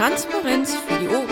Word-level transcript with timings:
Transparenz 0.00 0.74
für 0.74 0.98
die 0.98 1.08
Ohren. 1.08 1.28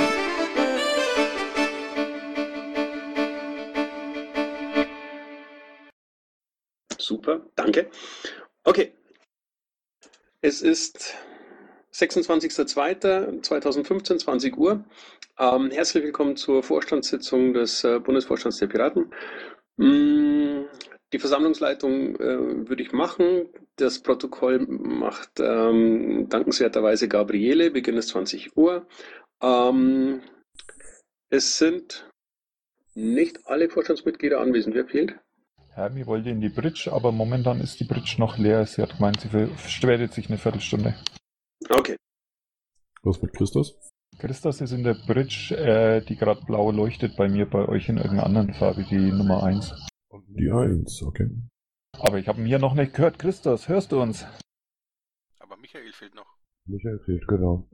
Super, 6.98 7.40
danke. 7.56 7.88
Okay. 8.64 8.92
Es 10.42 10.60
ist 10.60 11.14
26.02.2015, 11.94 14.18
20 14.18 14.58
Uhr. 14.58 14.84
Ähm, 15.38 15.70
herzlich 15.70 16.04
willkommen 16.04 16.36
zur 16.36 16.62
Vorstandssitzung 16.62 17.54
des 17.54 17.84
äh, 17.84 17.98
Bundesvorstands 18.00 18.58
der 18.58 18.66
Piraten. 18.66 19.10
Mm, 19.78 20.47
die 21.12 21.18
Versammlungsleitung 21.18 22.16
äh, 22.16 22.68
würde 22.68 22.82
ich 22.82 22.92
machen. 22.92 23.48
Das 23.76 24.00
Protokoll 24.00 24.60
macht 24.68 25.40
ähm, 25.40 26.28
dankenswerterweise 26.28 27.08
Gabriele, 27.08 27.70
Beginn 27.70 27.96
ist 27.96 28.08
20 28.08 28.56
Uhr. 28.56 28.86
Ähm, 29.40 30.20
es 31.30 31.58
sind 31.58 32.10
nicht 32.94 33.46
alle 33.46 33.68
Vorstandsmitglieder 33.68 34.40
anwesend. 34.40 34.74
Wer 34.74 34.86
fehlt? 34.86 35.14
Hermi 35.70 36.06
wollte 36.06 36.30
in 36.30 36.40
die 36.40 36.48
Bridge, 36.48 36.90
aber 36.92 37.12
momentan 37.12 37.60
ist 37.60 37.78
die 37.78 37.84
Bridge 37.84 38.16
noch 38.18 38.36
leer. 38.36 38.66
Sie 38.66 38.82
hat 38.82 38.96
gemeint, 38.96 39.20
sie 39.20 39.28
verspätet 39.28 40.12
sich 40.12 40.28
eine 40.28 40.38
Viertelstunde. 40.38 40.96
Okay. 41.70 41.96
Was 43.02 43.22
mit 43.22 43.32
Christus? 43.32 43.78
Christus 44.18 44.60
ist 44.60 44.72
in 44.72 44.82
der 44.82 44.96
Bridge, 45.06 45.54
äh, 45.56 46.04
die 46.04 46.16
gerade 46.16 46.40
blau 46.44 46.72
leuchtet 46.72 47.16
bei 47.16 47.28
mir, 47.28 47.46
bei 47.46 47.68
euch 47.68 47.88
in 47.88 47.98
irgendeiner 47.98 48.26
anderen 48.26 48.52
Farbe, 48.54 48.82
die 48.82 49.12
Nummer 49.12 49.44
1. 49.44 49.72
Die 50.10 50.50
1, 50.50 51.02
okay. 51.02 51.28
Aber 51.92 52.18
ich 52.18 52.28
habe 52.28 52.40
ihn 52.40 52.46
hier 52.46 52.58
noch 52.58 52.74
nicht 52.74 52.94
gehört. 52.94 53.18
Christus, 53.18 53.68
hörst 53.68 53.92
du 53.92 54.00
uns? 54.00 54.24
Aber 55.38 55.56
Michael 55.56 55.92
fehlt 55.92 56.14
noch. 56.14 56.38
Michael 56.66 56.98
fehlt, 57.00 57.26
genau. 57.26 57.68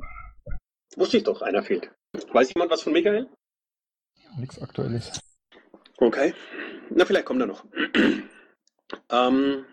Wusste 0.97 1.19
ich 1.19 1.25
doch, 1.25 1.43
einer 1.43 1.63
fehlt. 1.63 1.91
Weiß 2.33 2.53
jemand 2.55 2.71
was 2.71 2.83
von 2.83 2.93
Michael? 2.93 3.29
Nichts 4.37 4.61
Aktuelles. 4.61 5.21
Okay. 5.99 6.35
Na, 6.91 7.05
vielleicht 7.05 7.27
kommt 7.27 7.41
er 7.41 7.47
noch. 7.47 7.65
ähm, 9.11 9.65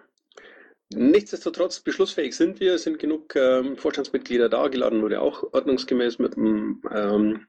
nichtsdestotrotz, 0.93 1.79
beschlussfähig 1.79 2.35
sind 2.35 2.59
wir, 2.59 2.75
es 2.75 2.83
sind 2.83 2.99
genug 2.99 3.35
ähm, 3.35 3.77
Vorstandsmitglieder 3.77 4.49
da, 4.49 4.67
geladen 4.67 5.01
wurde 5.01 5.21
auch 5.21 5.53
ordnungsgemäß 5.53 6.19
mit 6.19 6.35
dem, 6.35 6.81
ähm, 6.91 7.47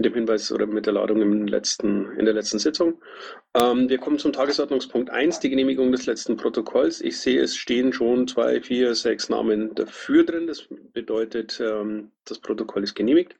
mit 0.00 0.06
dem 0.06 0.14
Hinweis 0.14 0.50
oder 0.50 0.66
mit 0.66 0.86
der 0.86 0.94
Ladung 0.94 1.20
im 1.20 1.46
letzten, 1.46 2.10
in 2.12 2.24
der 2.24 2.32
letzten 2.32 2.58
Sitzung. 2.58 3.02
Ähm, 3.54 3.90
wir 3.90 3.98
kommen 3.98 4.18
zum 4.18 4.32
Tagesordnungspunkt 4.32 5.10
1, 5.10 5.40
die 5.40 5.50
Genehmigung 5.50 5.92
des 5.92 6.06
letzten 6.06 6.38
Protokolls. 6.38 7.02
Ich 7.02 7.20
sehe, 7.20 7.42
es 7.42 7.54
stehen 7.54 7.92
schon 7.92 8.26
zwei, 8.26 8.62
vier, 8.62 8.94
sechs 8.94 9.28
Namen 9.28 9.74
dafür 9.74 10.24
drin. 10.24 10.46
Das 10.46 10.66
bedeutet, 10.94 11.60
ähm, 11.60 12.12
das 12.24 12.38
Protokoll 12.38 12.82
ist 12.82 12.94
genehmigt. 12.94 13.36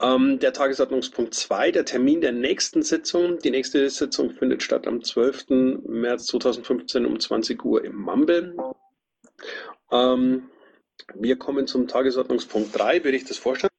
Ähm, 0.00 0.38
der 0.38 0.54
Tagesordnungspunkt 0.54 1.34
2, 1.34 1.70
der 1.72 1.84
Termin 1.84 2.22
der 2.22 2.32
nächsten 2.32 2.82
Sitzung. 2.82 3.38
Die 3.38 3.50
nächste 3.50 3.90
Sitzung 3.90 4.30
findet 4.30 4.62
statt 4.62 4.86
am 4.86 5.04
12. 5.04 5.82
März 5.86 6.28
2015 6.28 7.04
um 7.04 7.20
20 7.20 7.62
Uhr 7.62 7.84
im 7.84 7.96
Mumble. 7.96 8.56
Ähm, 9.92 10.48
wir 11.14 11.36
kommen 11.36 11.66
zum 11.66 11.88
Tagesordnungspunkt 11.88 12.78
3, 12.78 13.00
Bericht 13.00 13.28
des 13.28 13.36
Vorstands. 13.36 13.69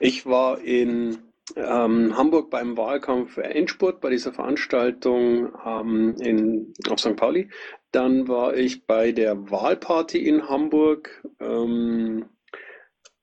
Ich 0.00 0.26
war 0.26 0.60
in 0.60 1.18
ähm, 1.56 2.16
Hamburg 2.16 2.50
beim 2.50 2.76
Wahlkampf 2.76 3.36
Endspurt 3.38 4.00
bei 4.00 4.10
dieser 4.10 4.32
Veranstaltung 4.32 5.52
ähm, 5.64 6.14
in, 6.20 6.72
auf 6.88 7.00
St. 7.00 7.16
Pauli. 7.16 7.50
Dann 7.90 8.28
war 8.28 8.54
ich 8.54 8.86
bei 8.86 9.12
der 9.12 9.50
Wahlparty 9.50 10.18
in 10.18 10.48
Hamburg. 10.48 11.22
Ähm, 11.40 12.26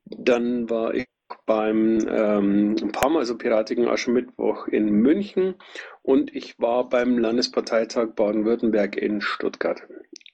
dann 0.05 0.69
war 0.69 0.93
ich 0.93 1.05
beim 1.45 1.99
ähm, 2.07 2.75
PAM, 2.91 3.17
also 3.17 3.37
Piratigen 3.37 3.87
Aschermittwoch 3.87 4.67
in 4.67 4.89
München 4.91 5.55
und 6.01 6.35
ich 6.35 6.59
war 6.59 6.87
beim 6.87 7.17
Landesparteitag 7.17 8.13
Baden-Württemberg 8.15 8.95
in 8.95 9.21
Stuttgart. 9.21 9.81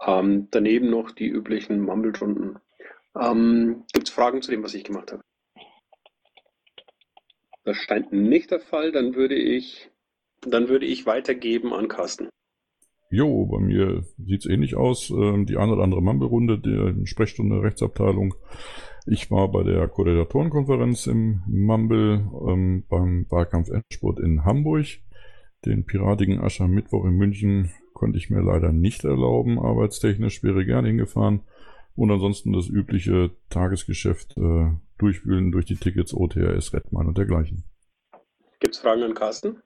Ähm, 0.05 0.47
daneben 0.51 0.89
noch 0.89 1.11
die 1.11 1.27
üblichen 1.27 1.81
Mumble-Stunden. 1.81 2.59
Ähm, 3.19 3.83
Gibt 3.93 4.07
es 4.07 4.13
Fragen 4.13 4.41
zu 4.41 4.51
dem, 4.51 4.63
was 4.63 4.73
ich 4.73 4.83
gemacht 4.83 5.11
habe? 5.11 5.23
Das 7.63 7.77
scheint 7.77 8.11
nicht 8.11 8.51
der 8.51 8.59
Fall. 8.59 8.91
Dann 8.91 9.15
würde 9.15 9.35
ich, 9.35 9.89
dann 10.41 10.69
würde 10.69 10.85
ich 10.85 11.05
weitergeben 11.05 11.73
an 11.73 11.87
Carsten. 11.87 12.29
Jo, 13.09 13.45
bei 13.45 13.59
mir 13.59 14.05
sieht 14.17 14.45
es 14.45 14.49
ähnlich 14.49 14.75
aus. 14.75 15.09
Ähm, 15.09 15.45
die 15.45 15.57
eine 15.57 15.73
oder 15.73 15.83
andere 15.83 16.01
Mumble-Runde, 16.01 16.59
die 16.59 17.07
Sprechstunde 17.07 17.61
Rechtsabteilung 17.61 18.35
ich 19.07 19.31
war 19.31 19.51
bei 19.51 19.63
der 19.63 19.87
Koordinatorenkonferenz 19.87 21.07
im 21.07 21.41
Mumble 21.47 22.29
ähm, 22.47 22.83
beim 22.87 23.25
Wahlkampf 23.29 23.69
Endspurt 23.69 24.19
in 24.19 24.45
Hamburg. 24.45 24.85
Den 25.65 25.85
piratigen 25.85 26.39
Aschermittwoch 26.39 27.05
in 27.05 27.15
München 27.15 27.71
konnte 27.93 28.19
ich 28.19 28.29
mir 28.29 28.41
leider 28.41 28.71
nicht 28.71 29.03
erlauben, 29.03 29.59
arbeitstechnisch 29.59 30.43
wäre 30.43 30.65
gerne 30.65 30.89
hingefahren. 30.89 31.41
Und 31.95 32.11
ansonsten 32.11 32.53
das 32.53 32.67
übliche 32.67 33.31
Tagesgeschäft 33.49 34.37
äh, 34.37 34.71
durchwühlen 34.97 35.51
durch 35.51 35.65
die 35.65 35.75
Tickets 35.75 36.13
OTRS, 36.13 36.73
Redmann 36.73 37.07
und 37.07 37.17
dergleichen. 37.17 37.63
Gibt 38.59 38.75
es 38.75 38.81
Fragen 38.81 39.03
an 39.03 39.13
Carsten? 39.13 39.61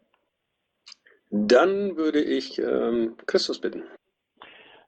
Dann 1.29 1.97
würde 1.97 2.21
ich 2.21 2.59
ähm, 2.59 3.15
Christus 3.25 3.59
bitten. 3.59 3.83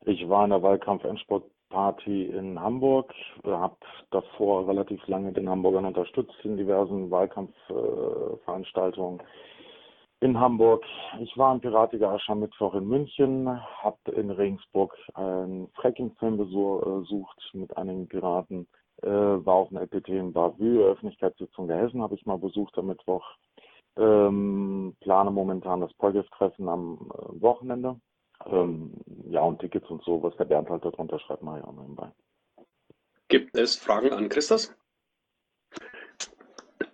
Ich 0.05 0.29
war 0.29 0.45
in 0.45 0.51
der 0.51 0.61
Wahlkampf-Endspurt 0.61 1.43
Party 1.69 2.27
in 2.27 2.59
Hamburg, 2.59 3.13
habe 3.43 3.75
davor 4.11 4.69
relativ 4.69 5.05
lange 5.07 5.33
den 5.33 5.49
Hamburgern 5.49 5.85
unterstützt 5.85 6.37
in 6.43 6.55
diversen 6.55 7.11
Wahlkampfveranstaltungen 7.11 9.21
in 10.19 10.39
Hamburg. 10.39 10.83
Ich 11.19 11.37
war 11.37 11.53
im 11.53 11.61
Piratiger 11.61 12.09
Aschermittwoch 12.11 12.73
in 12.73 12.87
München, 12.87 13.47
habe 13.83 14.11
in 14.11 14.31
Regensburg 14.31 14.95
einen 15.13 15.69
Fracking-Film 15.75 16.37
besucht 16.37 17.49
mit 17.53 17.75
einigen 17.77 18.07
Piraten, 18.07 18.67
äh, 19.03 19.07
war 19.09 19.67
einer 19.69 19.81
LPT 19.81 20.09
in 20.09 20.33
Bavü, 20.33 20.83
Öffentlichkeitssitzung 20.83 21.67
der 21.67 21.77
Hessen 21.77 22.01
habe 22.01 22.15
ich 22.15 22.25
mal 22.25 22.37
besucht 22.37 22.77
am 22.77 22.87
Mittwoch. 22.87 23.25
Ähm, 23.95 24.95
plane 25.01 25.31
momentan 25.31 25.81
das 25.81 25.93
Polgef-Treffen 25.95 26.67
am 26.69 27.11
äh, 27.13 27.41
Wochenende 27.41 27.99
ähm, 28.45 28.93
ja, 29.29 29.41
und 29.41 29.59
Tickets 29.59 29.89
und 29.89 30.03
so, 30.03 30.21
was 30.21 30.35
der 30.37 30.45
Bernd 30.45 30.69
halt 30.69 30.85
darunter 30.85 31.19
schreibt, 31.19 31.43
mache 31.43 31.59
ich 31.59 31.65
auch 31.65 31.73
nebenbei. 31.73 32.11
Gibt 33.27 33.57
es 33.57 33.75
Fragen 33.75 34.13
an 34.13 34.29
Christus? 34.29 34.75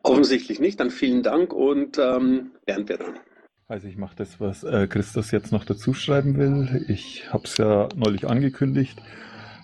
Offensichtlich 0.04 0.60
nicht, 0.60 0.80
dann 0.80 0.92
vielen 0.92 1.24
Dank 1.24 1.54
und 1.54 1.98
ähm, 1.98 2.52
Bernd 2.66 2.90
wird 2.90 3.02
dran. 3.02 3.20
Also 3.68 3.88
ich 3.88 3.98
mache 3.98 4.16
das, 4.16 4.40
was 4.40 4.64
äh, 4.64 4.88
Christus 4.88 5.32
jetzt 5.32 5.52
noch 5.52 5.66
dazu 5.66 5.94
schreiben 5.94 6.38
will. 6.38 6.86
Ich 6.90 7.34
habe 7.34 7.46
es 7.46 7.58
ja 7.58 7.90
neulich 7.96 8.28
angekündigt, 8.28 9.02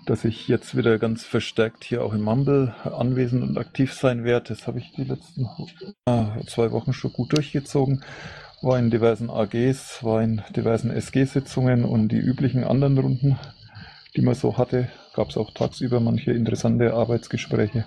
dass 0.06 0.26
ich 0.26 0.48
jetzt 0.48 0.76
wieder 0.76 0.98
ganz 0.98 1.26
verstärkt 1.26 1.84
hier 1.84 2.04
auch 2.04 2.14
in 2.14 2.22
Mumble 2.22 2.74
anwesend 2.84 3.44
und 3.44 3.58
aktiv 3.58 3.94
sein 3.94 4.24
werde. 4.24 4.48
Das 4.50 4.66
habe 4.66 4.80
ich 4.80 4.94
die 4.94 5.04
letzten 5.04 5.48
äh, 6.06 6.46
zwei 6.48 6.72
Wochen 6.72 6.94
schon 6.94 7.14
gut 7.14 7.36
durchgezogen 7.38 8.04
war 8.62 8.78
in 8.78 8.90
diversen 8.90 9.30
AGs, 9.30 10.04
war 10.04 10.22
in 10.22 10.42
diversen 10.56 10.92
SG-Sitzungen 10.92 11.86
und 11.86 12.10
die 12.10 12.18
üblichen 12.18 12.64
anderen 12.64 12.98
Runden, 12.98 13.40
die 14.16 14.22
man 14.22 14.36
so 14.36 14.58
hatte, 14.58 14.90
gab 15.14 15.30
es 15.30 15.38
auch 15.38 15.52
tagsüber 15.52 16.00
manche 16.00 16.32
interessante 16.32 16.94
Arbeitsgespräche. 16.94 17.86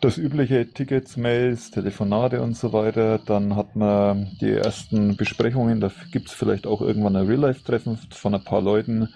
Das 0.00 0.16
übliche 0.16 0.66
Tickets, 0.72 1.16
Mails, 1.16 1.70
Telefonate 1.72 2.40
und 2.40 2.56
so 2.56 2.72
weiter. 2.72 3.18
Dann 3.18 3.56
hat 3.56 3.74
man 3.74 4.28
die 4.40 4.52
ersten 4.52 5.16
Besprechungen. 5.16 5.80
Da 5.80 5.90
gibt 6.12 6.28
es 6.28 6.34
vielleicht 6.34 6.66
auch 6.66 6.80
irgendwann 6.80 7.16
ein 7.16 7.26
Real-Life-Treffen 7.26 7.98
von 8.10 8.34
ein 8.34 8.44
paar 8.44 8.62
Leuten, 8.62 9.08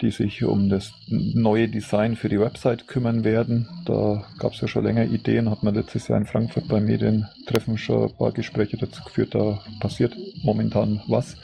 die 0.00 0.10
sich 0.10 0.42
um 0.42 0.68
das 0.68 0.92
neue 1.08 1.68
Design 1.68 2.16
für 2.16 2.28
die 2.28 2.40
Website 2.40 2.88
kümmern 2.88 3.24
werden. 3.24 3.68
Da 3.84 4.24
gab 4.38 4.52
es 4.52 4.60
ja 4.60 4.68
schon 4.68 4.84
länger 4.84 5.04
Ideen, 5.04 5.50
hat 5.50 5.62
man 5.62 5.74
letztes 5.74 6.08
Jahr 6.08 6.18
in 6.18 6.26
Frankfurt 6.26 6.66
beim 6.66 6.86
Medientreffen 6.86 7.78
schon 7.78 8.10
ein 8.10 8.16
paar 8.16 8.32
Gespräche 8.32 8.76
dazu 8.76 9.04
geführt, 9.04 9.34
da 9.34 9.60
passiert 9.80 10.16
momentan 10.42 11.02
was. 11.06 11.36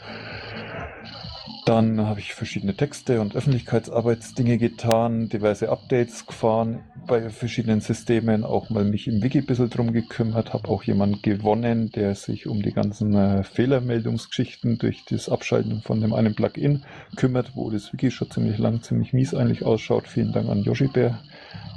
Dann 1.68 2.00
habe 2.00 2.20
ich 2.20 2.32
verschiedene 2.32 2.74
Texte 2.74 3.20
und 3.20 3.36
Öffentlichkeitsarbeitsdinge 3.36 4.56
getan, 4.56 5.28
diverse 5.28 5.68
Updates 5.68 6.24
gefahren 6.24 6.80
bei 7.06 7.28
verschiedenen 7.28 7.82
Systemen, 7.82 8.42
auch 8.42 8.70
mal 8.70 8.86
mich 8.86 9.06
im 9.06 9.22
Wiki 9.22 9.40
ein 9.40 9.44
bisschen 9.44 9.68
drum 9.68 9.92
gekümmert, 9.92 10.54
habe 10.54 10.66
auch 10.66 10.82
jemanden 10.84 11.20
gewonnen, 11.20 11.90
der 11.90 12.14
sich 12.14 12.46
um 12.46 12.62
die 12.62 12.72
ganzen 12.72 13.14
äh, 13.14 13.44
Fehlermeldungsgeschichten 13.44 14.78
durch 14.78 15.04
das 15.10 15.28
Abschalten 15.28 15.82
von 15.82 16.00
dem 16.00 16.14
einen 16.14 16.34
Plugin 16.34 16.84
kümmert, 17.16 17.54
wo 17.54 17.68
das 17.68 17.92
Wiki 17.92 18.10
schon 18.10 18.30
ziemlich 18.30 18.56
lang, 18.56 18.80
ziemlich 18.80 19.12
mies 19.12 19.34
eigentlich 19.34 19.62
ausschaut. 19.62 20.08
Vielen 20.08 20.32
Dank 20.32 20.48
an 20.48 20.62
Yoshi 20.62 20.88
Bär, 20.88 21.18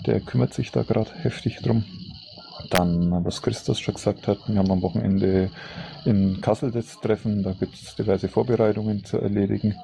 der 0.05 0.21
kümmert 0.21 0.53
sich 0.53 0.71
da 0.71 0.83
gerade 0.83 1.11
heftig 1.21 1.57
drum. 1.57 1.83
Dann, 2.69 3.25
was 3.25 3.41
Christus 3.41 3.79
schon 3.79 3.95
gesagt 3.95 4.27
hat, 4.27 4.39
wir 4.47 4.57
haben 4.57 4.71
am 4.71 4.81
Wochenende 4.81 5.49
in 6.05 6.41
Kassel 6.41 6.71
das 6.71 6.99
Treffen, 6.99 7.43
da 7.43 7.53
gibt 7.53 7.75
es 7.75 7.95
diverse 7.95 8.27
Vorbereitungen 8.27 9.03
zu 9.03 9.17
erledigen. 9.17 9.75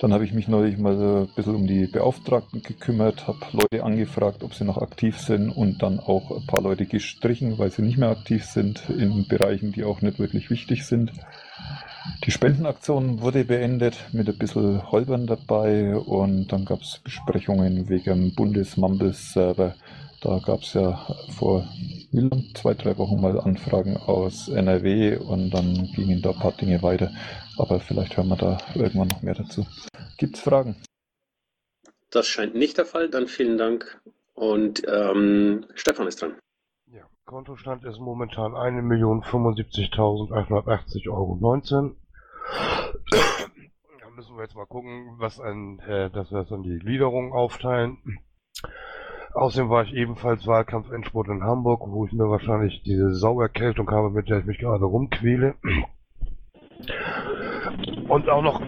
Dann 0.00 0.12
habe 0.12 0.24
ich 0.24 0.32
mich 0.32 0.48
neulich 0.48 0.78
mal 0.78 0.94
ein 0.94 1.28
bisschen 1.34 1.54
um 1.54 1.66
die 1.66 1.86
Beauftragten 1.86 2.62
gekümmert, 2.62 3.28
habe 3.28 3.38
Leute 3.52 3.84
angefragt, 3.84 4.42
ob 4.42 4.54
sie 4.54 4.64
noch 4.64 4.78
aktiv 4.78 5.18
sind 5.18 5.50
und 5.50 5.82
dann 5.82 6.00
auch 6.00 6.30
ein 6.30 6.46
paar 6.46 6.62
Leute 6.62 6.86
gestrichen, 6.86 7.58
weil 7.58 7.70
sie 7.70 7.82
nicht 7.82 7.98
mehr 7.98 8.08
aktiv 8.08 8.44
sind 8.44 8.88
in 8.88 9.28
Bereichen, 9.28 9.72
die 9.72 9.84
auch 9.84 10.00
nicht 10.00 10.18
wirklich 10.18 10.50
wichtig 10.50 10.86
sind. 10.86 11.12
Die 12.24 12.30
Spendenaktion 12.30 13.20
wurde 13.20 13.44
beendet 13.44 13.96
mit 14.12 14.28
ein 14.28 14.38
bisschen 14.38 14.90
Holpern 14.90 15.26
dabei 15.26 15.96
und 15.96 16.48
dann 16.48 16.64
gab 16.64 16.80
es 16.80 16.98
Besprechungen 17.04 17.88
wegen 17.88 18.34
Bundes-Mumbles-Server. 18.34 19.74
Da 20.22 20.38
gab 20.44 20.60
es 20.60 20.74
ja 20.74 21.06
vor 21.38 21.66
wie 22.12 22.20
lang? 22.20 22.44
zwei, 22.54 22.74
drei 22.74 22.98
Wochen 22.98 23.18
mal 23.20 23.40
Anfragen 23.40 23.96
aus 23.96 24.48
NRW 24.48 25.16
und 25.16 25.50
dann 25.50 25.90
gingen 25.94 26.20
da 26.20 26.32
ein 26.32 26.38
paar 26.38 26.52
Dinge 26.52 26.82
weiter. 26.82 27.10
Aber 27.56 27.80
vielleicht 27.80 28.18
hören 28.18 28.28
wir 28.28 28.36
da 28.36 28.58
irgendwann 28.74 29.08
noch 29.08 29.22
mehr 29.22 29.32
dazu. 29.34 29.66
Gibt 30.18 30.36
es 30.36 30.42
Fragen? 30.42 30.76
Das 32.10 32.26
scheint 32.26 32.54
nicht 32.54 32.76
der 32.76 32.84
Fall. 32.84 33.08
Dann 33.08 33.28
vielen 33.28 33.56
Dank. 33.56 34.02
Und 34.34 34.82
ähm, 34.86 35.64
Stefan 35.74 36.06
ist 36.06 36.20
dran. 36.20 36.34
Ja, 36.86 37.06
Kontostand 37.24 37.84
ist 37.84 37.98
momentan 37.98 38.52
1.075.180,19 38.52 41.08
Euro. 41.08 41.38
Da 44.00 44.10
müssen 44.14 44.36
wir 44.36 44.42
jetzt 44.42 44.56
mal 44.56 44.66
gucken, 44.66 45.14
was 45.18 45.40
ein, 45.40 45.78
äh, 45.80 46.10
dass 46.10 46.30
wir 46.30 46.42
das 46.42 46.52
an 46.52 46.62
die 46.62 46.78
Gliederung 46.78 47.32
aufteilen. 47.32 48.20
Außerdem 49.32 49.70
war 49.70 49.84
ich 49.84 49.92
ebenfalls 49.94 50.46
Wahlkampf-Endspurt 50.46 51.28
in 51.28 51.44
Hamburg, 51.44 51.82
wo 51.86 52.04
ich 52.04 52.12
mir 52.12 52.28
wahrscheinlich 52.28 52.82
diese 52.82 53.14
Sauerkältung 53.14 53.90
habe, 53.90 54.10
mit 54.10 54.28
der 54.28 54.38
ich 54.38 54.44
mich 54.44 54.58
gerade 54.58 54.84
rumquäle. 54.84 55.54
Und 58.08 58.28
auch 58.28 58.42
noch. 58.42 58.60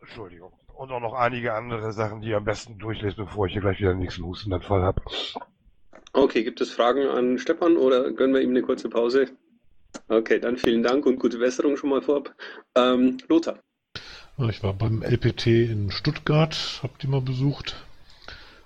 Entschuldigung. 0.00 0.52
Und 0.74 0.90
auch 0.90 1.00
noch 1.00 1.14
einige 1.14 1.54
andere 1.54 1.92
Sachen, 1.92 2.20
die 2.20 2.28
ihr 2.28 2.36
am 2.36 2.44
besten 2.44 2.78
durchlest, 2.78 3.16
bevor 3.16 3.46
ich 3.46 3.52
hier 3.52 3.62
gleich 3.62 3.78
wieder 3.78 3.94
den 3.94 4.00
nächsten 4.00 4.24
Hustenanfall 4.24 4.82
habe. 4.82 5.00
Okay, 6.12 6.44
gibt 6.44 6.60
es 6.60 6.72
Fragen 6.72 7.06
an 7.08 7.38
Stefan 7.38 7.76
oder 7.78 8.12
gönnen 8.12 8.34
wir 8.34 8.42
ihm 8.42 8.50
eine 8.50 8.62
kurze 8.62 8.90
Pause? 8.90 9.30
Okay, 10.08 10.38
dann 10.40 10.58
vielen 10.58 10.82
Dank 10.82 11.06
und 11.06 11.18
gute 11.18 11.38
Besserung 11.38 11.76
schon 11.76 11.90
mal 11.90 12.02
vorab. 12.02 12.34
Ähm, 12.76 13.16
Lothar. 13.28 13.58
Ich 14.48 14.62
war 14.62 14.74
beim 14.74 15.02
LPT 15.02 15.46
in 15.46 15.90
Stuttgart, 15.90 16.80
hab 16.82 16.98
die 16.98 17.06
mal 17.06 17.20
besucht. 17.20 17.76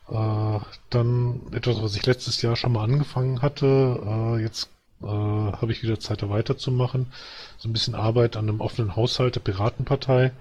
Äh, 0.08 0.58
dann 0.90 1.40
etwas, 1.52 1.82
was 1.82 1.96
ich 1.96 2.06
letztes 2.06 2.40
Jahr 2.42 2.56
schon 2.56 2.72
mal 2.72 2.84
angefangen 2.84 3.42
hatte. 3.42 4.00
Äh, 4.36 4.42
jetzt 4.42 4.70
äh, 5.02 5.06
habe 5.06 5.72
ich 5.72 5.82
wieder 5.82 6.00
Zeit, 6.00 6.22
da 6.22 6.30
weiterzumachen. 6.30 7.12
So 7.58 7.68
ein 7.68 7.72
bisschen 7.72 7.94
Arbeit 7.94 8.36
an 8.36 8.48
einem 8.48 8.60
offenen 8.60 8.96
Haushalt 8.96 9.34
der 9.36 9.40
Piratenpartei, 9.40 10.32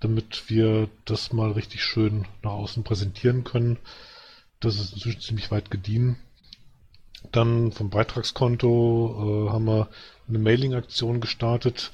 damit 0.00 0.48
wir 0.48 0.88
das 1.04 1.32
mal 1.32 1.52
richtig 1.52 1.84
schön 1.84 2.26
nach 2.42 2.52
außen 2.52 2.82
präsentieren 2.82 3.44
können. 3.44 3.78
Das 4.60 4.76
ist 4.76 4.94
inzwischen 4.94 5.20
ziemlich 5.20 5.50
weit 5.50 5.70
gediehen. 5.70 6.16
Dann 7.32 7.72
vom 7.72 7.90
Beitragskonto 7.90 9.46
äh, 9.48 9.52
haben 9.52 9.66
wir 9.66 9.88
eine 10.28 10.38
Mailing-Aktion 10.38 11.20
gestartet, 11.20 11.92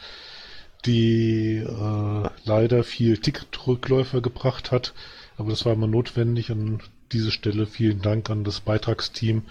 die 0.84 1.58
äh, 1.58 2.28
leider 2.44 2.84
viel 2.84 3.18
Ticketrückläufer 3.18 4.20
gebracht 4.20 4.72
hat. 4.72 4.94
Aber 5.36 5.50
das 5.50 5.64
war 5.64 5.72
immer 5.72 5.86
notwendig. 5.86 6.50
An 6.50 6.80
dieser 7.12 7.30
Stelle 7.30 7.66
vielen 7.66 8.02
Dank 8.02 8.30
an 8.30 8.44
das 8.44 8.60
Beitragsteam 8.60 9.42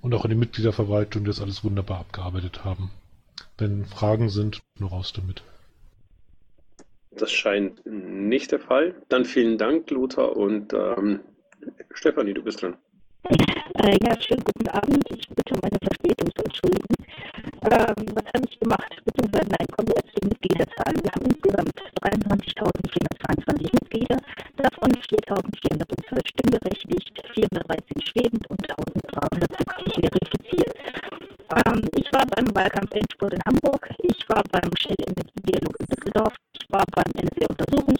und 0.00 0.14
auch 0.14 0.24
an 0.24 0.30
die 0.30 0.36
Mitgliederverwaltung, 0.36 1.24
die 1.24 1.28
das 1.28 1.40
alles 1.40 1.64
wunderbar 1.64 2.00
abgearbeitet 2.00 2.64
haben. 2.64 2.90
Wenn 3.58 3.84
Fragen 3.84 4.28
sind, 4.28 4.60
nur 4.78 4.90
raus 4.90 5.12
damit. 5.14 5.42
Das 7.10 7.30
scheint 7.30 7.84
nicht 7.84 8.52
der 8.52 8.60
Fall. 8.60 8.94
Dann 9.08 9.24
vielen 9.24 9.58
Dank, 9.58 9.90
Lothar. 9.90 10.36
Und 10.36 10.72
ähm, 10.72 11.20
Stefanie, 11.92 12.34
du 12.34 12.42
bist 12.42 12.62
dran. 12.62 12.76
Äh, 13.78 13.96
ja, 14.02 14.20
schönen 14.20 14.42
guten 14.42 14.68
Abend. 14.68 15.04
Ich 15.10 15.28
bitte 15.28 15.54
um 15.54 15.60
eine 15.62 15.78
Verspätung 15.78 16.28
zu 16.34 16.42
entschuldigen. 16.44 16.94
Ähm, 17.62 18.06
was 18.14 18.26
habe 18.34 18.44
ich 18.48 18.58
gemacht? 18.58 18.90
Beziehungsweise 19.04 19.46
nein, 19.46 19.66
kommen 19.70 19.88
wir 19.88 20.02
jetzt 20.02 20.14
die 20.18 20.26
Mitgliederzahl. 20.26 20.94
Wir 20.98 21.12
haben 21.14 21.26
insgesamt 21.30 21.78
23.422 22.02 23.70
Mitglieder, 23.70 24.16
davon 24.56 24.90
4.412 24.90 26.28
stimmberechtigt, 26.28 27.22
413 27.34 28.02
schwebend 28.02 28.50
und 28.50 28.58
1.370 28.58 30.00
verifiziert. 30.02 30.74
Ähm, 31.66 31.82
ich 31.94 32.12
war 32.12 32.26
beim 32.26 32.54
Wahlkampf 32.54 32.92
Endspurt 32.92 33.34
in 33.34 33.42
Hamburg, 33.46 33.88
ich 34.02 34.28
war 34.28 34.42
beim 34.50 34.70
Shell 34.78 34.96
Energiedialog 35.06 35.76
in 35.78 35.86
Düsseldorf, 35.86 36.34
ich 36.58 36.66
war 36.70 36.84
beim 36.94 37.10
NSA-Untersuchungsausschuss 37.22 37.99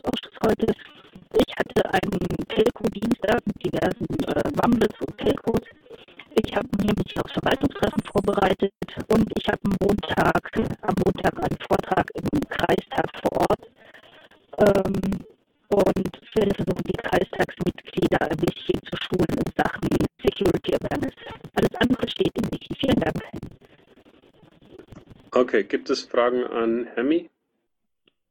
Fragen 26.31 26.45
an 26.45 26.89
Hemi? 26.95 27.31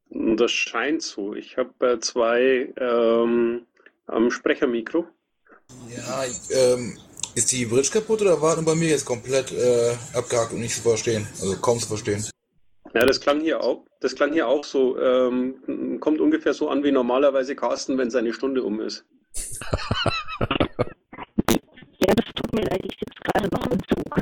Das 0.10 0.52
scheint 0.52 1.02
so. 1.02 1.36
Ich 1.36 1.58
habe 1.58 1.88
äh, 1.88 2.00
zwei 2.00 2.74
ähm, 2.78 3.68
am 4.08 4.32
Sprechermikro. 4.32 5.06
Ja, 5.96 6.24
ähm, 6.52 6.98
ist 7.36 7.52
die 7.52 7.66
Bridge 7.66 7.90
kaputt 7.92 8.22
oder 8.22 8.42
war 8.42 8.56
nur 8.56 8.66
bei 8.66 8.76
mir 8.76 8.90
jetzt 8.90 9.06
komplett 9.06 9.52
äh, 9.52 9.96
abgehakt 10.14 10.54
und 10.54 10.62
nicht 10.62 10.76
zu 10.76 10.82
verstehen? 10.82 11.28
Also 11.40 11.58
kaum 11.58 11.80
zu 11.80 11.88
verstehen. 11.88 12.26
Ja, 12.96 13.06
das 13.06 13.22
klang 13.22 13.42
hier 13.42 13.62
auch, 13.64 13.86
das 14.00 14.16
klang 14.16 14.34
hier 14.34 14.48
auch 14.48 14.64
so. 14.64 15.00
Ähm, 15.00 16.00
kommt 16.00 16.20
ungefähr 16.22 16.56
so 16.56 16.70
an 16.70 16.84
wie 16.84 16.92
normalerweise 16.92 17.56
Carsten, 17.56 18.00
wenn 18.00 18.10
seine 18.10 18.34
Stunde 18.34 18.64
um 18.64 18.82
ist. 18.82 19.06
ja, 22.00 22.14
das 22.16 22.26
tut 22.34 22.54
mir 22.54 22.64
leid, 22.64 22.82
ich 22.84 22.98
sitze 22.98 23.22
gerade 23.24 23.48
noch 23.56 23.68
im 23.70 23.80
Zug. 23.88 24.16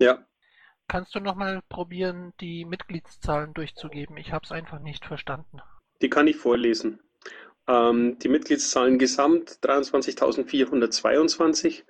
Ja, 0.00 0.26
Kannst 0.88 1.14
du 1.14 1.20
nochmal 1.20 1.62
probieren, 1.68 2.32
die 2.40 2.64
Mitgliedszahlen 2.64 3.54
durchzugeben? 3.54 4.16
Ich 4.16 4.32
habe 4.32 4.44
es 4.44 4.52
einfach 4.52 4.80
nicht 4.80 5.04
verstanden. 5.04 5.60
die 6.02 6.10
kann 6.10 6.26
ich 6.26 6.36
vorlesen. 6.36 7.00
Ähm, 7.66 8.18
die 8.18 8.28
Mitgliedszahlen 8.28 8.98
gesamt 8.98 9.58
23.422, 9.62 11.84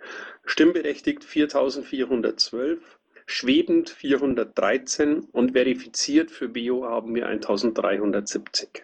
stimmberechtigt 0.44 1.24
4.412, 1.24 2.78
schwebend 3.26 3.90
413 3.90 5.20
und 5.32 5.52
verifiziert 5.52 6.30
für 6.30 6.48
Bio 6.48 6.84
haben 6.84 7.14
wir 7.14 7.28
1.370. 7.28 8.82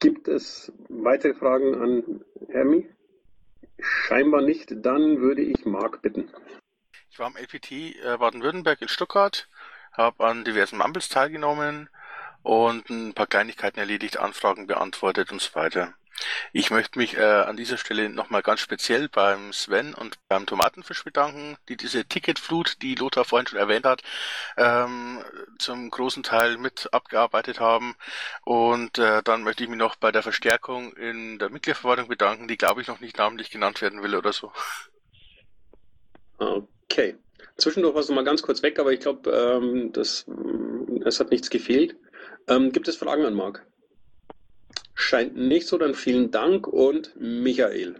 Gibt 0.00 0.26
es 0.28 0.72
weitere 0.88 1.34
Fragen 1.34 1.74
an 1.76 2.24
Hermi? 2.48 2.88
Scheinbar 3.80 4.42
nicht. 4.42 4.84
Dann 4.84 5.20
würde 5.20 5.42
ich 5.42 5.64
Marc 5.64 6.02
bitten. 6.02 6.30
Ich 7.18 7.20
war 7.20 7.26
am 7.26 7.36
LPT 7.36 7.72
äh, 7.72 8.16
Baden-Württemberg 8.16 8.80
in 8.80 8.86
Stuttgart, 8.86 9.48
habe 9.90 10.24
an 10.24 10.44
diversen 10.44 10.78
Mumbles 10.78 11.08
teilgenommen 11.08 11.90
und 12.44 12.88
ein 12.90 13.12
paar 13.12 13.26
Kleinigkeiten 13.26 13.80
erledigt, 13.80 14.18
Anfragen 14.18 14.68
beantwortet 14.68 15.32
und 15.32 15.42
so 15.42 15.52
weiter. 15.56 15.94
Ich 16.52 16.70
möchte 16.70 16.96
mich 16.96 17.16
äh, 17.16 17.24
an 17.24 17.56
dieser 17.56 17.76
Stelle 17.76 18.08
nochmal 18.08 18.42
ganz 18.42 18.60
speziell 18.60 19.08
beim 19.08 19.52
Sven 19.52 19.94
und 19.94 20.16
beim 20.28 20.46
Tomatenfisch 20.46 21.02
bedanken, 21.02 21.56
die 21.68 21.76
diese 21.76 22.04
Ticketflut, 22.04 22.80
die 22.82 22.94
Lothar 22.94 23.24
vorhin 23.24 23.48
schon 23.48 23.58
erwähnt 23.58 23.84
hat, 23.84 24.02
ähm, 24.56 25.18
zum 25.58 25.90
großen 25.90 26.22
Teil 26.22 26.56
mit 26.56 26.88
abgearbeitet 26.92 27.58
haben. 27.58 27.96
Und 28.44 28.96
äh, 28.98 29.24
dann 29.24 29.42
möchte 29.42 29.64
ich 29.64 29.68
mich 29.68 29.78
noch 29.80 29.96
bei 29.96 30.12
der 30.12 30.22
Verstärkung 30.22 30.92
in 30.92 31.40
der 31.40 31.50
Mitgliederverwaltung 31.50 32.06
bedanken, 32.06 32.46
die 32.46 32.58
glaube 32.58 32.80
ich 32.80 32.86
noch 32.86 33.00
nicht 33.00 33.18
namentlich 33.18 33.50
genannt 33.50 33.82
werden 33.82 34.04
will 34.04 34.14
oder 34.14 34.32
so. 34.32 34.52
Okay. 36.90 37.16
Zwischendurch 37.56 37.94
war 37.94 38.02
es 38.02 38.08
noch 38.08 38.16
mal 38.16 38.24
ganz 38.24 38.42
kurz 38.42 38.62
weg, 38.62 38.78
aber 38.78 38.92
ich 38.92 39.00
glaube, 39.00 39.30
ähm, 39.30 39.92
mm, 39.92 41.02
es 41.04 41.20
hat 41.20 41.30
nichts 41.30 41.50
gefehlt. 41.50 41.96
Ähm, 42.46 42.72
gibt 42.72 42.88
es 42.88 42.96
Fragen 42.96 43.24
an 43.26 43.34
Marc? 43.34 43.66
Scheint 44.94 45.36
nicht 45.36 45.66
so, 45.66 45.76
dann 45.76 45.94
vielen 45.94 46.30
Dank 46.30 46.66
und 46.66 47.14
Michael. 47.20 47.96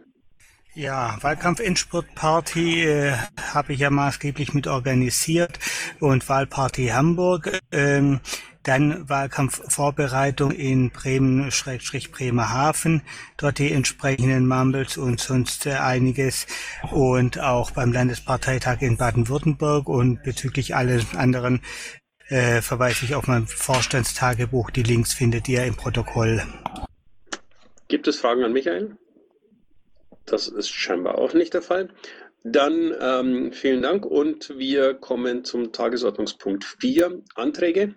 Ja, 0.75 1.19
Wahlkampf-Endspurt-Party 1.23 2.85
äh, 2.85 3.13
habe 3.53 3.73
ich 3.73 3.81
ja 3.81 3.91
maßgeblich 3.91 4.55
mit 4.55 4.69
organisiert 4.69 5.59
und 5.99 6.29
Wahlparty 6.29 6.89
Hamburg. 6.89 7.59
Ähm, 7.73 8.21
Dann 8.63 9.09
Wahlkampfvorbereitung 9.09 10.53
in 10.53 10.91
Bremen-Bremerhaven, 10.91 13.03
dort 13.37 13.59
die 13.59 13.73
entsprechenden 13.73 14.47
Mumbles 14.47 14.97
und 14.97 15.21
sonst 15.21 15.67
äh, 15.67 15.75
einiges 15.75 16.47
und 16.91 17.41
auch 17.41 17.71
beim 17.71 17.93
Landesparteitag 17.93 18.83
in 18.83 18.97
Baden-Württemberg 18.97 19.89
und 19.89 20.23
bezüglich 20.23 20.75
allen 20.75 21.07
anderen 21.17 21.61
äh, 22.29 22.61
verweise 22.61 23.05
ich 23.05 23.15
auf 23.15 23.27
mein 23.27 23.47
Vorstandstagebuch. 23.47 24.71
Die 24.71 24.83
Links 24.83 25.15
findet 25.15 25.49
ihr 25.49 25.65
im 25.65 25.77
Protokoll. 25.77 26.43
Gibt 27.89 28.07
es 28.07 28.21
Fragen 28.21 28.45
an 28.45 28.53
Michael? 28.53 28.99
Das 30.27 30.47
ist 30.47 30.69
scheinbar 30.69 31.17
auch 31.17 31.33
nicht 31.33 31.55
der 31.55 31.63
Fall. 31.63 31.89
Dann 32.45 32.95
ähm, 33.01 33.53
vielen 33.53 33.83
Dank 33.83 34.07
und 34.07 34.57
wir 34.59 34.95
kommen 34.95 35.45
zum 35.45 35.73
Tagesordnungspunkt 35.73 36.65
4, 36.65 37.23
Anträge. 37.35 37.95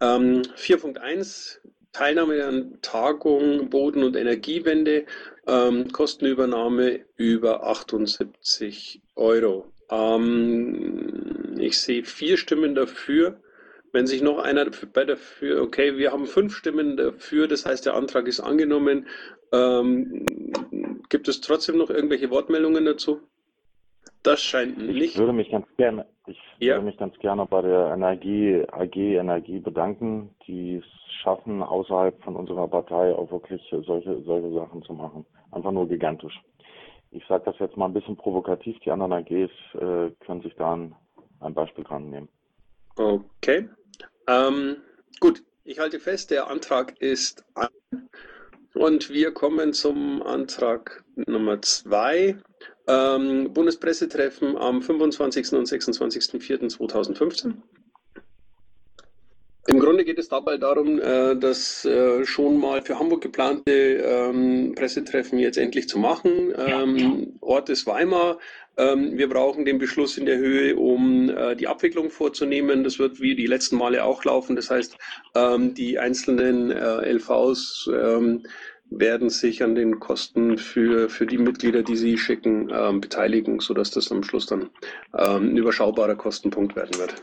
Ähm, 0.00 0.42
4.1, 0.56 1.58
Teilnahme 1.92 2.44
an 2.44 2.78
Tagung 2.82 3.68
Boden- 3.68 4.04
und 4.04 4.16
Energiewende, 4.16 5.04
ähm, 5.46 5.90
Kostenübernahme 5.92 7.00
über 7.16 7.64
78 7.64 9.02
Euro. 9.16 9.72
Ähm, 9.90 11.56
ich 11.58 11.78
sehe 11.80 12.04
vier 12.04 12.36
Stimmen 12.36 12.74
dafür. 12.74 13.40
Wenn 13.92 14.06
sich 14.06 14.22
noch 14.22 14.38
einer 14.38 14.70
bei 14.92 15.04
dafür, 15.04 15.62
okay, 15.62 15.98
wir 15.98 16.12
haben 16.12 16.26
fünf 16.26 16.56
Stimmen 16.56 16.96
dafür, 16.96 17.48
das 17.48 17.66
heißt, 17.66 17.86
der 17.86 17.94
Antrag 17.94 18.28
ist 18.28 18.38
angenommen. 18.38 19.08
Ähm, 19.52 20.24
gibt 21.08 21.26
es 21.26 21.40
trotzdem 21.40 21.76
noch 21.76 21.90
irgendwelche 21.90 22.30
Wortmeldungen 22.30 22.84
dazu? 22.84 23.20
Das 24.22 24.42
scheint 24.42 24.76
nicht. 24.78 24.96
Ich 25.00 25.18
würde 25.18 25.32
mich 25.32 25.50
ganz 25.50 25.66
gerne, 25.76 26.06
ich 26.26 26.38
Ja. 26.58 26.74
würde 26.74 26.86
mich 26.86 26.98
ganz 26.98 27.18
gerne 27.18 27.46
bei 27.46 27.62
der 27.62 27.92
Energie 27.94 28.62
AG 28.70 28.94
Energie 28.96 29.58
bedanken, 29.60 30.34
die 30.46 30.76
es 30.76 30.84
schaffen, 31.22 31.62
außerhalb 31.62 32.22
von 32.22 32.36
unserer 32.36 32.68
Partei 32.68 33.14
auch 33.14 33.30
wirklich 33.30 33.62
solche, 33.70 34.22
solche 34.22 34.52
Sachen 34.52 34.82
zu 34.82 34.92
machen. 34.92 35.24
Einfach 35.52 35.72
nur 35.72 35.88
gigantisch. 35.88 36.38
Ich 37.12 37.24
sage 37.26 37.44
das 37.46 37.58
jetzt 37.58 37.76
mal 37.76 37.86
ein 37.86 37.94
bisschen 37.94 38.16
provokativ, 38.16 38.78
die 38.80 38.90
anderen 38.90 39.12
AGs 39.12 39.50
äh, 39.74 40.10
können 40.24 40.42
sich 40.42 40.54
da 40.56 40.74
ein, 40.74 40.94
ein 41.40 41.54
Beispiel 41.54 41.84
dran 41.84 42.10
nehmen. 42.10 42.28
Okay. 42.96 43.68
Ähm, 44.28 44.76
gut, 45.18 45.42
ich 45.64 45.78
halte 45.78 45.98
fest, 45.98 46.30
der 46.30 46.48
Antrag 46.48 47.00
ist 47.00 47.44
an. 47.54 47.68
Und 48.74 49.10
wir 49.10 49.32
kommen 49.32 49.72
zum 49.72 50.22
Antrag 50.22 51.04
Nummer 51.16 51.60
zwei. 51.62 52.36
Ähm, 52.90 53.52
Bundespressetreffen 53.52 54.56
am 54.56 54.82
25. 54.82 55.52
und 55.52 55.68
26.04.2015. 55.68 57.54
Im 59.70 59.78
Grunde 59.78 60.04
geht 60.04 60.18
es 60.18 60.28
dabei 60.28 60.56
darum, 60.56 60.98
äh, 60.98 61.36
das 61.36 61.84
äh, 61.84 62.24
schon 62.24 62.58
mal 62.58 62.82
für 62.82 62.98
Hamburg 62.98 63.20
geplante 63.20 63.70
ähm, 63.70 64.74
Pressetreffen 64.74 65.38
jetzt 65.38 65.58
endlich 65.58 65.88
zu 65.88 65.98
machen. 65.98 66.52
Ähm, 66.56 67.34
Ort 67.40 67.68
ist 67.68 67.86
Weimar. 67.86 68.38
Ähm, 68.76 69.16
wir 69.16 69.28
brauchen 69.28 69.64
den 69.64 69.78
Beschluss 69.78 70.18
in 70.18 70.26
der 70.26 70.38
Höhe, 70.38 70.74
um 70.74 71.30
äh, 71.30 71.54
die 71.54 71.68
Abwicklung 71.68 72.10
vorzunehmen. 72.10 72.82
Das 72.82 72.98
wird 72.98 73.20
wie 73.20 73.36
die 73.36 73.46
letzten 73.46 73.76
Male 73.76 74.02
auch 74.02 74.24
laufen. 74.24 74.56
Das 74.56 74.70
heißt, 74.70 74.96
die 75.36 75.98
einzelnen 75.98 76.70
LVs 76.72 77.88
werden 78.90 79.30
sich 79.30 79.62
an 79.62 79.74
den 79.74 80.00
Kosten 80.00 80.58
für, 80.58 81.08
für 81.08 81.26
die 81.26 81.38
Mitglieder, 81.38 81.82
die 81.82 81.96
sie 81.96 82.18
schicken, 82.18 82.70
ähm, 82.72 83.00
beteiligen, 83.00 83.60
sodass 83.60 83.90
das 83.90 84.10
am 84.10 84.22
Schluss 84.22 84.46
dann 84.46 84.70
ähm, 85.16 85.52
ein 85.52 85.56
überschaubarer 85.56 86.16
Kostenpunkt 86.16 86.76
werden 86.76 86.98
wird. 86.98 87.14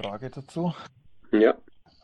Frage 0.00 0.30
dazu. 0.30 0.72
Ja. 1.32 1.54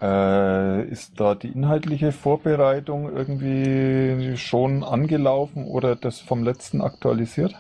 Äh, 0.00 0.88
ist 0.90 1.18
da 1.18 1.35
die 1.35 1.49
inhaltliche 1.49 2.12
Vorbereitung 2.12 3.16
irgendwie 3.16 4.37
schon 4.37 4.85
angelaufen 4.85 5.66
oder 5.66 5.97
das 5.97 6.21
vom 6.21 6.45
letzten 6.45 6.83
aktualisiert? 6.83 7.54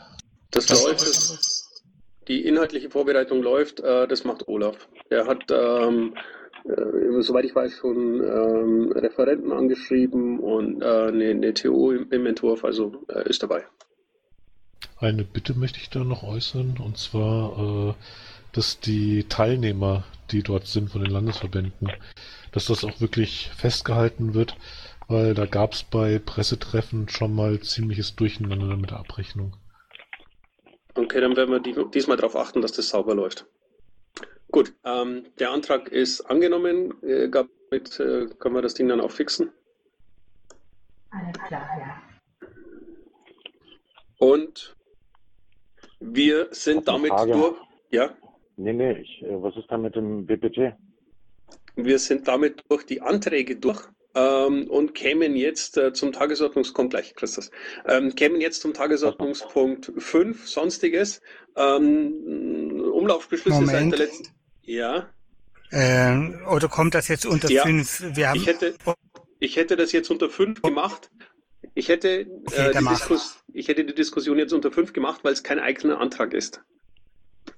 Das 0.50 0.68
läuft. 0.68 1.00
Das, 1.00 1.82
die 2.28 2.44
inhaltliche 2.44 2.90
Vorbereitung 2.90 3.42
läuft. 3.42 3.80
Äh, 3.80 4.06
das 4.06 4.24
macht 4.24 4.48
Olaf. 4.48 4.88
Er 5.08 5.26
hat, 5.26 5.44
ähm, 5.50 6.14
äh, 6.68 7.22
soweit 7.22 7.44
ich 7.44 7.54
weiß, 7.54 7.76
schon 7.76 8.20
ähm, 8.22 8.92
Referenten 8.92 9.52
angeschrieben 9.52 10.40
und 10.40 10.82
äh, 10.82 10.84
eine, 10.84 11.30
eine 11.30 11.54
TO 11.54 11.92
im, 11.92 12.10
im 12.10 12.26
Entwurf, 12.26 12.64
also 12.64 13.04
äh, 13.08 13.28
ist 13.28 13.42
dabei. 13.42 13.64
Eine 14.98 15.24
Bitte 15.24 15.54
möchte 15.54 15.78
ich 15.78 15.90
da 15.90 16.00
noch 16.00 16.22
äußern, 16.22 16.78
und 16.82 16.96
zwar, 16.96 17.90
äh, 17.90 17.94
dass 18.52 18.80
die 18.80 19.24
Teilnehmer, 19.24 20.04
die 20.30 20.42
dort 20.42 20.66
sind 20.66 20.90
von 20.90 21.02
den 21.02 21.12
Landesverbänden, 21.12 21.92
dass 22.52 22.66
das 22.66 22.84
auch 22.84 23.00
wirklich 23.00 23.50
festgehalten 23.54 24.34
wird, 24.34 24.56
weil 25.08 25.34
da 25.34 25.46
gab 25.46 25.74
es 25.74 25.82
bei 25.84 26.18
Pressetreffen 26.18 27.08
schon 27.08 27.34
mal 27.34 27.60
ziemliches 27.60 28.16
Durcheinander 28.16 28.76
mit 28.76 28.90
der 28.90 28.98
Abrechnung. 28.98 29.56
Okay, 30.94 31.20
dann 31.20 31.36
werden 31.36 31.50
wir 31.50 31.60
die, 31.60 31.74
diesmal 31.92 32.16
darauf 32.16 32.36
achten, 32.36 32.62
dass 32.62 32.72
das 32.72 32.88
sauber 32.88 33.14
läuft. 33.14 33.46
Gut, 34.56 34.72
ähm, 34.86 35.26
der 35.38 35.50
Antrag 35.50 35.88
ist 35.88 36.22
angenommen. 36.22 36.94
Äh, 37.02 37.28
gab 37.28 37.46
mit, 37.70 38.00
äh, 38.00 38.24
können 38.38 38.54
wir 38.54 38.62
das 38.62 38.72
Ding 38.72 38.88
dann 38.88 39.02
auch 39.02 39.10
fixen? 39.10 39.52
Alles 41.10 41.38
klar, 41.46 41.68
ja. 41.78 42.48
Und 44.16 44.74
wir 46.00 46.48
sind 46.52 46.88
damit 46.88 47.10
Frage. 47.10 47.32
durch. 47.32 47.56
Ja, 47.90 48.16
Nee, 48.56 48.72
nee, 48.72 48.92
ich, 48.92 49.22
äh, 49.22 49.42
was 49.42 49.54
ist 49.58 49.70
da 49.70 49.76
mit 49.76 49.94
dem 49.94 50.24
BPT? 50.24 50.74
wir 51.76 51.98
sind 51.98 52.26
damit 52.26 52.64
durch 52.70 52.86
die 52.86 53.02
Anträge 53.02 53.56
durch 53.56 53.82
ähm, 54.14 54.70
und 54.70 54.94
kämen 54.94 55.36
jetzt 55.36 55.76
äh, 55.76 55.92
zum 55.92 56.12
Tagesordnungspunkt, 56.12 56.92
gleich 56.92 57.14
Christus, 57.14 57.50
ähm, 57.86 58.14
kämen 58.14 58.40
jetzt 58.40 58.62
zum 58.62 58.72
Tagesordnungspunkt 58.72 59.92
5, 59.98 60.48
Sonstiges. 60.48 61.20
Ähm, 61.54 62.80
Umlaufbeschlüsse 62.94 63.66
seit 63.66 63.74
Moment. 63.74 63.92
der 63.92 63.98
letzten. 64.06 64.35
Ja, 64.66 65.08
Äh, 65.70 66.16
oder 66.48 66.68
kommt 66.68 66.94
das 66.94 67.08
jetzt 67.08 67.26
unter 67.26 67.50
Ja. 67.50 67.62
fünf? 67.62 68.02
Wir 68.14 68.28
haben, 68.28 68.36
ich 68.36 68.46
hätte, 68.46 68.74
ich 69.40 69.56
hätte 69.56 69.76
das 69.76 69.90
jetzt 69.92 70.10
unter 70.10 70.30
5 70.30 70.62
gemacht. 70.62 71.10
Ich 71.74 71.88
hätte, 71.88 72.20
äh, 72.20 72.26
dann 72.54 72.72
die 72.72 72.84
mach. 72.84 72.98
Diskus 72.98 73.38
ich 73.52 73.68
hätte 73.68 73.84
die 73.84 73.94
Diskussion 73.94 74.38
jetzt 74.38 74.52
unter 74.52 74.70
5 74.70 74.92
gemacht, 74.92 75.20
weil 75.24 75.32
es 75.32 75.42
kein 75.42 75.58
eigener 75.58 75.98
Antrag 76.00 76.34
ist. 76.34 76.60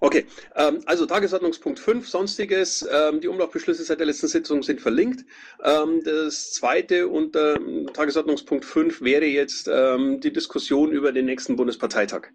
Okay, 0.01 0.27
ähm, 0.55 0.81
also 0.87 1.07
Tagesordnungspunkt 1.07 1.79
5, 1.81 2.09
Sonstiges. 2.09 2.87
Ähm, 2.91 3.21
die 3.21 3.29
Umlaufbeschlüsse 3.29 3.83
seit 3.85 3.99
der 3.99 4.07
letzten 4.07 4.29
Sitzung 4.29 4.63
sind 4.63 4.81
verlinkt. 4.81 5.25
Ähm, 5.65 6.03
das 6.05 6.53
zweite 6.53 7.09
unter 7.09 7.57
ähm, 7.57 7.89
Tagesordnungspunkt 7.93 8.65
5 8.65 9.01
wäre 9.03 9.25
jetzt 9.27 9.69
ähm, 9.71 10.21
die 10.21 10.33
Diskussion 10.33 10.93
über 10.93 11.13
den 11.13 11.27
nächsten 11.27 11.57
Bundesparteitag. 11.57 12.29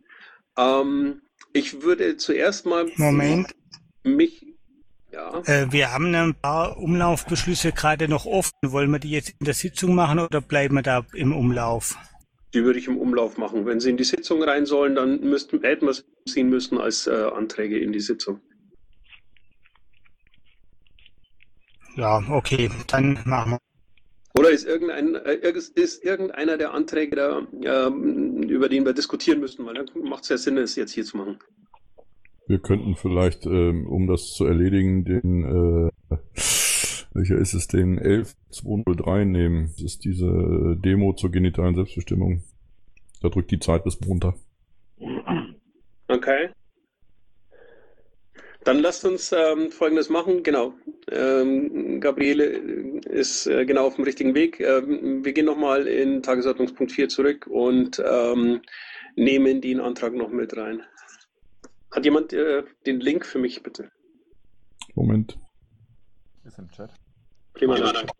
Ähm, 0.57 1.21
ich 1.53 1.81
würde 1.81 2.17
zuerst 2.17 2.65
mal 2.65 2.91
Moment. 2.97 3.53
mich, 4.03 4.52
ja, 5.13 5.41
Äh, 5.45 5.71
wir 5.71 5.91
haben 5.93 6.13
ein 6.15 6.33
paar 6.35 6.77
Umlaufbeschlüsse 6.77 7.71
gerade 7.71 8.07
noch 8.09 8.25
offen. 8.25 8.51
Wollen 8.65 8.91
wir 8.91 8.99
die 8.99 9.11
jetzt 9.11 9.29
in 9.39 9.45
der 9.45 9.53
Sitzung 9.53 9.95
machen 9.95 10.19
oder 10.19 10.41
bleiben 10.41 10.75
wir 10.75 10.81
da 10.83 11.05
im 11.13 11.31
Umlauf? 11.33 11.95
die 12.55 12.63
würde 12.63 12.77
ich 12.77 12.87
im 12.87 12.97
Umlauf 12.99 13.39
machen. 13.39 13.65
Wenn 13.65 13.79
sie 13.79 13.89
in 13.89 13.97
die 13.97 14.03
Sitzung 14.03 14.43
rein 14.43 14.67
sollen, 14.67 14.93
dann 14.93 15.21
müssten, 15.21 15.59
hätten 15.63 15.85
wir 15.87 15.89
es 15.91 16.05
ziehen 16.29 16.49
müssen 16.49 16.77
als 16.77 17.07
äh, 17.07 17.11
Anträge 17.33 17.79
in 17.79 17.91
die 17.91 17.99
Sitzung. 17.99 18.41
Ja, 21.95 22.23
okay, 22.29 22.69
dann 22.87 23.19
machen 23.25 23.53
wir. 23.53 23.59
Oder 24.39 24.49
ist, 24.51 24.65
irgendein, 24.65 25.15
äh, 25.15 25.33
ist- 25.51 25.75
ist 25.77 26.03
irgendeiner 26.03 26.57
der 26.57 26.73
Anträge 26.75 27.15
da, 27.15 27.47
ähm, 27.63 28.43
über 28.43 28.69
den 28.69 28.85
wir 28.85 28.93
diskutieren 28.93 29.39
müssen? 29.39 29.65
Weil 29.65 29.73
dann 29.75 29.87
macht 30.03 30.23
es 30.23 30.29
ja 30.29 30.37
Sinn, 30.37 30.57
es 30.57 30.75
jetzt 30.75 30.91
hier 30.91 31.05
zu 31.05 31.17
machen. 31.17 31.39
Wir 32.53 32.59
könnten 32.59 32.95
vielleicht, 32.95 33.47
ähm, 33.47 33.87
um 33.87 34.05
das 34.05 34.31
zu 34.33 34.45
erledigen, 34.45 35.05
den, 35.05 35.43
äh, 35.43 36.15
welcher 37.15 37.35
ist 37.39 37.55
es, 37.55 37.67
den 37.67 37.97
11203 37.97 39.25
nehmen. 39.25 39.71
Das 39.73 39.81
ist 39.81 40.05
diese 40.05 40.77
Demo 40.77 41.13
zur 41.13 41.31
genitalen 41.31 41.73
Selbstbestimmung. 41.73 42.43
Da 43.23 43.29
drückt 43.29 43.49
die 43.49 43.57
Zeit 43.57 43.83
bis 43.85 43.97
runter. 44.05 44.35
Okay. 46.07 46.49
Dann 48.65 48.77
lasst 48.77 49.03
uns 49.03 49.31
ähm, 49.31 49.71
Folgendes 49.71 50.11
machen. 50.11 50.43
Genau. 50.43 50.75
Ähm, 51.11 52.01
Gabriele 52.01 52.43
ist 52.45 53.47
äh, 53.47 53.65
genau 53.65 53.87
auf 53.87 53.95
dem 53.95 54.03
richtigen 54.03 54.35
Weg. 54.35 54.59
Ähm, 54.59 55.25
wir 55.25 55.33
gehen 55.33 55.45
nochmal 55.45 55.87
in 55.87 56.21
Tagesordnungspunkt 56.21 56.91
4 56.91 57.09
zurück 57.09 57.47
und 57.47 57.99
ähm, 58.07 58.61
nehmen 59.15 59.59
den 59.59 59.79
Antrag 59.79 60.13
noch 60.13 60.29
mit 60.29 60.55
rein. 60.55 60.83
Hat 61.93 62.05
jemand 62.05 62.33
äh, 62.33 62.63
den 62.87 62.99
Link 62.99 63.23
für 63.25 63.37
mich, 63.37 63.61
bitte? 63.61 63.91
Moment. 64.95 65.37
Ist 66.43 66.57
im 66.57 66.69
Chat. 66.71 66.89
Prima, 67.53 67.77
danke. 67.77 68.11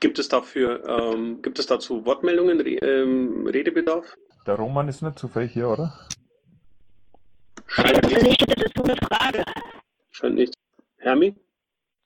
Gibt 0.00 0.18
es 0.18 0.28
dafür, 0.28 0.86
ähm, 0.86 1.40
gibt 1.40 1.58
es 1.58 1.66
dazu 1.66 2.04
Wortmeldungen, 2.04 2.60
Re 2.60 2.74
ähm, 2.76 3.46
Redebedarf? 3.46 4.14
Der 4.46 4.56
Roman 4.56 4.86
ist 4.88 5.00
nicht 5.00 5.18
zufällig 5.18 5.52
hier, 5.54 5.70
oder? 5.70 5.98
Scheint 7.66 8.04
Also 8.04 8.16
ich 8.16 8.38
hätte 8.38 8.54
dazu 8.54 8.84
eine 8.84 8.96
Frage. 8.96 9.44
scheint 10.10 10.34
nicht. 10.34 10.54
Hermi? 10.98 11.34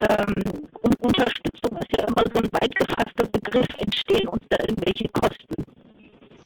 Ähm, 0.01 0.69
und 0.81 1.01
Unterstützung 1.01 1.77
ist 1.79 1.91
ja 1.99 2.07
immer 2.07 2.23
so 2.33 2.39
ein 2.39 2.53
weit 2.53 2.73
gefasster 2.77 3.27
Begriff. 3.27 3.67
Entstehen 3.79 4.29
uns 4.29 4.45
da 4.49 4.59
irgendwelche 4.61 5.09
Kosten? 5.09 5.65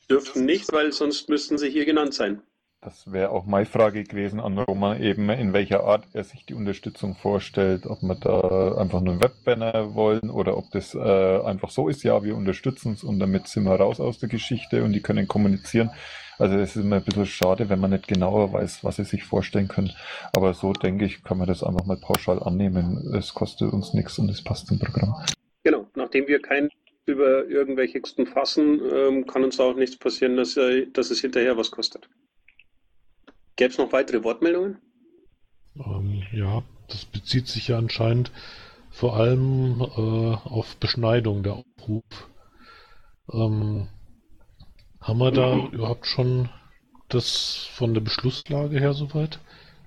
Dürften 0.08 0.46
nicht, 0.46 0.72
weil 0.72 0.90
sonst 0.90 1.28
müssten 1.28 1.58
sie 1.58 1.68
hier 1.68 1.84
genannt 1.84 2.14
sein. 2.14 2.42
Das 2.84 3.12
wäre 3.12 3.30
auch 3.30 3.46
meine 3.46 3.64
Frage 3.64 4.02
gewesen 4.02 4.40
an 4.40 4.58
Roman, 4.58 5.00
eben 5.00 5.30
in 5.30 5.52
welcher 5.52 5.84
Art 5.84 6.04
er 6.14 6.24
sich 6.24 6.44
die 6.46 6.54
Unterstützung 6.54 7.14
vorstellt, 7.14 7.86
ob 7.86 8.02
wir 8.02 8.16
da 8.16 8.76
einfach 8.76 9.00
nur 9.00 9.12
einen 9.12 9.22
Webbanner 9.22 9.94
wollen 9.94 10.28
oder 10.30 10.56
ob 10.56 10.68
das 10.72 10.92
äh, 10.92 10.98
einfach 10.98 11.70
so 11.70 11.88
ist, 11.88 12.02
ja, 12.02 12.24
wir 12.24 12.34
unterstützen 12.34 12.94
es 12.94 13.04
und 13.04 13.20
damit 13.20 13.46
sind 13.46 13.64
wir 13.64 13.76
raus 13.76 14.00
aus 14.00 14.18
der 14.18 14.28
Geschichte 14.28 14.82
und 14.82 14.94
die 14.94 15.00
können 15.00 15.28
kommunizieren. 15.28 15.92
Also 16.38 16.56
es 16.56 16.74
ist 16.74 16.82
immer 16.82 16.96
ein 16.96 17.04
bisschen 17.04 17.26
schade, 17.26 17.68
wenn 17.68 17.78
man 17.78 17.92
nicht 17.92 18.08
genauer 18.08 18.52
weiß, 18.52 18.82
was 18.82 18.96
sie 18.96 19.04
sich 19.04 19.22
vorstellen 19.22 19.68
können. 19.68 19.92
Aber 20.34 20.52
so 20.52 20.72
denke 20.72 21.04
ich, 21.04 21.22
kann 21.22 21.38
man 21.38 21.46
das 21.46 21.62
einfach 21.62 21.86
mal 21.86 21.98
pauschal 21.98 22.42
annehmen. 22.42 23.14
Es 23.16 23.32
kostet 23.32 23.72
uns 23.72 23.94
nichts 23.94 24.18
und 24.18 24.28
es 24.28 24.42
passt 24.42 24.66
zum 24.66 24.80
Programm. 24.80 25.14
Genau, 25.62 25.86
nachdem 25.94 26.26
wir 26.26 26.42
kein 26.42 26.68
über 27.06 27.46
irgendwelche 27.46 28.00
Kosten 28.00 28.26
fassen, 28.26 28.80
ähm, 28.92 29.26
kann 29.26 29.44
uns 29.44 29.60
auch 29.60 29.76
nichts 29.76 29.96
passieren, 29.96 30.36
dass, 30.36 30.56
äh, 30.56 30.86
dass 30.92 31.12
es 31.12 31.20
hinterher 31.20 31.56
was 31.56 31.70
kostet. 31.70 32.08
Gäbe 33.56 33.70
es 33.70 33.78
noch 33.78 33.92
weitere 33.92 34.24
Wortmeldungen? 34.24 34.78
Ähm, 35.76 36.22
ja, 36.32 36.62
das 36.88 37.04
bezieht 37.04 37.48
sich 37.48 37.68
ja 37.68 37.78
anscheinend 37.78 38.30
vor 38.90 39.16
allem 39.16 39.80
äh, 39.80 40.34
auf 40.48 40.76
Beschneidung 40.76 41.42
der 41.42 41.54
Aufruf. 41.54 42.04
Ähm, 43.32 43.88
haben 45.00 45.18
wir 45.18 45.30
da 45.32 45.56
überhaupt 45.72 46.06
schon 46.06 46.48
das 47.08 47.68
von 47.74 47.94
der 47.94 48.00
Beschlusslage 48.00 48.78
her 48.78 48.92
soweit, 48.92 49.40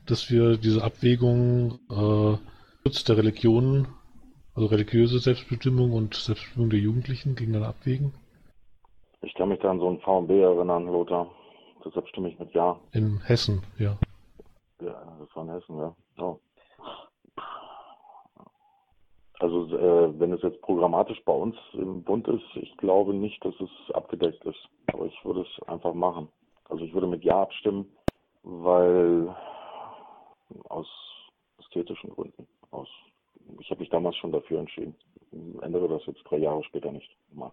dass 0.06 0.30
wir 0.30 0.58
diese 0.58 0.84
Abwägung 0.84 1.80
äh, 1.90 2.38
Schutz 2.84 3.04
der 3.04 3.18
Religionen, 3.18 3.88
also 4.54 4.68
religiöse 4.68 5.20
Selbstbestimmung 5.20 5.94
und 5.94 6.14
Selbstbestimmung 6.16 6.70
der 6.70 6.80
Jugendlichen 6.80 7.36
gegeneinander 7.36 7.70
abwägen? 7.70 8.14
Ich 9.22 9.34
kann 9.34 9.50
mich 9.50 9.60
da 9.60 9.72
an 9.72 9.80
so 9.80 9.90
ein 9.90 10.00
VMB 10.00 10.30
erinnern, 10.32 10.86
Lothar. 10.86 11.32
Deshalb 11.86 12.08
stimme 12.08 12.30
ich 12.30 12.40
mit 12.40 12.52
Ja. 12.54 12.80
In 12.92 13.22
Hessen, 13.22 13.64
ja. 13.78 13.98
Ja, 14.82 15.18
das 15.20 15.36
war 15.36 15.44
in 15.44 15.50
Hessen, 15.52 15.78
ja. 15.78 15.96
Oh. 16.18 16.40
Also 19.40 19.78
äh, 19.78 20.20
wenn 20.20 20.34
es 20.34 20.42
jetzt 20.42 20.62
programmatisch 20.62 21.22
bei 21.26 21.34
uns 21.34 21.56
im 21.74 22.04
Bund 22.04 22.28
ist, 22.28 22.46
ich 22.56 22.76
glaube 22.78 23.14
nicht, 23.14 23.44
dass 23.44 23.54
es 23.60 23.94
abgedeckt 23.94 24.44
ist. 24.46 24.70
Aber 24.94 25.06
ich 25.06 25.26
würde 25.26 25.42
es 25.42 25.68
einfach 25.68 25.94
machen. 25.94 26.30
Also 26.70 26.84
ich 26.84 26.94
würde 26.94 27.08
mit 27.08 27.24
Ja 27.24 27.42
abstimmen, 27.42 27.92
weil 28.44 29.36
aus 30.70 30.88
ästhetischen 31.60 32.12
Gründen. 32.12 32.48
Aus, 32.72 32.88
ich 33.60 33.70
habe 33.70 33.82
mich 33.82 33.90
damals 33.90 34.16
schon 34.18 34.32
dafür 34.32 34.60
entschieden. 34.60 34.96
Ich 35.32 35.62
ändere 35.64 35.90
das 35.90 36.06
jetzt 36.06 36.24
drei 36.24 36.38
Jahre 36.38 36.64
später 36.64 36.92
nicht 36.92 37.10
mal. 37.34 37.52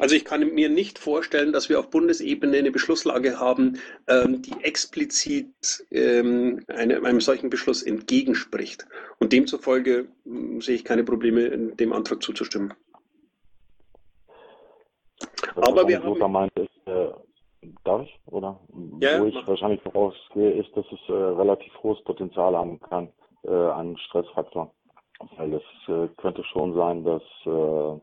Also 0.00 0.16
ich 0.16 0.24
kann 0.24 0.54
mir 0.54 0.70
nicht 0.70 0.98
vorstellen, 0.98 1.52
dass 1.52 1.68
wir 1.68 1.78
auf 1.78 1.90
Bundesebene 1.90 2.56
eine 2.56 2.70
Beschlusslage 2.70 3.38
haben, 3.38 3.78
ähm, 4.08 4.40
die 4.40 4.54
explizit 4.62 5.84
ähm, 5.90 6.64
eine, 6.68 7.02
einem 7.04 7.20
solchen 7.20 7.50
Beschluss 7.50 7.82
entgegenspricht. 7.82 8.86
Und 9.18 9.34
demzufolge 9.34 10.08
mh, 10.24 10.62
sehe 10.62 10.76
ich 10.76 10.84
keine 10.84 11.04
Probleme, 11.04 11.50
dem 11.50 11.92
Antrag 11.92 12.22
zuzustimmen. 12.22 12.72
Was 15.54 15.68
Aber 15.68 15.86
wir 15.86 16.02
haben, 16.02 16.32
meint, 16.32 16.52
ist, 16.58 16.70
äh, 16.86 17.10
darf 17.84 18.02
ich? 18.02 18.18
Oder? 18.24 18.58
Ja, 19.00 19.20
Wo 19.20 19.26
ich 19.26 19.34
mach. 19.34 19.48
wahrscheinlich 19.48 19.82
vorausgehe, 19.82 20.52
ist, 20.52 20.74
dass 20.74 20.86
es 20.90 21.08
äh, 21.08 21.12
relativ 21.12 21.74
hohes 21.82 22.02
Potenzial 22.04 22.56
haben 22.56 22.80
kann 22.80 23.12
äh, 23.42 23.50
an 23.50 23.98
Stressfaktor. 23.98 24.72
Weil 25.36 25.52
es 25.52 25.88
äh, 25.88 26.08
könnte 26.16 26.42
schon 26.44 26.74
sein, 26.74 27.04
dass, 27.04 27.22
äh, 27.44 28.00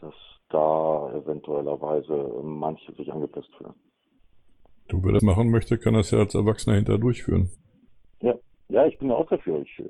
dass 0.00 0.14
da 0.50 1.12
eventuellerweise 1.14 2.40
manche 2.42 2.92
sich 2.94 3.12
angepisst 3.12 3.54
fühlen. 3.56 3.74
Du, 4.88 5.02
wer 5.04 5.12
das 5.12 5.22
machen 5.22 5.50
möchte, 5.50 5.78
kann 5.78 5.94
das 5.94 6.10
ja 6.10 6.18
als 6.18 6.34
Erwachsener 6.34 6.76
hinterher 6.76 6.98
durchführen. 7.00 7.50
Ja, 8.20 8.34
ja, 8.68 8.86
ich 8.86 8.98
bin 8.98 9.08
ja 9.08 9.14
auch 9.14 9.28
dafür. 9.28 9.62
Ich 9.62 9.78
äh, 9.78 9.84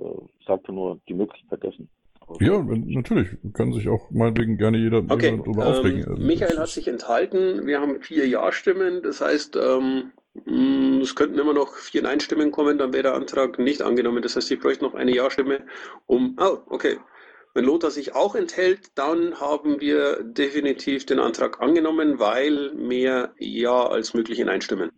sagte 0.47 0.73
nur 0.73 1.01
die 1.09 1.15
Möglichkeit 1.15 1.63
dessen. 1.63 1.89
Aber 2.21 2.37
Ja, 2.43 2.69
wenn- 2.69 2.87
natürlich. 2.89 3.29
Kann 3.55 3.73
sich 3.73 3.89
auch 3.89 4.11
meinetwegen 4.11 4.59
gerne 4.59 4.77
jeder 4.79 4.99
Okay, 5.09 5.37
darüber 5.39 5.67
aufregen. 5.69 6.01
ähm, 6.03 6.11
Also, 6.13 6.23
Michael 6.23 6.59
hat 6.59 6.69
sich 6.69 6.87
enthalten. 6.87 7.67
Wir 7.67 7.81
haben 7.81 8.01
vier 8.03 8.29
Ja-Stimmen. 8.29 9.03
Das 9.03 9.23
heißt, 9.23 9.57
ähm, 9.57 10.13
mh, 10.45 11.01
es 11.03 11.17
könnten 11.17 11.39
immer 11.39 11.55
noch 11.55 11.75
vier 11.77 12.03
Nein-Stimmen 12.03 12.51
kommen, 12.53 12.77
dann 12.77 12.93
wäre 12.93 13.05
der 13.05 13.15
Antrag 13.15 13.59
nicht 13.59 13.81
angenommen. 13.81 14.23
Das 14.23 14.37
heißt, 14.37 14.51
ich 14.51 14.61
bräuchte 14.61 14.85
noch 14.85 14.95
eine 14.95 15.15
Ja-Stimme, 15.15 15.61
um. 16.07 16.37
Oh, 16.39 16.59
okay. 16.69 16.99
Wenn 17.53 17.65
Lothar 17.65 17.91
sich 17.91 18.15
auch 18.15 18.37
enthält, 18.37 18.93
dann 18.95 19.41
haben 19.41 19.81
wir 19.81 20.23
definitiv 20.23 21.07
den 21.07 21.19
Antrag 21.19 21.61
angenommen, 21.61 22.19
weil 22.19 22.73
mehr 22.75 23.35
Ja 23.39 23.89
als 23.89 24.15
mögliche 24.15 24.45
Nein-Stimmen. 24.45 24.91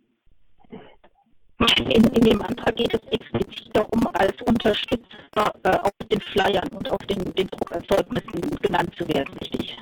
In, 1.77 2.03
in 2.03 2.21
dem 2.21 2.41
Antrag 2.41 2.75
geht 2.75 2.93
es 2.93 3.01
explizit 3.11 3.69
darum, 3.73 4.07
als 4.13 4.33
Unterstützer 4.41 5.53
äh, 5.63 5.77
auf 5.77 5.91
den 6.11 6.19
Flyern 6.19 6.67
und 6.69 6.91
auf 6.91 6.99
den, 7.07 7.33
den 7.35 7.47
Druckerzeugnissen 7.47 8.57
genannt 8.61 8.91
zu 8.97 9.07
werden, 9.07 9.33
richtig? 9.39 9.77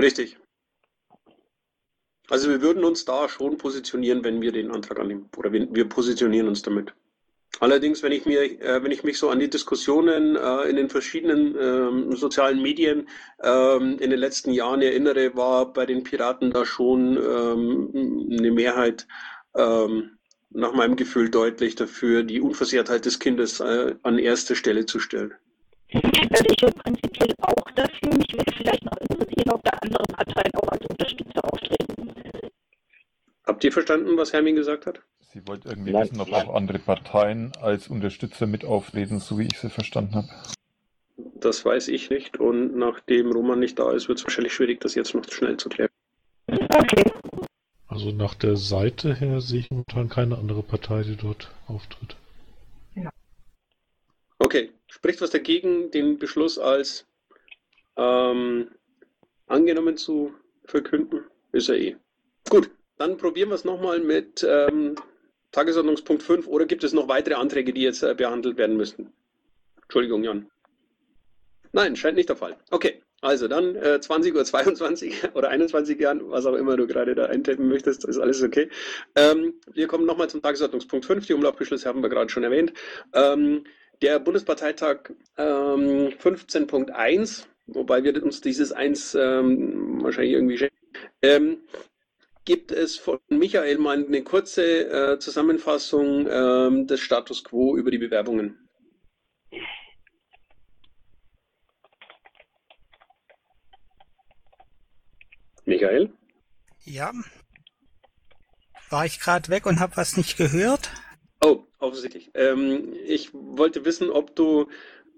Richtig. 0.00 0.38
Also 2.28 2.48
wir 2.48 2.62
würden 2.62 2.84
uns 2.84 3.04
da 3.04 3.28
schon 3.28 3.58
positionieren, 3.58 4.24
wenn 4.24 4.40
wir 4.40 4.52
den 4.52 4.70
Antrag 4.70 4.98
annehmen. 5.00 5.28
Oder 5.36 5.52
wir, 5.52 5.68
wir 5.74 5.88
positionieren 5.88 6.48
uns 6.48 6.62
damit. 6.62 6.94
Allerdings, 7.60 8.02
wenn 8.02 8.12
ich 8.12 8.26
mir, 8.26 8.42
äh, 8.60 8.82
wenn 8.82 8.90
ich 8.90 9.02
mich 9.02 9.18
so 9.18 9.30
an 9.30 9.40
die 9.40 9.48
Diskussionen 9.48 10.36
äh, 10.36 10.68
in 10.68 10.76
den 10.76 10.90
verschiedenen 10.90 11.56
ähm, 11.58 12.16
sozialen 12.16 12.60
Medien 12.60 13.08
ähm, 13.42 13.98
in 13.98 14.10
den 14.10 14.18
letzten 14.18 14.52
Jahren 14.52 14.82
erinnere, 14.82 15.34
war 15.36 15.72
bei 15.72 15.86
den 15.86 16.02
Piraten 16.02 16.50
da 16.50 16.66
schon 16.66 17.16
ähm, 17.16 18.28
eine 18.30 18.50
Mehrheit 18.50 19.06
ähm, 19.54 20.18
nach 20.50 20.72
meinem 20.74 20.96
Gefühl 20.96 21.30
deutlich 21.30 21.74
dafür, 21.74 22.22
die 22.22 22.40
Unversehrtheit 22.40 23.04
des 23.04 23.18
Kindes 23.18 23.60
äh, 23.60 23.94
an 24.02 24.18
erste 24.18 24.54
Stelle 24.54 24.86
zu 24.86 24.98
stellen. 24.98 25.34
Also 25.92 26.44
ich 26.50 26.56
bin 26.56 26.72
prinzipiell 26.72 27.34
auch 27.40 27.70
dafür. 27.74 28.14
Mich 28.16 28.32
würde 28.32 28.52
vielleicht 28.56 28.84
noch 28.84 28.96
interessieren, 28.98 29.50
ob 29.50 29.62
da 29.64 29.70
andere 29.80 30.04
Parteien 30.04 30.52
auch 30.54 30.68
als 30.68 30.84
Unterstützer 30.86 31.44
auftreten. 31.44 32.12
Habt 33.46 33.64
ihr 33.64 33.72
verstanden, 33.72 34.16
was 34.16 34.32
Hermin 34.32 34.56
gesagt 34.56 34.86
hat? 34.86 35.00
Sie 35.36 35.46
wollte 35.46 35.68
irgendwie 35.68 35.90
Nein, 35.92 36.04
wissen, 36.04 36.20
ob 36.22 36.30
nein. 36.30 36.46
auch 36.46 36.54
andere 36.54 36.78
Parteien 36.78 37.52
als 37.60 37.88
Unterstützer 37.88 38.46
mit 38.46 38.64
auftreten, 38.64 39.20
so 39.20 39.38
wie 39.38 39.46
ich 39.46 39.58
sie 39.58 39.68
verstanden 39.68 40.14
habe. 40.14 40.28
Das 41.34 41.62
weiß 41.62 41.88
ich 41.88 42.08
nicht 42.08 42.38
und 42.40 42.74
nachdem 42.74 43.30
Roman 43.32 43.58
nicht 43.58 43.78
da 43.78 43.92
ist, 43.92 44.08
wird 44.08 44.16
es 44.16 44.24
wahrscheinlich 44.24 44.54
schwierig, 44.54 44.80
das 44.80 44.94
jetzt 44.94 45.14
noch 45.14 45.30
schnell 45.30 45.58
zu 45.58 45.68
klären. 45.68 45.90
Okay. 46.48 47.12
Also 47.86 48.12
nach 48.12 48.32
der 48.32 48.56
Seite 48.56 49.14
her 49.14 49.42
sehe 49.42 49.60
ich 49.60 49.70
momentan 49.70 50.08
keine 50.08 50.38
andere 50.38 50.62
Partei, 50.62 51.02
die 51.02 51.16
dort 51.16 51.50
auftritt. 51.68 52.16
Okay, 54.38 54.70
spricht 54.86 55.20
was 55.20 55.30
dagegen, 55.30 55.90
den 55.90 56.18
Beschluss 56.18 56.58
als 56.58 57.06
ähm, 57.98 58.70
angenommen 59.46 59.98
zu 59.98 60.32
verkünden? 60.64 61.24
Ist 61.52 61.68
er 61.68 61.76
eh. 61.76 61.96
Gut, 62.48 62.70
dann 62.96 63.18
probieren 63.18 63.50
wir 63.50 63.54
es 63.56 63.64
nochmal 63.64 64.00
mit 64.00 64.42
ähm, 64.48 64.94
Tagesordnungspunkt 65.52 66.22
5 66.22 66.46
oder 66.46 66.66
gibt 66.66 66.84
es 66.84 66.92
noch 66.92 67.08
weitere 67.08 67.34
Anträge, 67.34 67.72
die 67.72 67.82
jetzt 67.82 68.02
äh, 68.02 68.14
behandelt 68.14 68.56
werden 68.56 68.76
müssten? 68.76 69.12
Entschuldigung, 69.82 70.24
Jan. 70.24 70.50
Nein, 71.72 71.96
scheint 71.96 72.16
nicht 72.16 72.28
der 72.28 72.36
Fall. 72.36 72.56
Okay, 72.70 73.02
also 73.20 73.48
dann 73.48 73.74
äh, 73.76 73.98
20.22 74.00 75.24
Uhr 75.24 75.30
oder 75.36 75.48
21 75.48 75.98
Jahren, 75.98 76.30
was 76.30 76.46
auch 76.46 76.54
immer 76.54 76.76
du 76.76 76.86
gerade 76.86 77.14
da 77.14 77.26
eintippen 77.26 77.68
möchtest, 77.68 78.04
ist 78.04 78.18
alles 78.18 78.42
okay. 78.42 78.68
Ähm, 79.14 79.54
wir 79.72 79.86
kommen 79.86 80.06
nochmal 80.06 80.28
zum 80.28 80.42
Tagesordnungspunkt 80.42 81.06
5. 81.06 81.26
Die 81.26 81.34
Umlaufbeschlüsse 81.34 81.88
haben 81.88 82.02
wir 82.02 82.08
gerade 82.08 82.30
schon 82.30 82.44
erwähnt. 82.44 82.72
Ähm, 83.14 83.64
der 84.02 84.20
Bundesparteitag 84.20 85.10
ähm, 85.38 86.12
15.1, 86.18 87.46
wobei 87.66 88.04
wir 88.04 88.22
uns 88.22 88.40
dieses 88.40 88.72
1 88.72 89.14
ähm, 89.14 90.02
wahrscheinlich 90.02 90.34
irgendwie 90.34 90.58
schenken, 90.58 90.76
ähm, 91.22 91.58
gibt 92.46 92.72
es 92.72 92.96
von 92.96 93.18
Michael 93.28 93.76
mal 93.76 94.02
eine 94.02 94.22
kurze 94.22 94.62
äh, 94.88 95.18
Zusammenfassung 95.18 96.26
ähm, 96.30 96.86
des 96.86 97.00
Status 97.00 97.44
quo 97.44 97.76
über 97.76 97.90
die 97.90 97.98
Bewerbungen. 97.98 98.56
Michael? 105.66 106.12
Ja. 106.84 107.12
War 108.88 109.04
ich 109.04 109.18
gerade 109.18 109.48
weg 109.48 109.66
und 109.66 109.80
habe 109.80 109.96
was 109.96 110.16
nicht 110.16 110.36
gehört? 110.36 110.90
Oh, 111.40 111.64
offensichtlich. 111.80 112.30
Ähm, 112.34 112.94
ich 113.04 113.34
wollte 113.34 113.84
wissen, 113.84 114.08
ob 114.08 114.36
du 114.36 114.68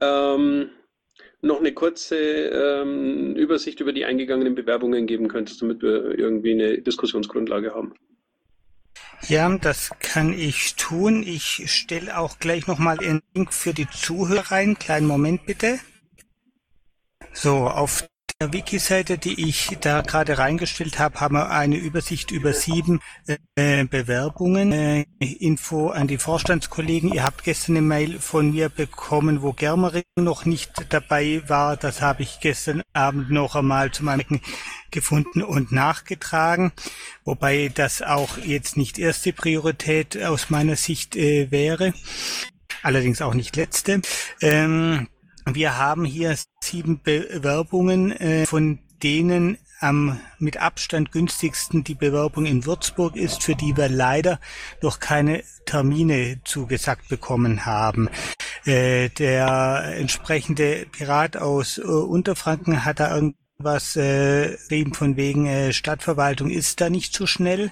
ähm, 0.01 0.71
noch 1.41 1.61
eine 1.61 1.73
kurze 1.73 2.17
ähm, 2.17 3.37
Übersicht 3.37 3.81
über 3.81 3.93
die 3.93 4.05
eingegangenen 4.05 4.55
Bewerbungen 4.55 5.07
geben 5.07 5.29
könntest, 5.29 5.63
damit 5.63 5.83
wir 5.83 6.19
irgendwie 6.19 6.53
eine 6.53 6.79
Diskussionsgrundlage 6.79 7.75
haben. 7.75 7.95
Ja, 9.27 9.49
das 9.59 9.91
kann 10.01 10.33
ich 10.33 10.77
tun. 10.77 11.23
Ich 11.23 11.71
stelle 11.71 12.19
auch 12.19 12.39
gleich 12.39 12.67
nochmal 12.67 12.99
einen 13.01 13.23
Link 13.35 13.53
für 13.53 13.75
die 13.75 13.89
Zuhörer 13.89 14.51
rein. 14.53 14.79
Kleinen 14.79 15.07
Moment 15.07 15.45
bitte. 15.47 15.79
So, 17.33 17.67
auf 17.67 18.09
der 18.41 18.53
Wiki-Seite, 18.53 19.19
die 19.19 19.49
ich 19.49 19.79
da 19.81 20.01
gerade 20.01 20.39
reingestellt 20.39 21.01
habe, 21.01 21.19
haben 21.19 21.35
wir 21.35 21.51
eine 21.51 21.77
Übersicht 21.77 22.31
über 22.31 22.53
sieben 22.53 23.01
äh, 23.57 23.85
Bewerbungen. 23.85 24.71
Äh, 24.71 25.07
Info 25.19 25.89
an 25.89 26.07
die 26.07 26.19
Vorstandskollegen. 26.19 27.13
Ihr 27.13 27.25
habt 27.25 27.43
gestern 27.43 27.79
eine 27.79 27.85
Mail 27.85 28.21
von 28.21 28.53
mir 28.53 28.69
bekommen, 28.69 29.43
wo 29.43 29.53
Germering 29.53 30.05
noch 30.15 30.45
nicht 30.45 30.71
dabei 30.91 31.43
war. 31.49 31.77
Das 31.77 32.01
habe 32.01 32.23
ich 32.23 32.39
gestern 32.39 32.83
Abend 32.93 33.29
noch 33.33 33.57
einmal 33.57 33.91
zu 33.91 34.05
meinem 34.05 34.41
gefunden 34.93 35.43
und 35.43 35.73
nachgetragen, 35.73 36.71
wobei 37.25 37.73
das 37.75 38.03
auch 38.03 38.39
jetzt 38.39 38.77
nicht 38.77 39.01
erste 39.01 39.33
Priorität 39.33 40.23
aus 40.23 40.49
meiner 40.49 40.77
Sicht 40.77 41.17
äh, 41.17 41.51
wäre, 41.51 41.93
allerdings 42.85 43.21
auch 43.21 43.35
nicht 43.35 43.57
letzte. 43.57 44.01
Ähm, 44.41 45.09
wir 45.55 45.77
haben 45.77 46.05
hier 46.05 46.37
sieben 46.63 47.01
Bewerbungen, 47.03 48.13
äh, 48.13 48.47
von 48.47 48.79
denen 49.03 49.59
am 49.81 50.19
mit 50.39 50.57
Abstand 50.57 51.13
günstigsten 51.13 51.85
die 51.85 51.95
Bewerbung 51.95 52.47
in 52.47 52.67
Würzburg 52.67 53.17
ist, 53.17 53.43
für 53.43 53.55
die 53.55 53.77
wir 53.77 53.89
leider 53.89 54.41
noch 54.83 54.99
keine 54.99 55.45
Termine 55.67 56.41
zugesagt 56.45 57.09
bekommen 57.09 57.65
haben. 57.65 58.09
Äh, 58.65 59.09
der 59.11 59.95
entsprechende 59.97 60.87
Pirat 60.91 61.37
aus 61.37 61.79
äh, 61.79 61.83
Unterfranken 61.83 62.85
hat 62.85 63.01
da 63.01 63.15
irgendwas 63.15 63.97
äh, 63.97 64.57
eben 64.71 64.95
von 64.95 65.17
wegen 65.17 65.47
äh, 65.47 65.73
Stadtverwaltung 65.73 66.51
ist 66.51 66.81
da 66.81 66.91
nicht 66.91 67.15
so 67.15 67.27
schnell. 67.27 67.71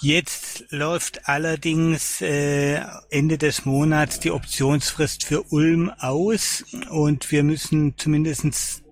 Jetzt 0.00 0.64
läuft 0.70 1.28
allerdings 1.28 2.20
äh, 2.20 2.80
Ende 3.10 3.38
des 3.38 3.64
Monats 3.64 4.18
die 4.20 4.32
Optionsfrist 4.32 5.24
für 5.24 5.42
Ulm 5.52 5.90
aus 5.98 6.64
und 6.90 7.30
wir 7.30 7.44
müssen 7.44 7.96
zumindestens 7.96 8.82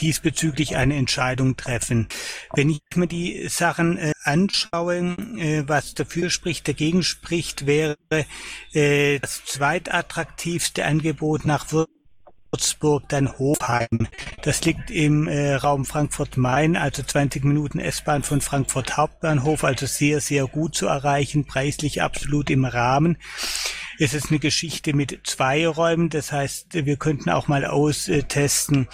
diesbezüglich 0.00 0.76
eine 0.76 0.96
Entscheidung 0.96 1.56
treffen. 1.56 2.08
Wenn 2.54 2.68
ich 2.68 2.80
mir 2.94 3.06
die 3.06 3.48
Sachen 3.48 3.96
äh, 3.96 4.12
anschaue, 4.22 5.16
äh, 5.38 5.64
was 5.66 5.94
dafür 5.94 6.28
spricht, 6.28 6.68
dagegen 6.68 7.02
spricht, 7.02 7.66
wäre 7.66 7.96
äh, 8.72 9.18
das 9.20 9.44
zweitattraktivste 9.46 10.84
Angebot 10.84 11.46
nach 11.46 11.72
Würzburg 11.72 12.03
dann 13.08 13.38
Hofheim. 13.38 14.08
Das 14.42 14.64
liegt 14.64 14.90
im 14.90 15.26
äh, 15.28 15.54
Raum 15.54 15.84
Frankfurt-Main, 15.84 16.76
also 16.76 17.02
20 17.02 17.44
Minuten 17.44 17.78
S-Bahn 17.78 18.22
von 18.22 18.40
Frankfurt 18.40 18.96
Hauptbahnhof, 18.96 19.64
also 19.64 19.86
sehr, 19.86 20.20
sehr 20.20 20.46
gut 20.46 20.74
zu 20.74 20.86
erreichen, 20.86 21.44
preislich 21.44 22.02
absolut 22.02 22.50
im 22.50 22.64
Rahmen. 22.64 23.18
Es 23.98 24.14
ist 24.14 24.30
eine 24.30 24.40
Geschichte 24.40 24.94
mit 24.94 25.20
zwei 25.24 25.66
Räumen, 25.66 26.10
das 26.10 26.32
heißt, 26.32 26.74
wir 26.74 26.96
könnten 26.96 27.30
auch 27.30 27.48
mal 27.48 27.64
austesten, 27.64 28.88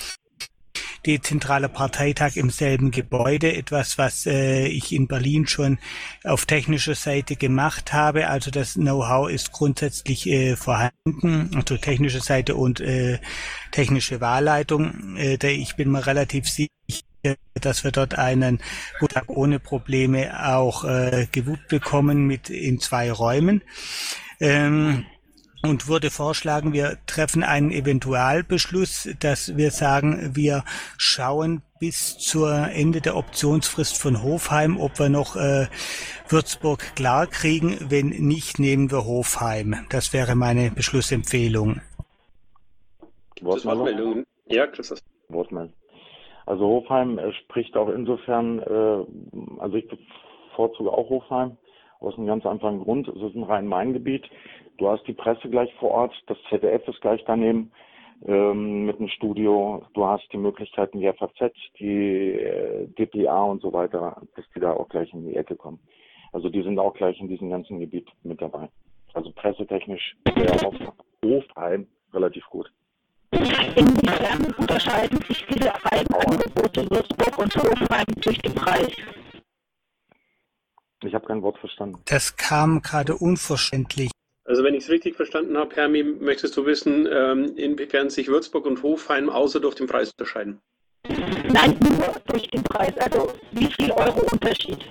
die 1.06 1.20
zentrale 1.20 1.68
Parteitag 1.68 2.36
im 2.36 2.50
selben 2.50 2.90
Gebäude, 2.90 3.54
etwas, 3.54 3.98
was 3.98 4.26
äh, 4.26 4.66
ich 4.66 4.92
in 4.92 5.06
Berlin 5.08 5.46
schon 5.46 5.78
auf 6.24 6.46
technischer 6.46 6.94
Seite 6.94 7.36
gemacht 7.36 7.92
habe. 7.92 8.28
Also 8.28 8.50
das 8.50 8.74
Know-how 8.74 9.30
ist 9.30 9.52
grundsätzlich 9.52 10.26
äh, 10.28 10.56
vorhanden, 10.56 11.50
also 11.54 11.76
technische 11.76 12.20
Seite 12.20 12.54
und 12.54 12.80
äh, 12.80 13.18
technische 13.70 14.20
Wahlleitung. 14.20 15.16
Äh, 15.16 15.38
ich 15.46 15.76
bin 15.76 15.90
mir 15.90 16.06
relativ 16.06 16.48
sicher, 16.48 16.70
dass 17.54 17.84
wir 17.84 17.92
dort 17.92 18.16
einen 18.16 18.60
Tag 19.08 19.28
ohne 19.28 19.58
Probleme 19.58 20.48
auch 20.48 20.84
äh, 20.84 21.26
gewuppt 21.30 21.68
bekommen 21.68 22.26
mit 22.26 22.50
in 22.50 22.80
zwei 22.80 23.10
Räumen. 23.10 23.62
Ähm, 24.40 25.04
und 25.62 25.88
würde 25.88 26.10
vorschlagen, 26.10 26.72
wir 26.72 26.98
treffen 27.06 27.42
einen 27.42 27.70
Eventualbeschluss, 27.70 29.10
dass 29.20 29.56
wir 29.56 29.70
sagen, 29.70 30.34
wir 30.34 30.64
schauen 30.96 31.62
bis 31.78 32.18
zur 32.18 32.68
Ende 32.72 33.00
der 33.00 33.16
Optionsfrist 33.16 34.00
von 34.00 34.22
Hofheim, 34.22 34.78
ob 34.78 34.98
wir 34.98 35.08
noch 35.08 35.36
äh, 35.36 35.66
Würzburg 36.28 36.94
klar 36.94 37.26
kriegen. 37.26 37.78
Wenn 37.88 38.08
nicht, 38.08 38.58
nehmen 38.58 38.90
wir 38.90 39.04
Hofheim. 39.04 39.86
Das 39.90 40.12
wäre 40.12 40.34
meine 40.34 40.70
Beschlussempfehlung. 40.70 41.80
Wortmeldung. 43.40 44.24
Ja, 44.46 44.66
Christoph. 44.66 45.00
Wortmeldung. 45.28 45.74
Also 46.46 46.64
Hofheim 46.66 47.18
äh, 47.18 47.32
spricht 47.32 47.76
auch 47.76 47.88
insofern, 47.88 48.58
äh, 48.60 49.60
also 49.60 49.76
ich 49.76 49.88
bevorzuge 50.50 50.90
auch 50.90 51.08
Hofheim 51.08 51.56
aus 52.00 52.16
einem 52.16 52.26
ganz 52.26 52.44
einfachen 52.46 52.82
Grund. 52.82 53.08
Es 53.08 53.22
ist 53.22 53.34
ein 53.34 53.42
Rhein-Main-Gebiet. 53.42 54.24
Du 54.78 54.88
hast 54.88 55.06
die 55.06 55.12
Presse 55.12 55.48
gleich 55.48 55.72
vor 55.74 55.90
Ort, 55.90 56.14
das 56.26 56.38
ZDF 56.48 56.86
ist 56.88 57.00
gleich 57.00 57.22
daneben 57.26 57.70
ähm, 58.26 58.86
mit 58.86 58.98
dem 58.98 59.08
Studio. 59.08 59.82
Du 59.94 60.06
hast 60.06 60.26
die 60.32 60.38
Möglichkeiten, 60.38 61.00
die 61.00 61.12
FAZ, 61.12 61.52
die 61.78 62.32
äh, 62.32 62.88
DPA 62.98 63.42
und 63.44 63.62
so 63.62 63.72
weiter, 63.72 64.20
dass 64.36 64.44
die 64.54 64.60
da 64.60 64.72
auch 64.72 64.88
gleich 64.88 65.12
in 65.12 65.26
die 65.26 65.36
Ecke 65.36 65.56
kommen. 65.56 65.78
Also 66.32 66.48
die 66.48 66.62
sind 66.62 66.78
auch 66.78 66.94
gleich 66.94 67.20
in 67.20 67.28
diesem 67.28 67.50
ganzen 67.50 67.78
Gebiet 67.80 68.08
mit 68.22 68.40
dabei. 68.40 68.68
Also 69.12 69.32
pressetechnisch 69.32 70.16
wäre 70.34 70.66
auf 70.66 70.74
Hofheim 71.24 71.86
relativ 72.12 72.44
gut. 72.46 72.70
Inwiefern 73.32 74.54
unterscheiden 74.58 75.18
sich 75.28 75.44
diese 75.46 75.72
beiden 75.90 76.14
Angebote 76.14 76.88
Würzburg 76.90 77.38
und 77.38 77.54
Hofheim 77.56 78.06
durch 78.22 78.38
den 78.38 78.54
Preis? 78.54 78.88
Ich 81.04 81.14
habe 81.14 81.26
kein 81.26 81.42
Wort 81.42 81.58
verstanden. 81.58 81.98
Das 82.06 82.36
kam 82.36 82.82
gerade 82.82 83.16
unverständlich. 83.16 84.10
Also 84.44 84.64
wenn 84.64 84.74
ich 84.74 84.84
es 84.84 84.90
richtig 84.90 85.16
verstanden 85.16 85.56
habe, 85.56 85.74
Hermi, 85.76 86.02
möchtest 86.02 86.56
du 86.56 86.66
wissen, 86.66 87.08
ähm, 87.10 87.56
inwiefern 87.56 88.10
sich 88.10 88.28
Würzburg 88.28 88.66
und 88.66 88.82
Hofheim 88.82 89.30
außer 89.30 89.60
durch 89.60 89.76
den 89.76 89.86
Preis 89.86 90.10
unterscheiden? 90.10 90.60
Nein, 91.08 91.78
nur 91.80 92.14
durch 92.26 92.48
den 92.48 92.62
Preis. 92.62 92.92
Also 92.98 93.32
wie 93.52 93.66
viel 93.66 93.92
Euro 93.92 94.20
Unterschied? 94.32 94.84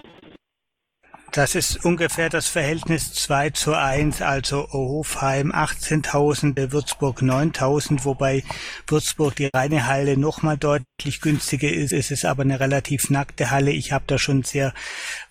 Das 1.31 1.53
ist 1.53 1.85
ungefähr 1.85 2.29
das 2.29 2.47
Verhältnis 2.47 3.13
2 3.13 3.51
zu 3.51 3.77
1, 3.77 4.23
also 4.23 4.67
Hofheim 4.71 5.51
18.000, 5.51 6.71
Würzburg 6.71 7.21
9.000, 7.21 8.03
wobei 8.03 8.43
Würzburg 8.87 9.35
die 9.35 9.49
reine 9.53 9.85
Halle 9.85 10.17
nochmal 10.17 10.57
deutlich 10.57 11.21
günstiger 11.21 11.71
ist. 11.71 11.93
Es 11.93 12.09
ist 12.09 12.25
aber 12.25 12.41
eine 12.41 12.59
relativ 12.59 13.11
nackte 13.11 13.51
Halle. 13.51 13.71
Ich 13.71 13.91
habe 13.91 14.05
da 14.07 14.17
schon 14.17 14.41
sehr 14.41 14.73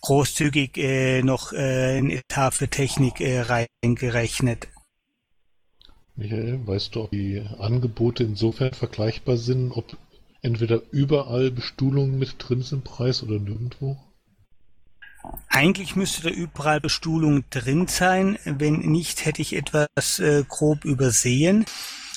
großzügig 0.03 0.77
äh, 0.77 1.23
noch 1.23 1.53
äh, 1.53 1.99
ein 1.99 2.11
Etat 2.11 2.53
für 2.53 2.69
Technik 2.69 3.21
äh, 3.21 3.41
reingerechnet. 3.83 4.69
Michael, 6.15 6.65
weißt 6.65 6.95
du, 6.95 7.03
ob 7.03 7.11
die 7.11 7.43
Angebote 7.59 8.23
insofern 8.23 8.73
vergleichbar 8.73 9.37
sind, 9.37 9.73
ob 9.73 9.97
entweder 10.43 10.81
überall 10.93 11.51
Bestuhlungen 11.51 12.19
mit 12.21 12.37
drin 12.39 12.63
sind 12.63 12.79
im 12.79 12.85
Preis 12.85 13.25
oder 13.25 13.41
nirgendwo? 13.41 13.97
Eigentlich 15.49 15.97
müsste 15.97 16.23
da 16.23 16.31
überall 16.31 16.81
Bestuhlung 16.81 17.45
drin 17.51 17.87
sein. 17.89 18.39
Wenn 18.45 18.79
nicht, 18.81 19.25
hätte 19.25 19.43
ich 19.43 19.57
etwas 19.57 20.19
äh, 20.19 20.45
grob 20.47 20.85
übersehen. 20.85 21.65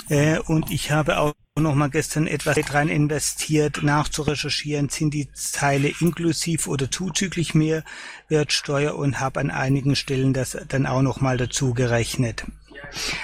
Äh, 0.09 0.39
und 0.39 0.71
ich 0.71 0.91
habe 0.91 1.19
auch 1.19 1.33
noch 1.59 1.75
mal 1.75 1.89
gestern 1.89 2.27
etwas 2.27 2.57
rein 2.73 2.87
investiert, 2.87 3.83
nachzurecherchieren, 3.83 4.89
sind 4.89 5.13
die 5.13 5.29
Teile 5.53 5.91
inklusiv 5.99 6.67
oder 6.67 6.89
zuzüglich 6.89 7.53
Mehrwertsteuer 7.53 8.95
und 8.95 9.19
habe 9.19 9.39
an 9.39 9.51
einigen 9.51 9.95
Stellen 9.95 10.33
das 10.33 10.57
dann 10.69 10.85
auch 10.85 11.01
noch 11.01 11.21
mal 11.21 11.37
dazu 11.37 11.73
gerechnet. 11.73 12.45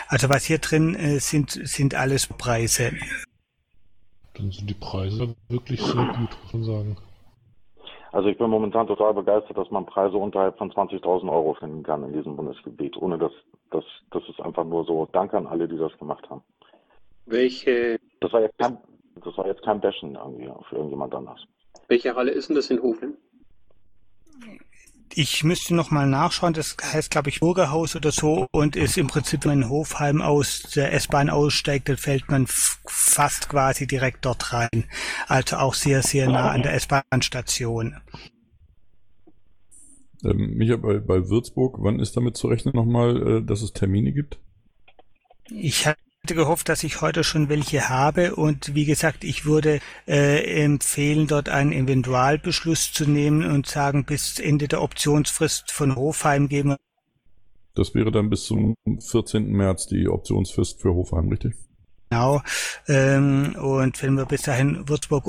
Also 0.07 0.29
was 0.29 0.45
hier 0.45 0.59
drin 0.59 0.95
äh, 0.95 1.19
sind, 1.19 1.51
sind 1.51 1.95
alles 1.95 2.27
Preise. 2.27 2.93
Dann 4.33 4.51
sind 4.51 4.69
die 4.69 4.75
Preise 4.75 5.35
wirklich 5.49 5.81
sehr 5.81 5.93
gut, 5.93 6.37
muss 6.43 6.53
man 6.53 6.63
sagen. 6.63 6.97
Also 8.17 8.29
ich 8.29 8.37
bin 8.39 8.49
momentan 8.49 8.87
total 8.87 9.13
begeistert, 9.13 9.55
dass 9.55 9.69
man 9.69 9.85
Preise 9.85 10.17
unterhalb 10.17 10.57
von 10.57 10.71
20.000 10.71 11.31
Euro 11.31 11.53
finden 11.53 11.83
kann 11.83 12.03
in 12.03 12.13
diesem 12.13 12.35
Bundesgebiet. 12.35 12.97
Ohne 12.97 13.19
dass 13.19 13.31
das, 13.69 13.83
das 14.09 14.23
ist 14.27 14.41
einfach 14.41 14.63
nur 14.63 14.85
so. 14.85 15.07
Danke 15.11 15.37
an 15.37 15.45
alle, 15.45 15.67
die 15.67 15.77
das 15.77 15.95
gemacht 15.99 16.27
haben. 16.27 16.41
Welche? 17.27 17.99
Das 18.19 18.33
war 18.33 18.41
jetzt 18.41 18.57
kein, 18.57 18.79
das 19.23 19.37
war 19.37 19.45
jetzt 19.45 19.61
kein 19.61 19.79
Bashen 19.79 20.15
irgendwie 20.15 20.49
für 20.67 20.77
irgendjemand 20.77 21.13
anders. 21.13 21.39
Welche 21.89 22.15
Halle 22.15 22.31
ist 22.31 22.49
denn 22.49 22.55
das 22.55 22.71
in 22.71 22.81
Hofen? 22.81 23.17
Ich 25.13 25.43
müsste 25.43 25.73
noch 25.73 25.89
mal 25.89 26.07
nachschauen. 26.07 26.53
Das 26.53 26.77
heißt, 26.81 27.09
glaube 27.11 27.29
ich, 27.29 27.39
Bürgerhaus 27.39 27.95
oder 27.95 28.11
so 28.11 28.47
und 28.51 28.75
ist 28.75 28.97
im 28.97 29.07
Prinzip, 29.07 29.45
wenn 29.45 29.59
man 29.59 29.69
Hofheim 29.69 30.21
aus 30.21 30.63
der 30.75 30.93
S-Bahn 30.93 31.29
aussteigt, 31.29 31.89
dann 31.89 31.97
fällt 31.97 32.29
man 32.29 32.45
fast 32.47 33.49
quasi 33.49 33.87
direkt 33.87 34.25
dort 34.25 34.53
rein. 34.53 34.85
Also 35.27 35.57
auch 35.57 35.73
sehr, 35.73 36.03
sehr 36.03 36.29
nah 36.29 36.51
an 36.51 36.61
der 36.61 36.73
S-Bahn-Station. 36.73 37.95
Ähm, 40.23 40.57
Micha, 40.57 40.77
bei, 40.77 40.99
bei 40.99 41.29
Würzburg, 41.29 41.77
wann 41.79 41.99
ist 41.99 42.17
damit 42.17 42.37
zu 42.37 42.47
rechnen 42.47 42.75
nochmal, 42.75 43.37
äh, 43.37 43.43
dass 43.43 43.61
es 43.61 43.73
Termine 43.73 44.11
gibt? 44.13 44.39
Ich 45.49 45.85
hatte 45.85 46.01
gehofft, 46.35 46.69
dass 46.69 46.83
ich 46.83 47.01
heute 47.01 47.23
schon 47.23 47.49
welche 47.49 47.89
habe 47.89 48.35
und 48.35 48.75
wie 48.75 48.85
gesagt, 48.85 49.23
ich 49.23 49.45
würde 49.45 49.79
äh, 50.07 50.63
empfehlen, 50.63 51.27
dort 51.27 51.49
einen 51.49 51.71
Eventualbeschluss 51.71 52.91
zu 52.93 53.05
nehmen 53.05 53.45
und 53.45 53.67
sagen, 53.67 54.05
bis 54.05 54.39
Ende 54.39 54.67
der 54.67 54.81
Optionsfrist 54.81 55.71
von 55.71 55.95
Hofheim 55.95 56.49
geben 56.49 56.75
Das 57.75 57.93
wäre 57.93 58.11
dann 58.11 58.29
bis 58.29 58.45
zum 58.45 58.75
14. 58.99 59.51
März 59.51 59.87
die 59.87 60.07
Optionsfrist 60.07 60.81
für 60.81 60.93
Hofheim, 60.93 61.29
richtig? 61.29 61.53
Genau. 62.09 62.41
Ähm, 62.87 63.55
und 63.55 64.01
wenn 64.01 64.13
wir 64.13 64.25
bis 64.25 64.43
dahin 64.43 64.87
Würzburg 64.87 65.27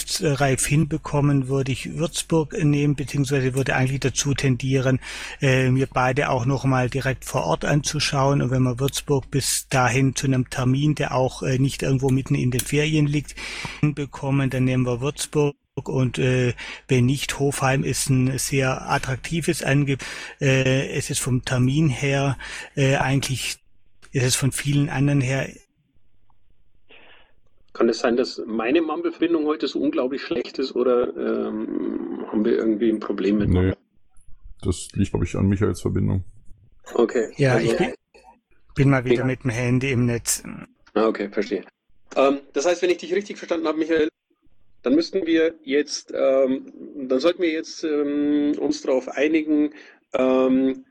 unterschriftsreif 0.00 0.66
hinbekommen, 0.66 1.48
würde 1.48 1.72
ich 1.72 1.96
Würzburg 1.96 2.52
nehmen, 2.62 2.94
beziehungsweise 2.94 3.54
würde 3.54 3.74
eigentlich 3.74 4.00
dazu 4.00 4.34
tendieren, 4.34 5.00
äh, 5.40 5.70
mir 5.70 5.88
beide 5.92 6.30
auch 6.30 6.44
nochmal 6.46 6.88
direkt 6.88 7.24
vor 7.24 7.44
Ort 7.44 7.64
anzuschauen. 7.64 8.40
Und 8.40 8.50
wenn 8.50 8.62
wir 8.62 8.78
Würzburg 8.78 9.30
bis 9.30 9.68
dahin 9.68 10.14
zu 10.14 10.26
einem 10.26 10.48
Termin, 10.48 10.94
der 10.94 11.14
auch 11.14 11.42
äh, 11.42 11.58
nicht 11.58 11.82
irgendwo 11.82 12.10
mitten 12.10 12.34
in 12.34 12.50
den 12.50 12.60
Ferien 12.60 13.06
liegt, 13.06 13.34
hinbekommen, 13.80 14.50
dann 14.50 14.64
nehmen 14.64 14.86
wir 14.86 15.00
Würzburg. 15.00 15.56
Und 15.82 16.18
äh, 16.18 16.54
wenn 16.88 17.06
nicht, 17.06 17.38
Hofheim 17.38 17.84
ist 17.84 18.10
ein 18.10 18.38
sehr 18.38 18.90
attraktives 18.90 19.62
Angebot. 19.62 20.06
Äh, 20.40 20.88
es 20.90 21.10
ist 21.10 21.20
vom 21.20 21.44
Termin 21.44 21.88
her 21.88 22.36
äh, 22.76 22.96
eigentlich, 22.96 23.58
ist 24.12 24.24
es 24.24 24.36
von 24.36 24.52
vielen 24.52 24.88
anderen 24.88 25.20
her 25.20 25.48
Kann 27.80 27.88
es 27.88 28.00
sein, 28.00 28.14
dass 28.14 28.42
meine 28.44 28.82
Mumble-Verbindung 28.82 29.46
heute 29.46 29.66
so 29.66 29.80
unglaublich 29.80 30.20
schlecht 30.20 30.58
ist 30.58 30.76
oder 30.76 31.16
ähm, 31.16 32.26
haben 32.26 32.44
wir 32.44 32.52
irgendwie 32.52 32.90
ein 32.90 33.00
Problem 33.00 33.38
mit? 33.38 33.48
Nee. 33.48 33.72
Das 34.60 34.88
liegt, 34.92 35.12
glaube 35.12 35.24
ich, 35.24 35.34
an 35.34 35.46
Michaels 35.48 35.80
Verbindung. 35.80 36.22
Okay. 36.92 37.32
Ja, 37.38 37.54
also- 37.54 37.72
ich 37.72 37.78
bin, 37.78 37.94
bin 38.74 38.90
mal 38.90 39.02
wieder 39.06 39.24
mit 39.24 39.44
dem 39.44 39.50
Handy 39.52 39.92
im 39.92 40.04
Netz. 40.04 40.42
Ah, 40.92 41.06
okay, 41.06 41.30
verstehe. 41.30 41.64
Ähm, 42.16 42.40
das 42.52 42.66
heißt, 42.66 42.82
wenn 42.82 42.90
ich 42.90 42.98
dich 42.98 43.14
richtig 43.14 43.38
verstanden 43.38 43.66
habe, 43.66 43.78
Michael, 43.78 44.10
dann 44.82 44.94
müssten 44.94 45.26
wir 45.26 45.54
jetzt, 45.64 46.12
ähm, 46.14 46.70
dann 47.08 47.18
sollten 47.18 47.40
wir 47.40 47.50
jetzt 47.50 47.82
ähm, 47.82 48.58
uns 48.58 48.82
darauf 48.82 49.08
einigen, 49.08 49.72
ähm, 50.12 50.84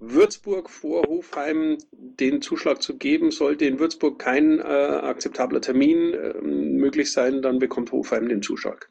Würzburg 0.00 0.70
vor 0.70 1.02
Hofheim 1.06 1.78
den 1.92 2.40
Zuschlag 2.42 2.82
zu 2.82 2.96
geben. 2.96 3.30
Sollte 3.30 3.64
in 3.64 3.78
Würzburg 3.78 4.18
kein 4.18 4.60
äh, 4.60 4.62
akzeptabler 4.62 5.60
Termin 5.60 6.14
ähm, 6.14 6.76
möglich 6.76 7.12
sein, 7.12 7.42
dann 7.42 7.58
bekommt 7.58 7.92
Hofheim 7.92 8.28
den 8.28 8.42
Zuschlag. 8.42 8.88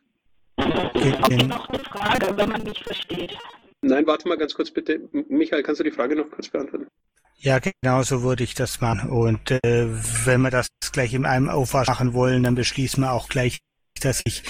Den, 0.58 1.48
Noch 1.48 1.70
eine 1.70 1.80
Frage, 1.80 2.36
wenn 2.36 2.50
man 2.50 2.63
mich 2.63 2.84
versteht. 2.84 3.38
Nein, 3.82 4.08
warte 4.08 4.28
mal 4.28 4.38
ganz 4.38 4.54
kurz 4.54 4.72
bitte. 4.72 5.00
Michael, 5.30 5.63
kannst 5.63 5.80
du 5.80 5.84
die 5.84 5.91
Frage 5.91 6.15
noch 6.15 6.30
kurz 6.32 6.50
beantworten? 6.50 6.88
ja, 7.39 7.60
genau 7.60 8.02
so 8.04 8.24
würde 8.24 8.43
ich 8.43 8.54
das 8.54 8.82
machen. 8.82 9.10
Und 9.10 9.52
äh, 9.52 9.88
wenn 10.26 10.41
wir 10.41 10.52
das 10.52 10.67
gleich 10.91 11.13
in 11.13 11.26
einem 11.26 11.50
Aufwasch 11.50 11.88
machen 11.88 12.13
wollen, 12.13 12.43
dann 12.43 12.56
beschließen 12.56 13.02
wir 13.04 13.12
auch 13.12 13.30
gleich, 13.30 13.60
dass 14.02 14.22
ich 14.26 14.43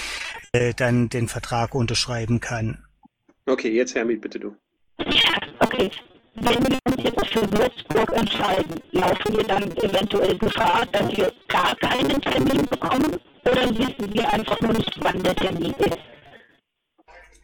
äh, 0.52 0.74
dann 0.74 1.08
den 1.08 1.28
Vertrag 1.28 1.74
unterschreiben 1.74 2.40
kann. 2.40 2.84
Okay, 3.46 3.70
jetzt 3.70 3.94
Hermit, 3.94 4.20
bitte 4.20 4.40
du. 4.40 4.56
Okay. 5.60 5.90
Wenn 6.40 6.62
wir 6.68 6.78
uns 6.84 7.02
jetzt 7.02 7.26
für 7.32 7.52
Würzburg 7.52 8.12
entscheiden, 8.12 8.80
laufen 8.92 9.36
wir 9.36 9.44
dann 9.44 9.76
eventuell 9.78 10.38
Gefahr, 10.38 10.86
dass 10.92 11.16
wir 11.16 11.32
gar 11.48 11.74
keinen 11.76 12.20
Termin 12.20 12.64
bekommen? 12.66 13.16
Oder 13.44 13.68
wissen 13.70 14.14
wir 14.14 14.32
einfach 14.32 14.60
nur 14.60 14.72
nicht, 14.74 14.92
wann 15.00 15.22
der 15.22 15.34
Termin 15.34 15.74
ist? 15.78 15.98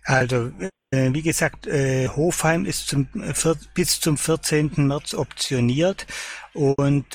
Also, 0.05 0.51
äh, 0.91 1.13
wie 1.13 1.23
gesagt, 1.23 1.67
äh, 1.67 2.09
Hofheim 2.09 2.67
ist 2.67 2.89
zum, 2.89 3.09
äh, 3.15 3.55
bis 3.75 4.01
zum 4.01 4.17
14. 4.17 4.87
März 4.87 5.15
optioniert 5.15 6.07
und 6.53 7.07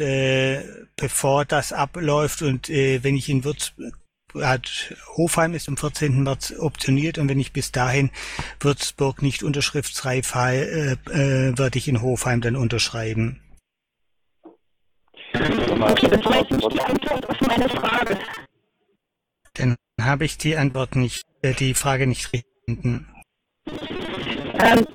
bevor 0.97 1.45
das 1.45 1.71
abläuft 1.71 2.41
und 2.41 2.67
wenn 2.67 3.15
ich 3.15 3.29
in 3.29 3.45
Würzburg 3.45 3.97
hat 4.35 4.95
Hofheim 5.15 5.53
ist 5.53 5.67
am 5.67 5.77
14. 5.77 6.23
März 6.23 6.53
optioniert 6.57 7.17
und 7.17 7.29
wenn 7.29 7.39
ich 7.39 7.53
bis 7.53 7.71
dahin 7.71 8.11
Würzburg 8.59 9.21
nicht 9.21 9.43
unterschriftsreif 9.43 10.35
habe, 10.35 10.55
äh, 10.55 10.91
äh, 11.11 11.57
werde 11.57 11.77
ich 11.77 11.87
in 11.87 12.01
Hofheim 12.01 12.41
dann 12.41 12.55
unterschreiben. 12.55 13.41
Okay, 15.33 16.07
das 16.09 16.25
war 16.25 16.37
jetzt 16.37 16.51
nicht 16.51 16.73
die 16.73 16.81
Antwort 16.81 17.29
auf 17.29 17.41
meine 17.41 17.69
Frage. 17.69 18.17
Dann 19.53 19.75
habe 20.01 20.25
ich 20.25 20.37
die 20.37 20.55
Antwort 20.55 20.95
nicht, 20.95 21.23
äh, 21.41 21.53
die 21.53 21.73
Frage 21.73 22.07
nicht 22.07 22.29
finden. 22.65 23.07
Ähm, 23.65 24.85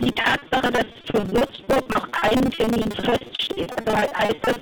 die 0.00 0.12
Tatsache, 0.12 0.72
dass 0.72 0.86
für 1.06 1.30
Würzburg 1.30 1.94
noch 1.94 2.10
kein 2.12 2.50
Termin 2.50 2.90
feststeht, 2.92 3.70
also 3.78 3.96
heißt 3.96 4.36
das, 4.42 4.58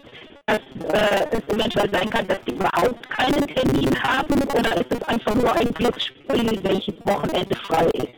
dass 0.51 0.93
äh, 0.93 1.27
es 1.31 1.55
eventuell 1.55 1.91
sein 1.93 2.11
kann, 2.11 2.27
dass 2.27 2.39
die 2.47 2.53
überhaupt 2.53 3.09
keinen 3.11 3.47
Termin 3.47 4.03
haben 4.03 4.43
oder 4.43 4.77
ist 4.77 4.91
es 4.91 5.03
einfach 5.03 5.35
nur 5.35 5.53
ein 5.55 5.73
Glücksspiel, 5.73 6.61
welches 6.63 6.95
Wochenende 7.05 7.55
frei 7.57 7.87
ist? 7.87 8.09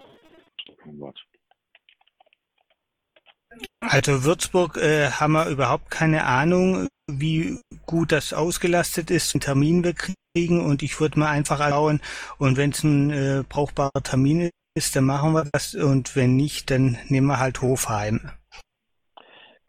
Also 3.81 4.25
Würzburg 4.25 4.79
äh, 4.79 5.11
haben 5.11 5.33
wir 5.33 5.47
überhaupt 5.49 5.91
keine 5.91 6.25
Ahnung, 6.25 6.89
wie 7.07 7.61
gut 7.85 8.13
das 8.13 8.33
ausgelastet 8.33 9.11
ist, 9.11 9.35
einen 9.35 9.41
Termin 9.41 9.85
wir 9.85 9.95
kriegen 9.95 10.65
und 10.65 10.83
ich 10.83 10.99
würde 11.01 11.19
mal 11.19 11.31
einfach 11.31 11.59
schauen 11.69 12.01
und 12.39 12.57
wenn 12.57 12.71
es 12.71 12.83
ein 12.83 13.11
äh, 13.11 13.45
brauchbarer 13.47 14.03
Termin 14.03 14.49
ist, 14.75 14.97
dann 14.97 15.05
machen 15.05 15.33
wir 15.33 15.45
das 15.53 15.75
und 15.75 16.17
wenn 16.17 16.37
nicht, 16.37 16.71
dann 16.71 16.97
nehmen 17.09 17.27
wir 17.27 17.39
halt 17.39 17.61
Hofheim. 17.61 18.31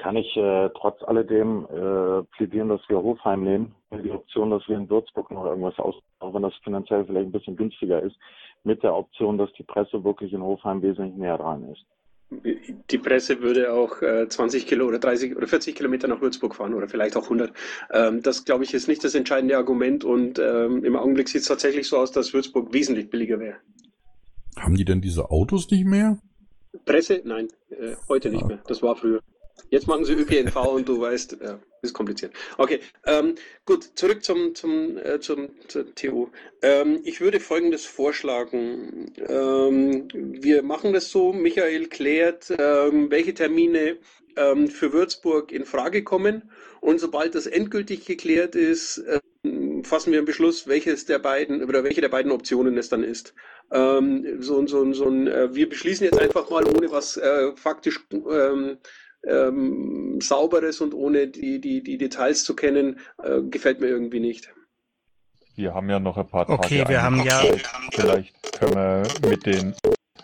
Kann 0.04 0.18
ich 0.18 0.36
äh, 0.36 0.70
trotz 0.76 1.02
alledem 1.04 1.66
äh, 1.72 2.24
plädieren, 2.36 2.68
dass 2.68 2.82
wir 2.90 2.98
Hofheim 2.98 3.46
nehmen, 3.46 3.74
die 3.90 4.12
Option, 4.12 4.50
dass 4.50 4.68
wir 4.68 4.76
in 4.76 4.90
Würzburg 4.90 5.32
noch 5.32 5.46
irgendwas 5.46 5.80
aus, 5.80 5.96
auch 6.20 6.34
wenn 6.34 6.42
das 6.42 6.54
finanziell 6.62 7.06
vielleicht 7.06 7.28
ein 7.28 7.32
bisschen 7.32 7.56
günstiger 7.56 8.04
ist, 8.04 8.18
mit 8.66 8.84
der 8.84 8.94
Option, 8.94 9.38
dass 9.38 9.54
die 9.54 9.64
Presse 9.64 10.04
wirklich 10.04 10.34
in 10.34 10.42
Hofheim 10.42 10.82
wesentlich 10.82 11.16
näher 11.16 11.38
dran 11.38 11.64
ist. 11.72 11.86
Die 12.92 12.98
Presse 12.98 13.42
würde 13.42 13.72
auch 13.72 14.02
äh, 14.02 14.28
20 14.28 14.68
Kilo 14.68 14.88
oder 14.88 15.00
30 15.00 15.38
oder 15.38 15.48
40 15.48 15.74
Kilometer 15.74 16.10
nach 16.10 16.20
Würzburg 16.20 16.56
fahren 16.56 16.74
oder 16.74 16.90
vielleicht 16.90 17.16
auch 17.16 17.24
100. 17.24 17.54
Ähm, 17.94 18.22
das, 18.22 18.44
glaube 18.44 18.66
ich, 18.66 18.74
ist 18.74 18.90
nicht 18.90 19.06
das 19.06 19.16
entscheidende 19.16 19.56
Argument 19.56 20.04
und 20.04 20.38
ähm, 20.38 20.84
im 20.84 20.98
Augenblick 20.98 21.30
sieht 21.30 21.44
es 21.44 21.48
tatsächlich 21.48 21.88
so 21.88 21.96
aus, 21.96 22.12
dass 22.12 22.34
Würzburg 22.34 22.74
wesentlich 22.74 23.10
billiger 23.10 23.40
wäre. 23.40 23.56
Haben 24.58 24.76
die 24.76 24.84
denn 24.84 25.00
diese 25.00 25.32
Autos 25.32 25.72
nicht 25.72 25.86
mehr? 25.86 26.18
Presse? 26.84 27.22
Nein, 27.24 27.48
äh, 27.70 27.96
heute 28.10 28.30
nicht 28.30 28.46
mehr. 28.46 28.62
Das 28.68 28.84
war 28.84 28.98
früher. 28.98 29.22
Jetzt 29.70 29.88
machen 29.88 30.06
sie 30.06 30.14
ÖPNV 30.14 30.56
und 30.68 30.88
du 30.88 31.00
weißt, 31.02 31.38
ja, 31.44 31.60
ist 31.82 31.94
kompliziert. 31.94 32.34
Okay, 32.58 32.80
ähm, 33.06 33.36
gut, 33.66 33.90
zurück 33.96 34.24
zum, 34.24 34.56
zum, 34.56 34.98
äh, 34.98 35.20
zum, 35.20 35.50
zur 35.68 35.94
TU. 35.96 36.28
Ähm, 36.62 37.02
ich 37.04 37.22
würde 37.22 37.40
Folgendes 37.40 37.86
vorschlagen. 37.86 39.12
Ähm, 39.28 40.08
wir 40.14 40.64
machen 40.64 40.94
das 40.94 41.10
so, 41.10 41.34
Michael 41.34 41.88
klärt, 41.88 42.54
ähm, 42.58 43.10
welche 43.12 43.34
Termine 43.34 43.98
ähm, 44.36 44.68
für 44.68 44.94
Würzburg 44.94 45.52
in 45.52 45.66
Frage 45.66 46.04
kommen 46.04 46.52
und 46.82 47.00
sobald 47.00 47.36
das 47.36 47.48
endgültig 47.48 48.06
geklärt 48.06 48.56
ist, 48.56 49.04
ähm, 49.44 49.84
fassen 49.84 50.12
wir 50.12 50.20
einen 50.20 50.26
Beschluss, 50.26 50.68
welches 50.68 51.06
der 51.06 51.20
beiden 51.20 51.64
oder 51.64 51.84
welche 51.84 52.02
der 52.02 52.10
beiden 52.10 52.32
Optionen 52.32 52.78
es 52.78 52.90
dann 52.90 53.04
ist. 53.04 53.34
Ähm, 53.72 54.42
so, 54.42 54.66
so, 54.68 54.94
so 54.94 55.06
ein, 55.06 55.28
äh, 55.28 55.54
wir 55.54 55.68
beschließen 55.70 56.06
jetzt 56.06 56.20
einfach 56.20 56.50
mal, 56.50 56.66
ohne 56.66 56.92
was 56.92 57.18
äh, 57.18 57.56
faktisch 57.56 58.00
ähm, 58.12 58.78
ähm, 59.28 60.20
Sauberes 60.22 60.82
und 60.82 60.94
ohne 60.94 61.28
die, 61.28 61.60
die, 61.60 61.84
die 61.84 61.98
Details 61.98 62.44
zu 62.44 62.56
kennen, 62.56 63.00
äh, 63.22 63.42
gefällt 63.42 63.80
mir 63.80 63.88
irgendwie 63.88 64.20
nicht. 64.20 64.54
Wir 65.56 65.74
haben 65.74 65.90
ja 65.90 66.00
noch 66.00 66.18
ein 66.18 66.28
paar 66.28 66.48
Tage. 66.48 66.60
Okay, 66.60 66.84
wir 66.88 67.04
haben 67.04 67.24
ja-. 67.24 67.44
Vielleicht 67.92 68.60
können 68.60 68.76
wir 68.76 69.30
mit 69.30 69.46
den 69.46 69.76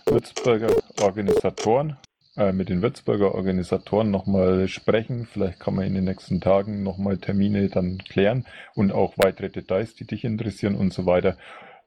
Würzburger 0.06 0.76
Organisatoren, 1.02 1.98
äh, 2.36 2.52
mit 2.52 2.70
den 2.70 2.82
Würzburger 2.82 3.36
Organisatoren 3.36 4.10
nochmal 4.10 4.68
sprechen. 4.68 5.28
Vielleicht 5.32 5.60
kann 5.60 5.76
man 5.76 5.86
in 5.86 5.94
den 5.94 6.06
nächsten 6.06 6.42
Tagen 6.42 6.82
nochmal 6.82 7.18
Termine 7.18 7.70
dann 7.70 8.00
klären 8.00 8.46
und 8.74 8.92
auch 8.92 9.14
weitere 9.18 9.50
Details, 9.50 9.94
die 9.94 10.06
dich 10.06 10.24
interessieren 10.24 10.76
und 10.76 10.94
so 10.94 11.06
weiter. 11.06 11.38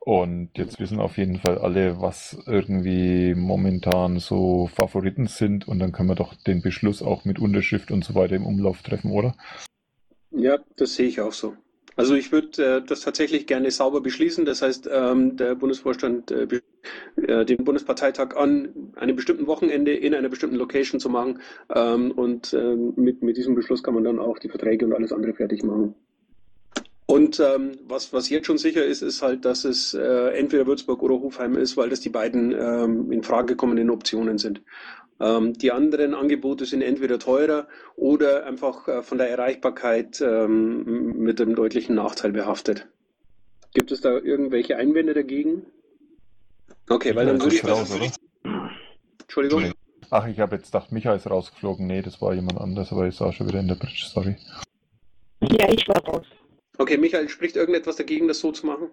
Und 0.05 0.51
jetzt 0.57 0.81
wissen 0.81 0.99
auf 0.99 1.17
jeden 1.17 1.39
Fall 1.39 1.59
alle, 1.59 2.01
was 2.01 2.37
irgendwie 2.47 3.37
momentan 3.37 4.19
so 4.19 4.67
Favoriten 4.67 5.29
sind. 5.29 5.69
Und 5.69 5.79
dann 5.79 5.93
können 5.93 6.09
wir 6.09 6.17
doch 6.17 6.35
den 6.35 6.61
Beschluss 6.61 7.03
auch 7.03 7.25
mit 7.25 7.39
Unterschrift 7.39 7.93
und 7.93 8.05
so 8.05 8.17
weiter 8.17 8.35
im 8.35 8.45
Umlauf 8.45 8.83
treffen, 8.83 9.13
oder? 9.13 9.37
Ja, 10.33 10.59
das 10.77 10.97
sehe 10.97 11.07
ich 11.07 11.21
auch 11.21 11.33
so. 11.33 11.55
Also 11.95 12.15
ich 12.15 12.33
würde 12.33 12.79
äh, 12.79 12.83
das 12.85 13.03
tatsächlich 13.03 13.47
gerne 13.47 13.71
sauber 13.71 14.01
beschließen. 14.01 14.45
Das 14.45 14.63
heißt, 14.63 14.89
ähm, 14.91 15.37
der 15.37 15.55
Bundesvorstand 15.55 16.33
äh, 16.33 16.49
äh, 17.17 17.45
den 17.45 17.65
Bundesparteitag 17.65 18.35
an 18.35 18.93
einem 18.97 19.15
bestimmten 19.15 19.47
Wochenende 19.47 19.93
in 19.95 20.15
einer 20.15 20.31
bestimmten 20.31 20.57
Location 20.57 20.99
zu 20.99 21.11
machen. 21.11 21.41
Ähm, 21.73 22.11
und 22.11 22.55
ähm, 22.55 22.95
mit, 22.97 23.23
mit 23.23 23.37
diesem 23.37 23.55
Beschluss 23.55 23.85
kann 23.85 23.95
man 23.95 24.03
dann 24.03 24.19
auch 24.19 24.41
die 24.41 24.49
Verträge 24.49 24.85
und 24.85 24.95
alles 24.95 25.13
andere 25.13 25.35
fertig 25.35 25.63
machen. 25.63 25.95
Und 27.13 27.41
ähm, 27.41 27.73
was, 27.87 28.15
was 28.15 28.31
jetzt 28.31 28.47
schon 28.47 28.57
sicher 28.57 28.83
ist, 28.83 29.03
ist 29.03 29.21
halt, 29.21 29.45
dass 29.45 29.67
es 29.67 29.93
äh, 29.93 30.31
entweder 30.31 30.67
Würzburg 30.67 31.03
oder 31.03 31.17
Hofheim 31.17 31.59
ist, 31.59 31.77
weil 31.77 31.91
das 31.91 32.01
die 32.01 32.09
beiden 32.09 32.53
ähm, 32.53 33.13
in 33.13 33.23
Frage 33.23 33.55
kommenden 33.55 33.91
Optionen 33.91 34.39
sind. 34.39 34.63
Ähm, 35.21 35.53
die 35.53 35.73
anderen 35.73 36.15
Angebote 36.15 36.65
sind 36.65 36.81
entweder 36.81 37.19
teurer 37.19 37.69
oder 37.97 38.47
einfach 38.47 38.89
äh, 38.89 39.03
von 39.03 39.19
der 39.19 39.29
Erreichbarkeit 39.29 40.23
ähm, 40.23 41.19
mit 41.19 41.39
einem 41.39 41.55
deutlichen 41.55 41.97
Nachteil 41.97 42.33
behaftet. 42.33 42.89
Gibt 43.75 43.93
es 43.93 44.01
da 44.01 44.17
irgendwelche 44.17 44.79
Einwände 44.79 45.13
dagegen? 45.13 45.67
Okay, 46.89 47.15
weil 47.15 47.27
dann 47.27 47.43
würde 47.43 47.55
ich. 47.55 47.63
raus, 47.63 47.95
oder? 47.95 48.11
Entschuldigung. 49.21 49.73
Ach, 50.09 50.27
ich 50.29 50.41
habe 50.41 50.57
jetzt 50.57 50.73
gedacht, 50.73 50.93
Micha 50.93 51.15
ist 51.15 51.29
rausgeflogen. 51.29 51.87
Nee, 51.87 52.01
das 52.01 52.23
war 52.23 52.33
jemand 52.33 52.59
anders, 52.59 52.91
aber 52.91 53.07
ich 53.07 53.17
sah 53.17 53.35
schon 53.35 53.49
wieder 53.49 53.61
in 53.61 53.69
der 53.69 53.75
Bridge, 53.75 54.07
sorry. 54.11 54.37
Ja, 55.43 55.71
ich 55.71 55.87
war 55.89 56.03
raus. 56.07 56.25
Okay, 56.79 56.97
Michael, 56.97 57.29
spricht 57.29 57.57
irgendetwas 57.57 57.97
dagegen, 57.97 58.29
das 58.29 58.41
so 58.41 58.53
zu 58.53 58.67
machen? 58.67 58.89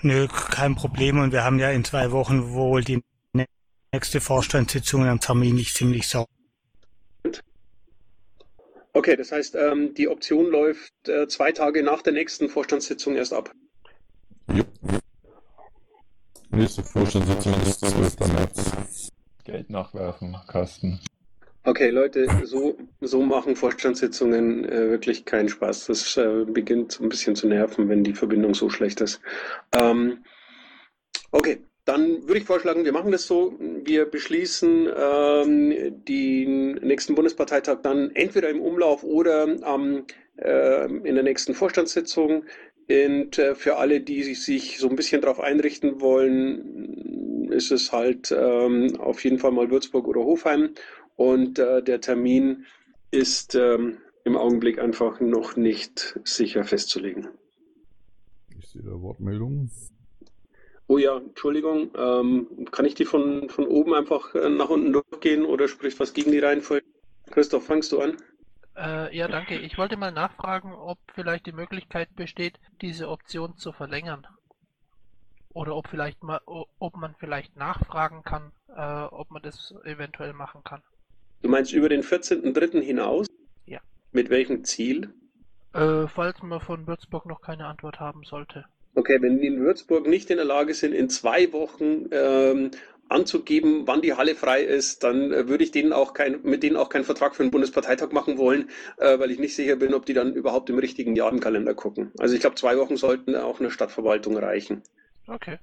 Nö, 0.00 0.26
kein 0.28 0.74
Problem. 0.74 1.18
Und 1.18 1.32
wir 1.32 1.44
haben 1.44 1.58
ja 1.58 1.70
in 1.70 1.84
zwei 1.84 2.10
Wochen 2.10 2.52
wohl 2.52 2.82
die 2.82 3.02
nächste 3.92 4.20
Vorstandssitzung 4.20 5.06
am 5.06 5.20
Termin 5.20 5.54
nicht 5.54 5.74
ziemlich 5.74 6.08
sauber. 6.08 6.28
Okay, 8.94 9.16
das 9.16 9.32
heißt, 9.32 9.54
ähm, 9.54 9.94
die 9.94 10.08
Option 10.08 10.50
läuft 10.50 11.08
äh, 11.08 11.26
zwei 11.26 11.52
Tage 11.52 11.82
nach 11.82 12.02
der 12.02 12.12
nächsten 12.12 12.48
Vorstandssitzung 12.48 13.16
erst 13.16 13.32
ab. 13.32 13.52
Jupp. 14.52 14.68
Nächste 16.50 16.82
Vorstandssitzung 16.82 17.54
ist 17.62 17.80
12. 17.80 18.18
März. 18.34 19.08
Geld 19.44 19.70
nachwerfen, 19.70 20.36
Carsten. 20.46 21.00
Okay, 21.64 21.90
Leute, 21.90 22.26
so, 22.42 22.76
so 23.00 23.22
machen 23.22 23.54
Vorstandssitzungen 23.54 24.64
äh, 24.64 24.90
wirklich 24.90 25.24
keinen 25.24 25.48
Spaß. 25.48 25.86
Das 25.86 26.16
äh, 26.16 26.44
beginnt 26.44 26.98
ein 27.00 27.08
bisschen 27.08 27.36
zu 27.36 27.46
nerven, 27.46 27.88
wenn 27.88 28.02
die 28.02 28.14
Verbindung 28.14 28.52
so 28.52 28.68
schlecht 28.68 29.00
ist. 29.00 29.20
Ähm, 29.72 30.24
okay, 31.30 31.58
dann 31.84 32.26
würde 32.26 32.38
ich 32.38 32.44
vorschlagen, 32.44 32.84
wir 32.84 32.92
machen 32.92 33.12
das 33.12 33.28
so. 33.28 33.56
Wir 33.60 34.06
beschließen 34.06 34.88
ähm, 34.96 36.04
den 36.04 36.72
nächsten 36.74 37.14
Bundesparteitag 37.14 37.78
dann 37.84 38.10
entweder 38.14 38.48
im 38.50 38.60
Umlauf 38.60 39.04
oder 39.04 39.44
ähm, 39.44 40.04
äh, 40.38 40.86
in 40.86 41.14
der 41.14 41.22
nächsten 41.22 41.54
Vorstandssitzung. 41.54 42.44
Und 42.88 43.38
äh, 43.38 43.54
für 43.54 43.76
alle, 43.76 44.00
die 44.00 44.24
sich, 44.24 44.42
sich 44.42 44.78
so 44.78 44.88
ein 44.88 44.96
bisschen 44.96 45.20
darauf 45.20 45.38
einrichten 45.38 46.00
wollen, 46.00 47.48
ist 47.52 47.70
es 47.70 47.92
halt 47.92 48.34
ähm, 48.36 48.96
auf 48.98 49.22
jeden 49.22 49.38
Fall 49.38 49.52
mal 49.52 49.70
Würzburg 49.70 50.08
oder 50.08 50.22
Hofheim. 50.22 50.70
Und 51.16 51.58
äh, 51.58 51.82
der 51.82 52.00
Termin 52.00 52.66
ist 53.10 53.54
ähm, 53.54 53.98
im 54.24 54.36
Augenblick 54.36 54.78
einfach 54.78 55.20
noch 55.20 55.56
nicht 55.56 56.18
sicher 56.24 56.64
festzulegen. 56.64 57.28
Ich 58.58 58.68
sehe 58.68 58.82
da 58.82 59.00
Wortmeldungen. 59.00 59.70
Oh 60.86 60.98
ja, 60.98 61.16
Entschuldigung, 61.16 61.90
ähm, 61.96 62.66
kann 62.70 62.84
ich 62.84 62.94
die 62.94 63.04
von, 63.04 63.48
von 63.48 63.66
oben 63.66 63.94
einfach 63.94 64.34
äh, 64.34 64.48
nach 64.48 64.68
unten 64.68 64.92
durchgehen 64.92 65.44
oder 65.44 65.68
spricht 65.68 65.98
was 66.00 66.12
gegen 66.12 66.32
die 66.32 66.38
Reihenfolge? 66.38 66.84
Christoph, 67.30 67.64
fangst 67.64 67.92
du 67.92 68.00
an? 68.00 68.16
Äh, 68.76 69.16
ja, 69.16 69.28
danke. 69.28 69.58
Ich 69.58 69.78
wollte 69.78 69.96
mal 69.96 70.12
nachfragen, 70.12 70.72
ob 70.72 70.98
vielleicht 71.14 71.46
die 71.46 71.52
Möglichkeit 71.52 72.14
besteht, 72.14 72.58
diese 72.80 73.08
Option 73.08 73.56
zu 73.56 73.72
verlängern. 73.72 74.26
Oder 75.54 75.76
ob 75.76 75.88
vielleicht 75.88 76.22
mal, 76.22 76.40
ob 76.46 76.96
man 76.96 77.14
vielleicht 77.18 77.56
nachfragen 77.56 78.22
kann, 78.22 78.52
äh, 78.74 79.04
ob 79.04 79.30
man 79.30 79.42
das 79.42 79.74
eventuell 79.84 80.32
machen 80.32 80.62
kann. 80.64 80.82
Du 81.42 81.48
meinst 81.48 81.72
über 81.72 81.88
den 81.88 82.02
14.03. 82.02 82.80
hinaus? 82.80 83.26
Ja. 83.66 83.80
Mit 84.12 84.30
welchem 84.30 84.64
Ziel? 84.64 85.12
Äh, 85.74 86.06
falls 86.06 86.40
man 86.42 86.60
von 86.60 86.86
Würzburg 86.86 87.26
noch 87.26 87.40
keine 87.40 87.66
Antwort 87.66 87.98
haben 87.98 88.22
sollte. 88.24 88.64
Okay, 88.94 89.20
wenn 89.20 89.40
die 89.40 89.46
in 89.46 89.60
Würzburg 89.60 90.06
nicht 90.06 90.30
in 90.30 90.36
der 90.36 90.44
Lage 90.44 90.74
sind, 90.74 90.92
in 90.92 91.08
zwei 91.08 91.52
Wochen 91.52 92.08
ähm, 92.12 92.70
anzugeben, 93.08 93.86
wann 93.86 94.02
die 94.02 94.14
Halle 94.14 94.34
frei 94.34 94.62
ist, 94.62 95.02
dann 95.02 95.32
äh, 95.32 95.48
würde 95.48 95.64
ich 95.64 95.70
denen 95.70 95.92
auch 95.92 96.14
kein, 96.14 96.42
mit 96.42 96.62
denen 96.62 96.76
auch 96.76 96.90
keinen 96.90 97.04
Vertrag 97.04 97.34
für 97.34 97.42
den 97.42 97.50
Bundesparteitag 97.50 98.12
machen 98.12 98.38
wollen, 98.38 98.70
äh, 98.98 99.18
weil 99.18 99.30
ich 99.30 99.38
nicht 99.38 99.56
sicher 99.56 99.76
bin, 99.76 99.94
ob 99.94 100.06
die 100.06 100.14
dann 100.14 100.34
überhaupt 100.34 100.70
im 100.70 100.78
richtigen 100.78 101.16
Jahr 101.16 101.32
im 101.32 101.40
Kalender 101.40 101.74
gucken. 101.74 102.12
Also 102.18 102.34
ich 102.34 102.40
glaube, 102.40 102.56
zwei 102.56 102.76
Wochen 102.78 102.96
sollten 102.96 103.34
auch 103.34 103.58
einer 103.58 103.70
Stadtverwaltung 103.70 104.36
reichen. 104.36 104.82
Okay. 105.26 105.58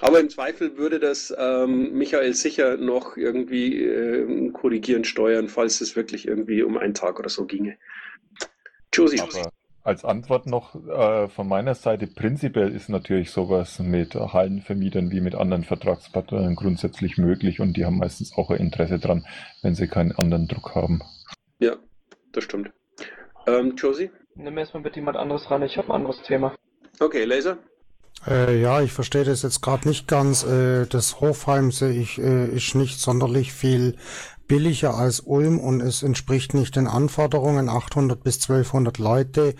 Aber 0.00 0.20
im 0.20 0.30
Zweifel 0.30 0.76
würde 0.78 0.98
das 0.98 1.34
ähm, 1.36 1.92
Michael 1.92 2.32
sicher 2.34 2.76
noch 2.76 3.16
irgendwie 3.16 3.84
äh, 3.84 4.50
korrigieren, 4.50 5.04
steuern, 5.04 5.48
falls 5.48 5.80
es 5.80 5.96
wirklich 5.96 6.26
irgendwie 6.26 6.62
um 6.62 6.78
einen 6.78 6.94
Tag 6.94 7.18
oder 7.18 7.28
so 7.28 7.44
ginge. 7.44 7.76
Josie. 8.92 9.20
Aber 9.20 9.52
als 9.82 10.04
Antwort 10.04 10.46
noch 10.46 10.74
äh, 10.74 11.28
von 11.28 11.48
meiner 11.48 11.74
Seite, 11.74 12.06
prinzipiell 12.06 12.74
ist 12.74 12.88
natürlich 12.88 13.30
sowas 13.30 13.78
mit 13.78 14.14
Hallenvermietern 14.14 15.10
wie 15.10 15.20
mit 15.20 15.34
anderen 15.34 15.64
Vertragspartnern 15.64 16.54
grundsätzlich 16.54 17.18
möglich 17.18 17.60
und 17.60 17.76
die 17.76 17.84
haben 17.84 17.98
meistens 17.98 18.36
auch 18.36 18.50
ein 18.50 18.58
Interesse 18.58 18.98
dran, 18.98 19.26
wenn 19.62 19.74
sie 19.74 19.88
keinen 19.88 20.12
anderen 20.12 20.48
Druck 20.48 20.74
haben. 20.74 21.00
Ja, 21.58 21.76
das 22.32 22.44
stimmt. 22.44 22.72
Ähm, 23.46 23.74
Josie? 23.76 24.10
Nimm 24.34 24.58
erstmal 24.58 24.82
bitte 24.82 24.96
jemand 24.96 25.16
anderes 25.16 25.50
ran, 25.50 25.62
ich 25.62 25.76
habe 25.76 25.88
ein 25.88 25.94
anderes 25.94 26.22
Thema. 26.22 26.54
Okay, 26.98 27.24
Laser? 27.24 27.58
Äh, 28.26 28.60
ja, 28.60 28.82
ich 28.82 28.92
verstehe 28.92 29.24
das 29.24 29.42
jetzt 29.42 29.62
gerade 29.62 29.88
nicht 29.88 30.06
ganz. 30.06 30.44
Äh, 30.44 30.86
das 30.86 31.20
Hofheim 31.20 31.72
sehe 31.72 31.92
ich, 31.92 32.18
äh, 32.18 32.46
ist 32.46 32.74
nicht 32.74 33.00
sonderlich 33.00 33.52
viel 33.52 33.96
billiger 34.46 34.96
als 34.96 35.20
Ulm 35.20 35.60
und 35.60 35.80
es 35.80 36.02
entspricht 36.02 36.54
nicht 36.54 36.74
den 36.74 36.88
Anforderungen. 36.88 37.68
800 37.68 38.22
bis 38.22 38.36
1200 38.42 38.98
Leute. 38.98 39.54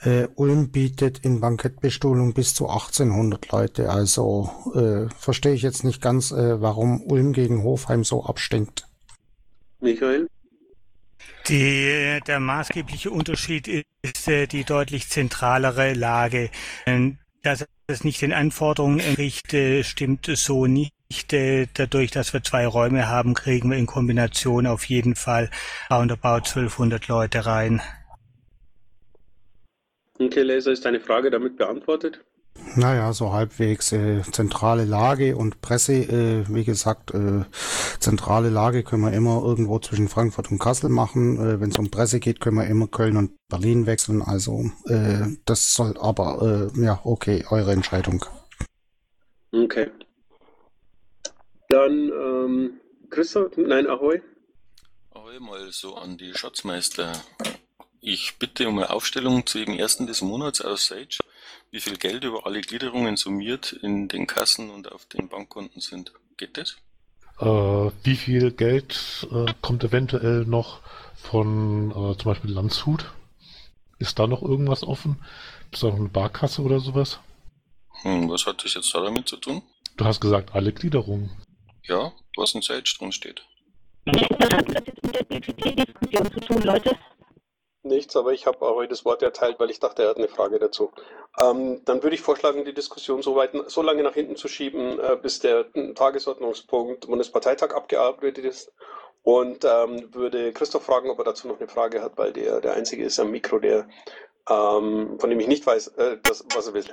Äh, 0.00 0.28
Ulm 0.36 0.70
bietet 0.70 1.18
in 1.18 1.40
Bankettbestuhlung 1.40 2.32
bis 2.32 2.54
zu 2.54 2.68
1800 2.68 3.50
Leute. 3.50 3.90
Also 3.90 4.50
äh, 4.74 5.12
verstehe 5.18 5.52
ich 5.52 5.62
jetzt 5.62 5.82
nicht 5.82 6.00
ganz, 6.00 6.30
äh, 6.30 6.60
warum 6.60 7.02
Ulm 7.02 7.32
gegen 7.32 7.64
Hofheim 7.64 8.04
so 8.04 8.24
abstinkt. 8.24 8.86
Michael? 9.80 10.28
Die, 11.48 12.20
der 12.26 12.40
maßgebliche 12.40 13.10
Unterschied 13.10 13.66
ist 14.02 14.28
äh, 14.28 14.46
die 14.46 14.62
deutlich 14.62 15.08
zentralere 15.08 15.92
Lage. 15.92 16.50
Ähm, 16.86 17.18
dass 17.86 17.98
es 17.98 18.04
nicht 18.04 18.20
den 18.20 18.32
Anforderungen 18.32 18.98
entspricht, 18.98 19.54
stimmt 19.86 20.26
so 20.26 20.66
nicht. 20.66 20.92
Dadurch, 21.30 22.10
dass 22.10 22.32
wir 22.32 22.42
zwei 22.42 22.66
Räume 22.66 23.08
haben, 23.08 23.34
kriegen 23.34 23.70
wir 23.70 23.78
in 23.78 23.86
Kombination 23.86 24.66
auf 24.66 24.86
jeden 24.86 25.14
Fall 25.14 25.50
roundabout 25.88 26.46
1200 26.48 27.06
Leute 27.06 27.46
rein. 27.46 27.80
Okay, 30.18 30.42
Laser, 30.42 30.72
ist 30.72 30.84
deine 30.84 30.98
Frage 30.98 31.30
damit 31.30 31.56
beantwortet? 31.56 32.24
Naja, 32.76 33.12
so 33.12 33.32
halbwegs 33.32 33.90
äh, 33.92 34.22
zentrale 34.32 34.84
Lage 34.84 35.36
und 35.36 35.62
Presse, 35.62 35.94
äh, 35.94 36.44
wie 36.48 36.64
gesagt, 36.64 37.14
äh, 37.14 37.44
zentrale 38.00 38.50
Lage 38.50 38.82
können 38.82 39.02
wir 39.02 39.12
immer 39.12 39.42
irgendwo 39.42 39.78
zwischen 39.78 40.08
Frankfurt 40.08 40.50
und 40.50 40.58
Kassel 40.58 40.90
machen. 40.90 41.38
Äh, 41.38 41.60
Wenn 41.60 41.70
es 41.70 41.78
um 41.78 41.90
Presse 41.90 42.20
geht, 42.20 42.40
können 42.40 42.56
wir 42.56 42.66
immer 42.66 42.86
Köln 42.86 43.16
und 43.16 43.32
Berlin 43.48 43.86
wechseln. 43.86 44.20
Also 44.20 44.70
äh, 44.86 45.36
das 45.46 45.72
soll 45.72 45.96
aber, 45.98 46.70
äh, 46.76 46.80
ja, 46.82 47.00
okay, 47.04 47.44
eure 47.48 47.72
Entscheidung. 47.72 48.24
Okay. 49.52 49.90
Dann, 51.68 51.92
ähm, 51.92 52.80
Christoph, 53.08 53.56
nein, 53.56 53.86
Ahoi. 53.86 54.20
Ahoi 55.14 55.40
mal 55.40 55.70
so 55.70 55.94
an 55.94 56.18
die 56.18 56.34
Schatzmeister. 56.34 57.12
Ich 58.00 58.38
bitte 58.38 58.68
um 58.68 58.78
eine 58.78 58.90
Aufstellung 58.90 59.46
zu 59.46 59.58
jedem 59.58 59.74
ersten 59.74 60.06
des 60.06 60.20
Monats 60.20 60.60
aus 60.60 60.86
Sage 60.86 61.18
wie 61.76 61.80
viel 61.80 61.98
Geld 61.98 62.24
über 62.24 62.46
alle 62.46 62.62
Gliederungen 62.62 63.18
summiert 63.18 63.74
in 63.74 64.08
den 64.08 64.26
Kassen 64.26 64.70
und 64.70 64.90
auf 64.90 65.04
den 65.04 65.28
Bankkonten 65.28 65.82
sind. 65.82 66.10
Geht 66.38 66.56
das? 66.56 66.78
Äh, 67.38 67.44
wie 68.02 68.16
viel 68.16 68.50
Geld 68.50 69.28
äh, 69.30 69.52
kommt 69.60 69.84
eventuell 69.84 70.46
noch 70.46 70.80
von 71.16 71.90
äh, 71.90 72.16
zum 72.16 72.32
Beispiel 72.32 72.50
Landshut? 72.50 73.12
Ist 73.98 74.18
da 74.18 74.26
noch 74.26 74.40
irgendwas 74.40 74.84
offen? 74.84 75.22
Ist 75.70 75.82
da 75.82 75.88
noch 75.88 75.96
eine 75.96 76.08
Barkasse 76.08 76.62
oder 76.62 76.80
sowas? 76.80 77.20
Hm, 78.00 78.30
was 78.30 78.46
hat 78.46 78.64
das 78.64 78.72
jetzt 78.72 78.94
da 78.94 79.02
damit 79.02 79.28
zu 79.28 79.36
tun? 79.36 79.60
Du 79.98 80.06
hast 80.06 80.22
gesagt, 80.22 80.54
alle 80.54 80.72
Gliederungen. 80.72 81.30
Ja, 81.82 82.10
was 82.38 82.54
in 82.54 82.62
Sage 82.62 82.84
drin 82.98 83.12
steht. 83.12 83.42
Was 84.06 84.22
hat 84.22 84.74
das 84.74 84.82
jetzt 84.86 85.02
mit 85.02 85.14
der 85.14 85.24
BPT-Diskussion 85.24 86.32
zu 86.32 86.40
tun, 86.40 86.62
Leute? 86.62 86.96
Nichts, 87.86 88.16
aber 88.16 88.32
ich 88.32 88.46
habe 88.46 88.66
aber 88.66 88.86
das 88.86 89.04
Wort 89.04 89.22
erteilt, 89.22 89.58
weil 89.58 89.70
ich 89.70 89.80
dachte, 89.80 90.02
er 90.02 90.10
hat 90.10 90.16
eine 90.16 90.28
Frage 90.28 90.58
dazu. 90.58 90.92
Ähm, 91.40 91.82
dann 91.84 92.02
würde 92.02 92.14
ich 92.14 92.22
vorschlagen, 92.22 92.64
die 92.64 92.74
Diskussion 92.74 93.22
so, 93.22 93.36
weit, 93.36 93.52
so 93.66 93.82
lange 93.82 94.02
nach 94.02 94.14
hinten 94.14 94.36
zu 94.36 94.48
schieben, 94.48 94.98
äh, 94.98 95.16
bis 95.20 95.40
der 95.40 95.66
Tagesordnungspunkt 95.94 97.06
Bundesparteitag 97.06 97.74
abgearbeitet 97.74 98.44
ist. 98.44 98.72
Und 99.22 99.64
ähm, 99.64 100.14
würde 100.14 100.52
Christoph 100.52 100.84
fragen, 100.84 101.10
ob 101.10 101.18
er 101.18 101.24
dazu 101.24 101.48
noch 101.48 101.58
eine 101.58 101.68
Frage 101.68 102.00
hat, 102.00 102.16
weil 102.16 102.32
der 102.32 102.60
der 102.60 102.74
Einzige 102.74 103.04
ist 103.04 103.18
am 103.18 103.32
Mikro, 103.32 103.58
der 103.58 103.88
ähm, 104.48 105.18
von 105.18 105.30
dem 105.30 105.40
ich 105.40 105.48
nicht 105.48 105.66
weiß, 105.66 105.88
äh, 105.88 106.18
das, 106.22 106.44
was 106.54 106.68
er 106.68 106.74
will. 106.74 106.84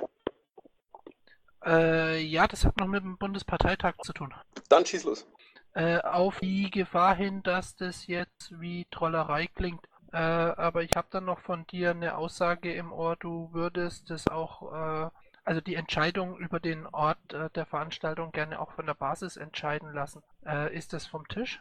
Äh, 1.64 2.20
ja, 2.20 2.46
das 2.46 2.64
hat 2.64 2.78
noch 2.78 2.86
mit 2.86 3.02
dem 3.02 3.16
Bundesparteitag 3.16 3.94
zu 4.02 4.12
tun. 4.12 4.34
Dann 4.68 4.84
schieß 4.84 5.04
los. 5.04 5.26
Äh, 5.74 5.98
auf 5.98 6.38
die 6.40 6.70
Gefahr 6.70 7.16
hin, 7.16 7.42
dass 7.42 7.74
das 7.76 8.06
jetzt 8.06 8.60
wie 8.60 8.86
Trollerei 8.90 9.48
klingt. 9.48 9.86
Äh, 10.14 10.16
aber 10.16 10.82
ich 10.82 10.92
habe 10.94 11.08
dann 11.10 11.24
noch 11.24 11.40
von 11.40 11.66
dir 11.66 11.90
eine 11.90 12.16
Aussage 12.16 12.72
im 12.72 12.92
Ohr, 12.92 13.16
du 13.16 13.48
würdest 13.52 14.12
es 14.12 14.28
auch, 14.28 14.72
äh, 14.72 15.10
also 15.44 15.60
die 15.60 15.74
Entscheidung 15.74 16.38
über 16.38 16.60
den 16.60 16.86
Ort 16.86 17.18
äh, 17.32 17.50
der 17.50 17.66
Veranstaltung 17.66 18.30
gerne 18.30 18.60
auch 18.60 18.70
von 18.70 18.86
der 18.86 18.94
Basis 18.94 19.36
entscheiden 19.36 19.92
lassen. 19.92 20.22
Äh, 20.46 20.72
ist 20.72 20.92
das 20.92 21.04
vom 21.04 21.26
Tisch? 21.26 21.60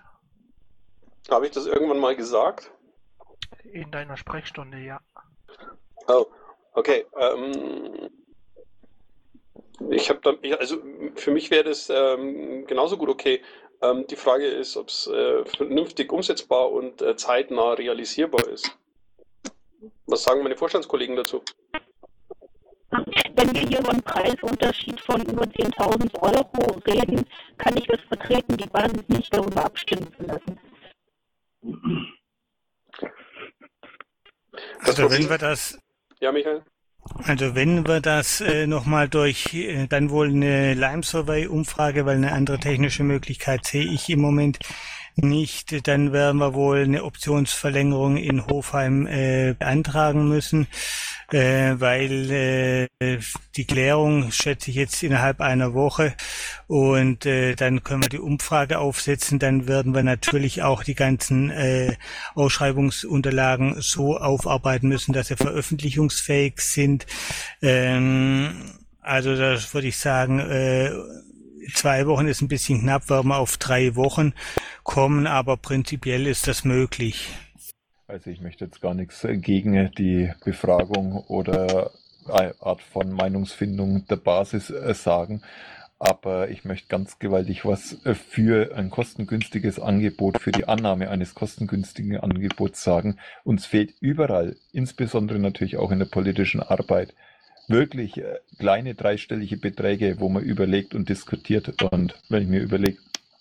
Habe 1.32 1.48
ich 1.48 1.52
das 1.52 1.66
irgendwann 1.66 2.00
mal 2.00 2.16
gesagt? 2.16 2.70
In 3.64 3.90
deiner 3.90 4.18
Sprechstunde, 4.18 4.78
ja. 4.78 5.02
Oh, 6.08 6.28
okay. 6.74 7.08
Ähm, 7.18 8.12
ich 9.90 10.12
habe 10.12 10.38
also 10.60 10.78
für 11.16 11.32
mich 11.32 11.50
wäre 11.50 11.64
das 11.64 11.90
ähm, 11.90 12.68
genauso 12.68 12.98
gut 12.98 13.10
okay. 13.10 13.42
Ähm, 13.84 14.08
die 14.08 14.16
Frage 14.16 14.48
ist, 14.48 14.78
ob 14.78 14.88
es 14.88 15.08
äh, 15.08 15.44
vernünftig 15.44 16.12
umsetzbar 16.12 16.72
und 16.72 17.02
äh, 17.02 17.18
zeitnah 17.18 17.74
realisierbar 17.74 18.48
ist. 18.48 18.78
Was 20.06 20.24
sagen 20.24 20.42
meine 20.42 20.56
Vorstandskollegen 20.56 21.18
dazu? 21.18 21.44
Wenn 23.36 23.54
wir 23.54 23.62
hier 23.62 23.80
über 23.80 23.90
einen 23.90 24.04
Preisunterschied 24.04 25.02
von 25.02 25.22
über 25.24 25.44
10.000 25.44 26.16
Euro 26.22 26.80
reden, 26.88 27.26
kann 27.58 27.76
ich 27.76 27.86
das 27.88 28.00
vertreten, 28.08 28.56
die 28.56 28.70
Basis 28.70 29.04
nicht 29.08 29.34
darüber 29.34 29.66
abstimmen 29.66 30.08
zu 30.16 30.24
lassen. 30.24 30.60
Also 34.80 35.12
wenn 35.12 35.30
wir 35.30 35.38
das 35.38 35.78
Ja, 36.22 36.32
Michael? 36.32 36.64
Also 37.26 37.56
wenn 37.56 37.88
wir 37.88 38.02
das 38.02 38.42
äh, 38.42 38.68
nochmal 38.68 39.08
durch 39.08 39.54
äh, 39.54 39.88
dann 39.88 40.10
wohl 40.10 40.28
eine 40.28 40.74
Lime-Survey-Umfrage, 40.74 42.06
weil 42.06 42.18
eine 42.18 42.34
andere 42.34 42.60
technische 42.60 43.04
Möglichkeit 43.04 43.66
sehe 43.66 43.86
ich 43.86 44.10
im 44.10 44.20
Moment 44.20 44.60
nicht, 45.16 45.88
dann 45.88 46.12
werden 46.12 46.40
wir 46.40 46.54
wohl 46.54 46.84
eine 46.84 47.04
Optionsverlängerung 47.04 48.18
in 48.18 48.48
Hofheim 48.48 49.06
äh, 49.08 49.54
beantragen 49.58 50.28
müssen, 50.28 50.68
äh, 51.32 51.76
weil 51.78 52.32
äh, 53.00 53.20
die 53.56 53.66
Klärung 53.66 54.32
schätze 54.32 54.72
ich 54.72 54.76
jetzt 54.76 55.04
innerhalb 55.04 55.42
einer 55.42 55.74
Woche. 55.74 56.14
Und 56.68 57.26
äh, 57.26 57.56
dann 57.56 57.84
können 57.84 58.04
wir 58.04 58.10
die 58.10 58.20
Umfrage 58.20 58.80
aufsetzen, 58.80 59.40
dann 59.40 59.68
werden 59.68 59.94
wir 59.94 60.04
natürlich 60.04 60.64
auch 60.64 60.84
die 60.84 60.96
ganzen 60.96 61.50
äh, 61.52 61.96
Ausschreibungsunterlagen 62.36 63.82
so 63.82 64.18
aufarbeiten 64.18 64.88
müssen, 64.88 65.14
dass 65.14 65.28
sie 65.28 65.36
veröffentlichungsfähig 65.36 66.60
sind. 66.60 67.06
Ähm, 67.62 68.74
also 69.02 69.36
das 69.36 69.74
würde 69.74 69.88
ich 69.90 69.98
sagen, 69.98 70.40
äh, 70.40 70.92
zwei 71.74 72.08
Wochen 72.08 72.28
ist 72.28 72.42
ein 72.42 72.48
bisschen 72.48 72.82
knapp, 72.82 73.10
werden 73.10 73.28
wir 73.30 73.38
auf 73.38 73.58
drei 73.58 73.96
Wochen 73.96 74.34
kommen, 74.84 75.28
aber 75.28 75.58
prinzipiell 75.58 76.28
ist 76.28 76.48
das 76.48 76.64
möglich. 76.64 77.30
Also 78.08 78.30
ich 78.30 78.42
möchte 78.42 78.66
jetzt 78.66 78.82
gar 78.82 78.94
nichts 78.94 79.26
gegen 79.26 79.92
die 79.98 80.32
Befragung 80.44 81.24
oder 81.28 81.92
Art 82.28 82.82
von 82.82 83.12
Meinungsfindung 83.12 84.08
der 84.08 84.16
Basis 84.18 84.70
äh, 84.70 84.94
sagen, 84.94 85.42
aber 86.00 86.50
ich 86.50 86.66
möchte 86.66 86.88
ganz 86.90 87.20
gewaltig 87.20 87.66
was 87.66 88.06
äh, 88.06 88.14
für 88.14 88.76
ein 88.76 88.90
kostengünstiges 88.90 89.80
Angebot, 89.80 90.42
für 90.42 90.52
die 90.52 90.68
Annahme 90.68 91.10
eines 91.10 91.34
kostengünstigen 91.34 92.18
Angebots 92.18 92.84
sagen. 92.84 93.18
Uns 93.44 93.66
fehlt 93.66 93.94
überall, 94.00 94.56
insbesondere 94.72 95.40
natürlich 95.40 95.78
auch 95.78 95.92
in 95.92 96.00
der 96.00 96.06
politischen 96.06 96.62
Arbeit, 96.62 97.14
wirklich 97.68 98.18
äh, 98.18 98.40
kleine 98.60 98.96
dreistellige 98.96 99.58
Beträge, 99.58 100.18
wo 100.20 100.30
man 100.30 100.44
überlegt 100.44 100.96
und 100.96 101.10
diskutiert. 101.10 101.82
Und 101.92 102.16
wenn 102.30 102.44
ich 102.44 102.50
mir 102.50 102.62
überlege, 102.62 102.98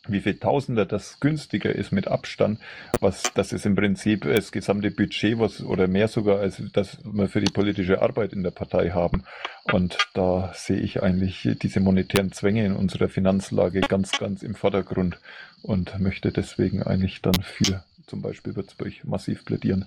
wie 0.09 0.21
viel 0.21 0.37
Tausender 0.37 0.85
das 0.85 1.21
günstiger 1.21 1.73
ist 1.75 1.93
mit 1.93 2.09
Abstand, 2.09 2.59
was 3.01 3.23
das 3.35 3.53
ist 3.53 3.67
im 3.67 3.77
Prinzip 3.77 4.23
das 4.23 4.51
gesamte 4.51 4.91
Budget, 4.91 5.39
was 5.39 5.63
oder 5.63 5.87
mehr 5.87 6.09
sogar 6.09 6.41
als 6.41 6.61
das 6.73 6.99
wir 7.05 7.29
für 7.29 7.41
die 7.41 7.53
politische 7.53 8.03
Arbeit 8.03 8.33
in 8.33 8.43
der 8.43 8.51
Partei 8.51 8.91
haben. 8.91 9.25
Und 9.65 9.97
da 10.15 10.53
sehe 10.55 10.81
ich 10.81 11.03
eigentlich 11.03 11.49
diese 11.63 11.81
monetären 11.81 12.33
Zwänge 12.33 12.67
in 12.67 12.75
unserer 12.75 13.09
Finanzlage 13.09 13.81
ganz, 13.81 14.13
ganz 14.13 14.43
im 14.43 14.57
Vordergrund 14.57 15.21
und 15.63 15.99
möchte 16.01 16.33
deswegen 16.33 16.83
eigentlich 16.83 17.23
dann 17.23 17.41
für 17.41 17.85
zum 18.07 18.23
Beispiel 18.23 18.57
Würzburg 18.57 19.05
massiv 19.05 19.45
plädieren. 19.45 19.87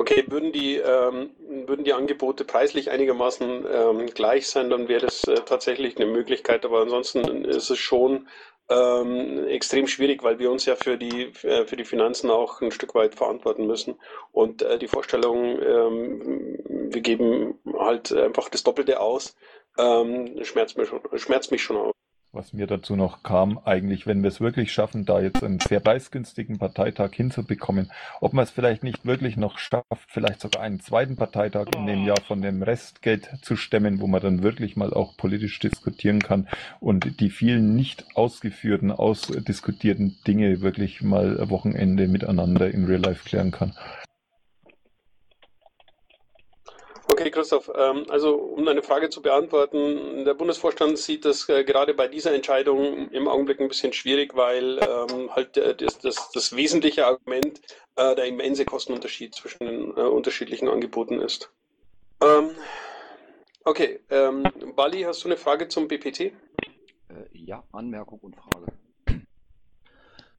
Okay, 0.00 0.24
würden 0.28 0.52
die, 0.52 0.76
ähm, 0.76 1.30
würden 1.66 1.84
die 1.84 1.92
Angebote 1.92 2.44
preislich 2.44 2.88
einigermaßen 2.92 3.66
ähm, 3.68 4.06
gleich 4.06 4.46
sein, 4.46 4.70
dann 4.70 4.86
wäre 4.86 5.00
das 5.00 5.24
äh, 5.24 5.34
tatsächlich 5.44 5.96
eine 5.96 6.06
Möglichkeit. 6.06 6.64
Aber 6.64 6.82
ansonsten 6.82 7.44
ist 7.44 7.68
es 7.68 7.78
schon 7.78 8.28
ähm, 8.70 9.48
extrem 9.48 9.88
schwierig, 9.88 10.22
weil 10.22 10.38
wir 10.38 10.52
uns 10.52 10.66
ja 10.66 10.76
für 10.76 10.98
die, 10.98 11.32
äh, 11.42 11.66
für 11.66 11.74
die 11.74 11.84
Finanzen 11.84 12.30
auch 12.30 12.60
ein 12.60 12.70
Stück 12.70 12.94
weit 12.94 13.16
verantworten 13.16 13.66
müssen. 13.66 13.98
Und 14.30 14.62
äh, 14.62 14.78
die 14.78 14.86
Vorstellung, 14.86 15.60
ähm, 15.60 16.58
wir 16.92 17.00
geben 17.00 17.58
halt 17.76 18.12
einfach 18.12 18.48
das 18.50 18.62
Doppelte 18.62 19.00
aus, 19.00 19.36
ähm, 19.78 20.44
schmerzt, 20.44 20.78
mich 20.78 20.88
schon, 20.88 21.00
schmerzt 21.16 21.50
mich 21.50 21.62
schon 21.62 21.76
aus. 21.76 21.92
Was 22.30 22.52
mir 22.52 22.66
dazu 22.66 22.94
noch 22.94 23.22
kam, 23.22 23.58
eigentlich, 23.64 24.06
wenn 24.06 24.22
wir 24.22 24.28
es 24.28 24.38
wirklich 24.38 24.70
schaffen, 24.70 25.06
da 25.06 25.18
jetzt 25.18 25.42
einen 25.42 25.60
sehr 25.60 25.80
preisgünstigen 25.80 26.58
Parteitag 26.58 27.14
hinzubekommen, 27.14 27.90
ob 28.20 28.34
man 28.34 28.42
es 28.42 28.50
vielleicht 28.50 28.84
nicht 28.84 29.06
wirklich 29.06 29.38
noch 29.38 29.58
schafft, 29.58 29.86
vielleicht 30.08 30.42
sogar 30.42 30.62
einen 30.62 30.78
zweiten 30.78 31.16
Parteitag 31.16 31.68
in 31.74 31.86
dem 31.86 32.04
Jahr 32.04 32.20
von 32.20 32.42
dem 32.42 32.62
Restgeld 32.62 33.30
zu 33.40 33.56
stemmen, 33.56 34.02
wo 34.02 34.06
man 34.06 34.20
dann 34.20 34.42
wirklich 34.42 34.76
mal 34.76 34.92
auch 34.92 35.16
politisch 35.16 35.58
diskutieren 35.58 36.20
kann 36.20 36.48
und 36.80 37.18
die 37.20 37.30
vielen 37.30 37.74
nicht 37.74 38.04
ausgeführten, 38.14 38.92
ausdiskutierten 38.92 40.18
Dinge 40.26 40.60
wirklich 40.60 41.00
mal 41.00 41.48
Wochenende 41.48 42.08
miteinander 42.08 42.70
in 42.70 42.84
Real 42.84 43.00
Life 43.00 43.26
klären 43.26 43.52
kann. 43.52 43.72
Okay, 47.18 47.32
Christoph, 47.32 47.68
ähm, 47.74 48.06
also 48.10 48.36
um 48.36 48.64
deine 48.64 48.84
Frage 48.84 49.10
zu 49.10 49.20
beantworten, 49.20 50.24
der 50.24 50.34
Bundesvorstand 50.34 50.98
sieht 50.98 51.24
das 51.24 51.48
äh, 51.48 51.64
gerade 51.64 51.92
bei 51.92 52.06
dieser 52.06 52.32
Entscheidung 52.32 53.10
im 53.10 53.26
Augenblick 53.26 53.60
ein 53.60 53.66
bisschen 53.66 53.92
schwierig, 53.92 54.36
weil 54.36 54.78
ähm, 54.78 55.34
halt 55.34 55.56
äh, 55.56 55.74
das, 55.74 55.98
das, 55.98 56.30
das 56.30 56.54
wesentliche 56.54 57.06
Argument 57.06 57.60
äh, 57.96 58.14
der 58.14 58.26
immense 58.26 58.64
Kostenunterschied 58.64 59.34
zwischen 59.34 59.66
den 59.66 59.90
unterschiedlichen 59.90 60.68
Angeboten 60.68 61.20
ist. 61.20 61.52
Ähm, 62.22 62.50
okay, 63.64 63.98
Bali, 64.76 65.02
hast 65.02 65.24
du 65.24 65.28
eine 65.28 65.36
Frage 65.36 65.66
zum 65.66 65.88
BPT? 65.88 66.32
Ja, 67.32 67.64
Anmerkung 67.72 68.20
und 68.20 68.36
Frage. 68.36 68.66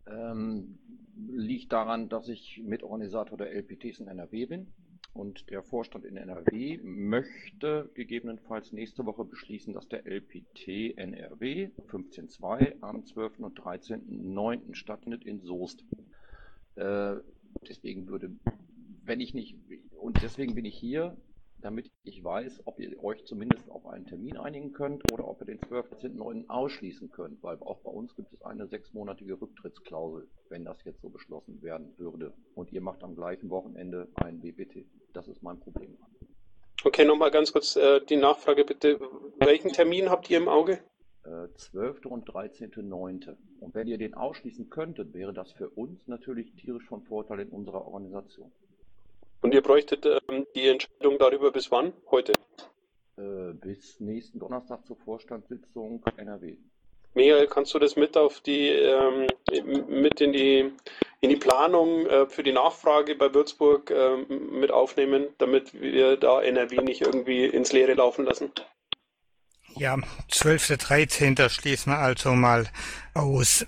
Ähm, 0.07 0.79
liegt 1.27 1.73
daran, 1.73 2.07
dass 2.07 2.29
ich 2.29 2.61
Mitorganisator 2.63 3.37
der 3.37 3.51
LPTs 3.51 3.99
in 3.99 4.07
NRW 4.07 4.45
bin 4.45 4.73
und 5.13 5.49
der 5.49 5.63
Vorstand 5.63 6.05
in 6.05 6.17
NRW 6.17 6.79
möchte 6.83 7.89
gegebenenfalls 7.93 8.71
nächste 8.71 9.05
Woche 9.05 9.25
beschließen, 9.25 9.73
dass 9.73 9.87
der 9.87 10.05
LPT 10.05 10.97
NRW 10.97 11.69
15.2 11.87 12.81
am 12.81 13.05
12. 13.05 13.39
und 13.39 13.59
13.9. 13.59 14.75
stattfindet 14.75 15.25
in 15.25 15.41
Soest. 15.41 15.83
Äh, 16.75 17.15
deswegen 17.67 18.07
würde, 18.07 18.31
wenn 19.03 19.19
ich 19.19 19.33
nicht, 19.33 19.55
und 19.99 20.21
deswegen 20.21 20.55
bin 20.55 20.65
ich 20.65 20.77
hier, 20.77 21.17
damit 21.61 21.91
ich 22.03 22.23
weiß, 22.23 22.61
ob 22.65 22.79
ihr 22.79 23.03
euch 23.03 23.25
zumindest 23.25 23.69
auf 23.69 23.85
einen 23.85 24.05
Termin 24.05 24.37
einigen 24.37 24.71
könnt 24.71 25.03
oder 25.11 25.27
ob 25.27 25.41
ihr 25.41 25.45
den 25.47 25.59
12.9. 25.59 26.47
ausschließen 26.47 27.09
könnt, 27.11 27.41
weil 27.43 27.57
auch 27.61 27.81
bei 27.81 27.91
uns 27.91 28.15
gibt 28.15 28.33
es 28.33 28.41
eine 28.41 28.67
sechsmonatige 28.67 29.39
Rücktrittsklausel, 29.39 30.27
wenn 30.49 30.65
das 30.65 30.83
jetzt 30.83 31.01
so 31.01 31.09
beschlossen 31.09 31.61
werden 31.61 31.93
würde. 31.97 32.33
Und 32.55 32.71
ihr 32.71 32.81
macht 32.81 33.03
am 33.03 33.15
gleichen 33.15 33.49
Wochenende 33.49 34.07
ein 34.15 34.39
BPT. 34.39 34.85
Das 35.13 35.27
ist 35.27 35.43
mein 35.43 35.59
Problem. 35.59 35.97
Okay, 36.83 37.03
nochmal 37.03 37.31
ganz 37.31 37.51
kurz 37.51 37.75
äh, 37.75 37.99
die 38.05 38.15
Nachfrage 38.15 38.63
bitte. 38.63 38.99
Welchen 39.37 39.71
Termin 39.73 40.09
habt 40.09 40.29
ihr 40.29 40.37
im 40.37 40.47
Auge? 40.47 40.79
Äh, 41.25 41.49
12. 41.53 42.05
und 42.05 42.29
13.9. 42.29 43.35
Und 43.59 43.75
wenn 43.75 43.87
ihr 43.87 43.97
den 43.97 44.13
ausschließen 44.13 44.69
könntet, 44.69 45.13
wäre 45.13 45.33
das 45.33 45.51
für 45.51 45.69
uns 45.69 46.07
natürlich 46.07 46.55
tierisch 46.55 46.85
von 46.87 47.03
Vorteil 47.03 47.41
in 47.41 47.49
unserer 47.49 47.85
Organisation. 47.85 48.51
Und 49.41 49.53
ihr 49.53 49.61
bräuchtet 49.61 50.05
ähm, 50.05 50.45
die 50.55 50.67
Entscheidung 50.67 51.17
darüber 51.17 51.51
bis 51.51 51.71
wann? 51.71 51.93
Heute? 52.11 52.33
Äh, 53.17 53.53
bis 53.53 53.99
nächsten 53.99 54.39
Donnerstag 54.39 54.85
zur 54.85 54.97
Vorstandssitzung 54.97 56.03
NRW. 56.17 56.57
Michael, 57.15 57.47
kannst 57.47 57.73
du 57.73 57.79
das 57.79 57.95
mit 57.95 58.15
auf 58.15 58.39
die 58.41 58.67
ähm, 58.69 59.27
mit 59.87 60.21
in 60.21 60.31
die 60.31 60.71
in 61.21 61.29
die 61.29 61.35
Planung 61.35 62.05
äh, 62.05 62.27
für 62.27 62.43
die 62.43 62.51
Nachfrage 62.51 63.15
bei 63.15 63.33
Würzburg 63.33 63.89
äh, 63.91 64.17
mit 64.27 64.71
aufnehmen, 64.71 65.27
damit 65.37 65.73
wir 65.73 66.17
da 66.17 66.41
NRW 66.41 66.81
nicht 66.81 67.01
irgendwie 67.01 67.45
ins 67.45 67.73
Leere 67.73 67.93
laufen 67.93 68.25
lassen? 68.25 68.51
Ja, 69.75 69.97
12. 70.29 70.77
13. 70.77 71.35
schließen 71.49 71.91
wir 71.93 71.99
also 71.99 72.31
mal 72.33 72.67
aus. 73.13 73.65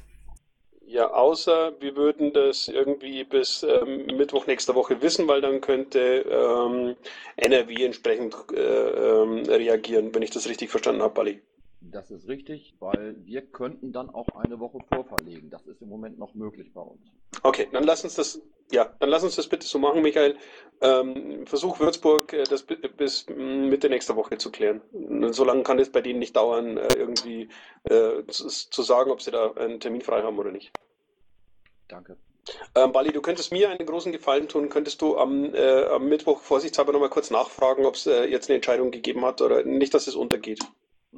Ja, 0.92 1.10
außer 1.10 1.80
wir 1.80 1.96
würden 1.96 2.34
das 2.34 2.68
irgendwie 2.68 3.24
bis 3.24 3.64
ähm, 3.64 4.08
Mittwoch 4.08 4.46
nächster 4.46 4.76
Woche 4.76 5.02
wissen, 5.02 5.26
weil 5.26 5.40
dann 5.40 5.62
könnte 5.62 6.26
ähm, 6.30 6.98
NRW 7.38 7.86
entsprechend 7.86 8.36
äh, 8.54 8.58
ähm, 8.60 9.46
reagieren, 9.46 10.14
wenn 10.14 10.22
ich 10.22 10.32
das 10.32 10.50
richtig 10.50 10.70
verstanden 10.70 11.02
habe, 11.02 11.14
Bali. 11.14 11.42
Das 11.80 12.12
ist 12.12 12.28
richtig, 12.28 12.76
weil 12.80 13.16
wir 13.24 13.42
könnten 13.42 13.94
dann 13.94 14.10
auch 14.10 14.28
eine 14.36 14.60
Woche 14.60 14.80
vorverlegen. 14.94 15.50
Das 15.50 15.66
ist 15.66 15.82
im 15.82 15.88
Moment 15.88 16.20
noch 16.20 16.34
möglich 16.34 16.74
bei 16.74 16.82
uns. 16.82 17.00
Okay, 17.42 17.70
dann 17.72 17.86
lass 17.86 18.04
uns 18.04 18.16
das, 18.16 18.42
ja, 18.72 18.94
dann 19.00 19.10
lass 19.10 19.24
uns 19.24 19.36
das 19.36 19.48
bitte 19.48 19.66
so 19.68 19.80
machen, 19.80 20.02
Michael. 20.02 20.36
Ähm, 20.82 21.46
versuch 21.46 21.80
Würzburg 21.80 22.34
äh, 22.34 22.44
das 22.44 22.64
bi- 22.64 22.76
bis 22.76 23.28
mm, 23.30 23.70
Mitte 23.70 23.90
nächster 23.90 24.16
Woche 24.16 24.38
zu 24.38 24.52
klären. 24.52 24.82
So 25.32 25.44
lange 25.44 25.64
kann 25.64 25.80
es 25.80 25.92
bei 25.92 26.02
denen 26.02 26.20
nicht 26.20 26.36
dauern, 26.36 26.78
äh, 26.78 26.88
irgendwie 26.96 27.50
äh, 27.84 28.26
zu, 28.28 28.48
zu 28.48 28.82
sagen, 28.82 29.12
ob 29.12 29.22
sie 29.22 29.32
da 29.32 29.52
einen 29.54 29.80
Termin 29.80 30.02
frei 30.02 30.24
haben 30.24 30.40
oder 30.40 30.52
nicht. 30.52 30.72
Danke. 31.88 32.18
Ähm, 32.74 32.92
Bali, 32.92 33.12
du 33.12 33.22
könntest 33.22 33.52
mir 33.52 33.70
einen 33.70 33.86
großen 33.86 34.12
Gefallen 34.12 34.48
tun. 34.48 34.70
Könntest 34.70 35.02
du 35.02 35.18
am, 35.18 35.54
äh, 35.54 35.86
am 35.86 36.08
Mittwoch 36.10 36.42
vorsichtshalber 36.42 36.92
nochmal 36.94 37.10
kurz 37.10 37.30
nachfragen, 37.30 37.86
ob 37.86 37.96
es 37.96 38.08
äh, 38.08 38.26
jetzt 38.26 38.50
eine 38.50 38.56
Entscheidung 38.56 38.92
gegeben 38.92 39.24
hat 39.26 39.42
oder 39.42 39.64
nicht, 39.64 39.94
dass 39.94 40.08
es 40.08 40.16
untergeht? 40.16 40.60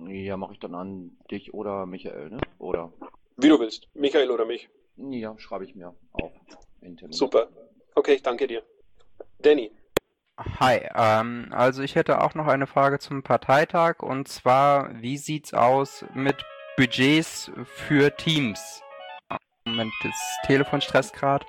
Ja, 0.07 0.35
mache 0.37 0.53
ich 0.53 0.59
dann 0.59 0.75
an 0.75 1.17
dich 1.31 1.53
oder 1.53 1.85
Michael, 1.85 2.31
ne? 2.31 2.41
Oder? 2.57 2.91
Wie 3.37 3.47
du 3.47 3.59
willst. 3.59 3.87
Michael 3.93 4.31
oder 4.31 4.45
mich. 4.45 4.69
Ja, 4.97 5.37
schreibe 5.37 5.65
ich 5.65 5.75
mir 5.75 5.95
auf. 6.11 6.22
In 6.83 6.97
Termin. 6.97 7.13
Super. 7.13 7.49
Okay, 7.95 8.13
ich 8.13 8.23
danke 8.23 8.47
dir. 8.47 8.63
Danny. 9.39 9.71
Hi, 10.59 10.89
ähm, 10.95 11.49
also 11.51 11.83
ich 11.83 11.95
hätte 11.95 12.21
auch 12.21 12.33
noch 12.33 12.47
eine 12.47 12.65
Frage 12.65 12.97
zum 12.97 13.21
Parteitag 13.21 14.01
und 14.01 14.27
zwar, 14.27 15.01
wie 15.01 15.17
sieht's 15.17 15.53
aus 15.53 16.03
mit 16.15 16.43
Budgets 16.75 17.51
für 17.65 18.15
Teams? 18.15 18.81
Moment, 19.65 19.93
das 20.03 20.15
Telefon 20.45 20.81
stresst 20.81 21.13
gerade. 21.13 21.45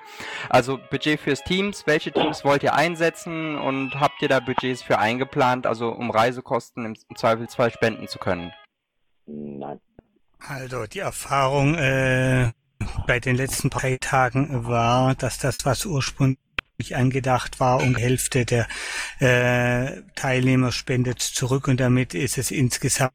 Also 0.49 0.79
Budget 0.91 1.19
fürs 1.19 1.43
Teams, 1.43 1.87
welche 1.87 2.13
Teams 2.13 2.45
wollt 2.45 2.63
ihr 2.63 2.75
einsetzen 2.75 3.57
und 3.57 3.99
habt 3.99 4.23
ihr 4.23 4.29
da 4.29 4.39
Budgets 4.39 4.83
für 4.83 4.99
eingeplant, 4.99 5.67
also 5.67 5.89
um 5.91 6.11
Reisekosten 6.11 6.85
im, 6.85 6.95
im 7.09 7.17
Zweifelsfall 7.17 7.73
spenden 7.73 8.07
zu 8.07 8.19
können? 8.19 8.53
Nein. 9.27 9.81
Also 10.47 10.87
die 10.87 11.01
Erfahrung 11.01 11.75
äh, 11.77 12.53
bei 13.07 13.21
den 13.21 13.37
letzten 13.37 13.71
drei 13.71 13.97
Tagen 13.99 14.67
war, 14.67 15.15
dass 15.15 15.39
das, 15.39 15.59
was 15.65 15.85
ursprünglich 15.87 16.39
angedacht 16.93 17.61
war, 17.61 17.83
um 17.83 17.95
die 17.95 18.03
Hälfte 18.03 18.45
der 18.45 18.67
äh, 19.21 20.03
Teilnehmer 20.15 20.73
spendet 20.73 21.21
zurück 21.21 21.69
und 21.69 21.81
damit 21.81 22.15
ist 22.15 22.39
es 22.39 22.51
insgesamt 22.51 23.13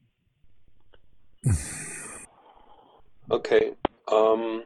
Okay. 3.30 3.74
Ähm, 4.12 4.62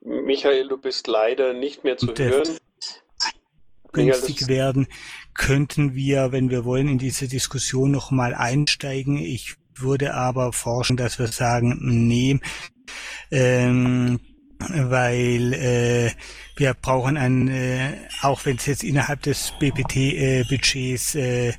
Michael, 0.00 0.68
du 0.68 0.76
bist 0.76 1.06
leider 1.06 1.52
nicht 1.54 1.84
mehr 1.84 1.96
zu 1.96 2.06
Der- 2.06 2.30
hören. 2.30 2.58
Günstig 3.92 4.48
werden, 4.48 4.86
könnten 5.34 5.94
wir, 5.94 6.32
wenn 6.32 6.48
wir 6.48 6.64
wollen, 6.64 6.88
in 6.88 6.96
diese 6.96 7.28
Diskussion 7.28 7.90
nochmal 7.90 8.34
einsteigen. 8.34 9.18
Ich 9.18 9.56
würde 9.74 10.14
aber 10.14 10.54
forschen, 10.54 10.96
dass 10.96 11.18
wir 11.18 11.26
sagen, 11.26 11.78
nee, 12.08 12.40
ähm, 13.30 14.18
weil 14.70 15.52
äh, 15.54 16.10
wir 16.56 16.74
brauchen 16.74 17.16
ein, 17.16 17.48
äh, 17.48 17.92
auch 18.22 18.44
wenn 18.44 18.56
es 18.56 18.66
jetzt 18.66 18.84
innerhalb 18.84 19.22
des 19.22 19.52
BPT-Budgets 19.58 21.14
äh, 21.14 21.52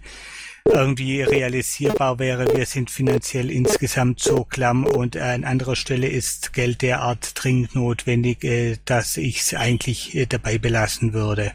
irgendwie 0.66 1.22
realisierbar 1.22 2.20
wäre, 2.20 2.56
wir 2.56 2.66
sind 2.66 2.90
finanziell 2.90 3.52
insgesamt 3.52 4.20
so 4.20 4.46
klamm 4.46 4.86
und 4.86 5.18
an 5.18 5.44
anderer 5.44 5.76
Stelle 5.76 6.08
ist 6.08 6.54
Geld 6.54 6.82
derart 6.82 7.34
dringend 7.36 7.76
notwendig, 7.76 8.44
äh, 8.44 8.78
dass 8.86 9.18
ich 9.18 9.40
es 9.40 9.54
eigentlich 9.54 10.16
äh, 10.16 10.26
dabei 10.26 10.58
belassen 10.58 11.14
würde. 11.14 11.52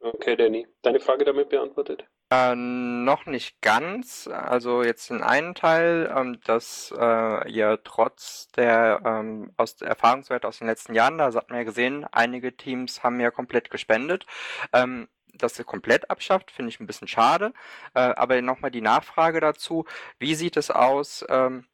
Okay, 0.00 0.36
Danny. 0.36 0.66
Deine 0.82 1.00
Frage 1.00 1.24
damit 1.24 1.50
beantwortet? 1.50 2.04
Äh, 2.32 2.54
noch 2.54 3.26
nicht 3.26 3.60
ganz. 3.60 4.28
Also 4.28 4.84
jetzt 4.84 5.10
den 5.10 5.22
einen 5.22 5.54
Teil, 5.56 6.12
ähm, 6.16 6.40
dass 6.44 6.94
äh, 6.96 7.50
ihr 7.50 7.80
trotz 7.82 8.48
der 8.52 9.00
ähm, 9.04 9.52
aus 9.56 9.76
der 9.76 9.88
Erfahrungswerte 9.88 10.46
aus 10.46 10.58
den 10.58 10.68
letzten 10.68 10.94
Jahren, 10.94 11.18
da 11.18 11.32
hat 11.34 11.50
man 11.50 11.58
ja 11.58 11.64
gesehen, 11.64 12.04
einige 12.12 12.56
Teams 12.56 13.02
haben 13.02 13.18
ja 13.18 13.30
komplett 13.32 13.70
gespendet. 13.70 14.26
Ähm, 14.72 15.08
dass 15.34 15.58
ihr 15.58 15.64
komplett 15.64 16.10
abschafft, 16.10 16.50
finde 16.50 16.70
ich 16.70 16.80
ein 16.80 16.86
bisschen 16.86 17.08
schade. 17.08 17.52
Äh, 17.94 18.00
aber 18.00 18.40
nochmal 18.42 18.70
die 18.70 18.80
Nachfrage 18.80 19.40
dazu: 19.40 19.84
Wie 20.18 20.34
sieht 20.34 20.56
es 20.56 20.70
aus? 20.70 21.24
Ähm, 21.28 21.66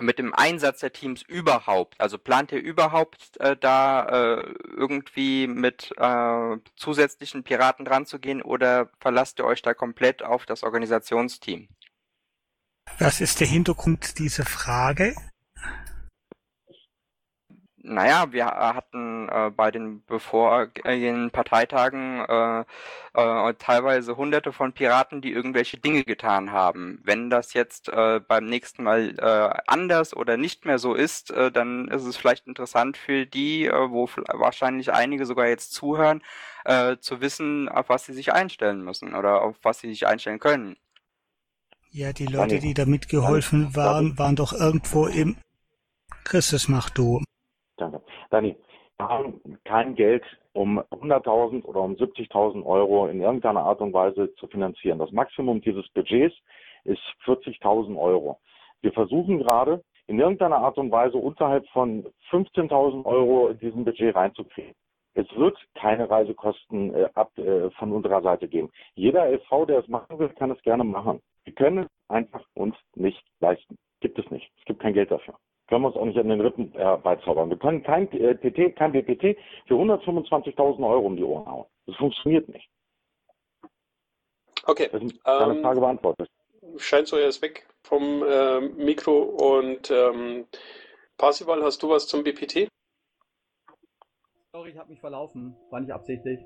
mit 0.00 0.18
dem 0.18 0.34
Einsatz 0.34 0.80
der 0.80 0.92
Teams 0.92 1.22
überhaupt? 1.22 2.00
Also 2.00 2.18
plant 2.18 2.52
ihr 2.52 2.60
überhaupt 2.60 3.38
äh, 3.40 3.56
da 3.56 4.06
äh, 4.38 4.54
irgendwie 4.76 5.46
mit 5.46 5.92
äh, 5.96 6.56
zusätzlichen 6.76 7.42
Piraten 7.42 7.84
dran 7.84 8.06
zu 8.06 8.18
gehen 8.18 8.42
oder 8.42 8.90
verlasst 9.00 9.38
ihr 9.38 9.44
euch 9.44 9.62
da 9.62 9.74
komplett 9.74 10.22
auf 10.22 10.46
das 10.46 10.62
Organisationsteam? 10.62 11.68
Was 12.98 13.20
ist 13.20 13.40
der 13.40 13.46
Hintergrund 13.46 14.18
dieser 14.18 14.44
Frage? 14.44 15.14
Naja, 17.88 18.32
wir 18.32 18.46
äh, 18.46 18.74
hatten 18.74 19.28
äh, 19.28 19.50
bei 19.50 19.70
den 19.70 20.04
bevorgehenden 20.06 21.30
Parteitagen 21.30 22.24
äh, 22.28 22.60
äh, 23.14 23.54
teilweise 23.54 24.16
hunderte 24.16 24.52
von 24.52 24.72
Piraten, 24.72 25.20
die 25.20 25.30
irgendwelche 25.30 25.78
Dinge 25.78 26.02
getan 26.02 26.50
haben. 26.50 27.00
Wenn 27.04 27.30
das 27.30 27.54
jetzt 27.54 27.88
äh, 27.88 28.18
beim 28.26 28.46
nächsten 28.46 28.82
Mal 28.82 29.14
äh, 29.18 29.60
anders 29.68 30.16
oder 30.16 30.36
nicht 30.36 30.64
mehr 30.64 30.78
so 30.78 30.94
ist, 30.94 31.32
dann 31.52 31.88
ist 31.88 32.04
es 32.04 32.16
vielleicht 32.16 32.46
interessant 32.46 32.96
für 32.96 33.24
die, 33.26 33.68
wo 33.68 34.08
wahrscheinlich 34.32 34.92
einige 34.92 35.26
sogar 35.26 35.46
jetzt 35.46 35.72
zuhören, 35.72 36.22
zu 37.00 37.20
wissen, 37.20 37.68
auf 37.68 37.88
was 37.88 38.06
sie 38.06 38.12
sich 38.12 38.32
einstellen 38.32 38.82
müssen 38.82 39.14
oder 39.14 39.42
auf 39.42 39.56
was 39.62 39.80
sie 39.80 39.88
sich 39.88 40.06
einstellen 40.06 40.38
können. 40.38 40.76
Ja, 41.90 42.12
die 42.12 42.26
Leute, 42.26 42.58
die 42.58 42.74
da 42.74 42.86
mitgeholfen 42.86 43.72
Dani, 43.72 43.76
waren, 43.76 44.18
waren 44.18 44.36
doch 44.36 44.52
irgendwo 44.52 45.06
im 45.06 45.36
Christus 46.24 46.68
mach 46.68 46.90
du. 46.90 47.22
Wir 48.44 49.08
haben 49.08 49.40
kein 49.64 49.94
Geld, 49.94 50.24
um 50.52 50.80
100.000 50.80 51.64
oder 51.64 51.80
um 51.80 51.94
70.000 51.94 52.64
Euro 52.64 53.08
in 53.08 53.20
irgendeiner 53.20 53.60
Art 53.60 53.80
und 53.80 53.92
Weise 53.92 54.34
zu 54.36 54.46
finanzieren. 54.46 54.98
Das 54.98 55.12
Maximum 55.12 55.60
dieses 55.60 55.86
Budgets 55.90 56.34
ist 56.84 57.02
40.000 57.24 57.98
Euro. 57.98 58.38
Wir 58.80 58.92
versuchen 58.92 59.38
gerade 59.38 59.82
in 60.06 60.18
irgendeiner 60.18 60.58
Art 60.58 60.78
und 60.78 60.90
Weise 60.90 61.18
unterhalb 61.18 61.66
von 61.68 62.06
15.000 62.30 63.04
Euro 63.04 63.48
in 63.48 63.58
diesen 63.58 63.84
Budget 63.84 64.14
reinzukriegen. 64.14 64.74
Es 65.14 65.26
wird 65.34 65.56
keine 65.74 66.08
Reisekosten 66.10 66.94
äh, 66.94 67.08
ab, 67.14 67.36
äh, 67.38 67.70
von 67.70 67.90
unserer 67.92 68.20
Seite 68.22 68.48
geben. 68.48 68.70
Jeder 68.94 69.26
LV, 69.30 69.66
der 69.66 69.78
es 69.78 69.88
machen 69.88 70.18
will, 70.18 70.28
kann 70.28 70.50
es 70.50 70.60
gerne 70.62 70.84
machen. 70.84 71.20
Wir 71.44 71.54
können 71.54 71.78
es 71.84 71.90
einfach 72.08 72.44
uns 72.54 72.76
nicht 72.94 73.22
leisten. 73.40 73.76
Gibt 74.00 74.18
es 74.18 74.30
nicht. 74.30 74.50
Es 74.58 74.64
gibt 74.66 74.80
kein 74.80 74.92
Geld 74.92 75.10
dafür. 75.10 75.34
Können 75.68 75.82
wir 75.82 75.88
uns 75.88 75.96
auch 75.96 76.04
nicht 76.04 76.18
an 76.18 76.28
den 76.28 76.40
Rippen 76.40 76.72
äh, 76.74 76.96
beizaubern. 77.02 77.50
Wir 77.50 77.58
können 77.58 77.82
kein 77.82 78.10
äh, 78.12 78.34
PT, 78.34 78.76
kein 78.76 78.92
BPT 78.92 79.36
für 79.66 79.74
125.000 79.74 80.86
Euro 80.88 81.06
um 81.06 81.16
die 81.16 81.24
Ohren 81.24 81.46
hauen. 81.46 81.66
Das 81.86 81.96
funktioniert 81.96 82.48
nicht. 82.48 82.68
Okay. 84.64 84.88
Das 84.92 85.02
ist 85.02 85.14
deine 85.24 85.54
Ähm, 85.54 85.62
Frage 85.62 85.80
beantwortet. 85.80 86.28
scheint 86.76 87.08
so, 87.08 87.16
er 87.16 87.28
ist 87.28 87.42
weg 87.42 87.66
vom 87.82 88.24
ähm, 88.28 88.76
Mikro 88.76 89.18
und 89.22 89.90
ähm, 89.90 90.46
Parsival, 91.18 91.62
hast 91.62 91.82
du 91.82 91.88
was 91.88 92.06
zum 92.06 92.22
BPT? 92.24 92.68
Sorry, 94.52 94.70
ich 94.70 94.78
habe 94.78 94.90
mich 94.90 95.00
verlaufen. 95.00 95.56
War 95.70 95.80
nicht 95.80 95.92
absichtlich. 95.92 96.40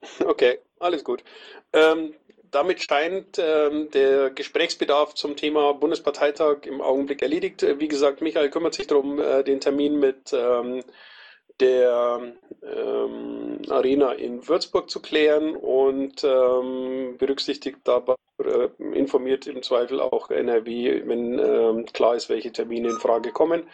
Okay, 0.24 0.60
alles 0.78 1.02
gut. 1.02 1.24
Ähm, 1.72 2.14
damit 2.50 2.82
scheint 2.82 3.38
ähm, 3.38 3.90
der 3.90 4.30
Gesprächsbedarf 4.30 5.14
zum 5.14 5.36
Thema 5.36 5.72
Bundesparteitag 5.74 6.64
im 6.64 6.80
Augenblick 6.80 7.22
erledigt. 7.22 7.62
Äh, 7.62 7.80
Wie 7.80 7.88
gesagt, 7.88 8.20
Michael 8.20 8.50
kümmert 8.50 8.74
sich 8.74 8.86
darum, 8.86 9.20
äh, 9.20 9.44
den 9.44 9.60
Termin 9.60 9.98
mit 9.98 10.32
ähm, 10.32 10.82
der 11.60 12.20
ähm, 12.62 13.60
Arena 13.68 14.12
in 14.12 14.46
Würzburg 14.46 14.88
zu 14.88 15.00
klären 15.00 15.56
und 15.56 16.22
ähm, 16.22 17.16
berücksichtigt 17.18 17.78
dabei, 17.84 18.14
äh, 18.38 18.68
informiert 18.92 19.46
im 19.46 19.62
Zweifel 19.62 20.00
auch 20.00 20.30
NRW, 20.30 21.02
wenn 21.06 21.38
ähm, 21.38 21.86
klar 21.86 22.14
ist, 22.14 22.28
welche 22.28 22.52
Termine 22.52 22.90
in 22.90 23.00
Frage 23.00 23.32
kommen. 23.32 23.64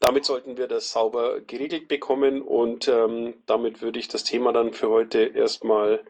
Damit 0.00 0.26
sollten 0.26 0.58
wir 0.58 0.68
das 0.68 0.92
sauber 0.92 1.40
geregelt 1.40 1.88
bekommen 1.88 2.42
und 2.42 2.88
ähm, 2.88 3.34
damit 3.46 3.80
würde 3.80 3.98
ich 3.98 4.08
das 4.08 4.24
Thema 4.24 4.52
dann 4.52 4.74
für 4.74 4.90
heute 4.90 5.22
erstmal 5.22 6.04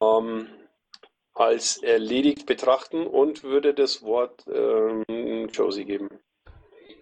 ähm, 0.00 0.48
als 1.34 1.82
erledigt 1.82 2.46
betrachten 2.46 3.06
und 3.06 3.42
würde 3.42 3.74
das 3.74 4.02
Wort 4.02 4.44
ähm, 4.46 5.48
Josie 5.52 5.84
geben. 5.84 6.08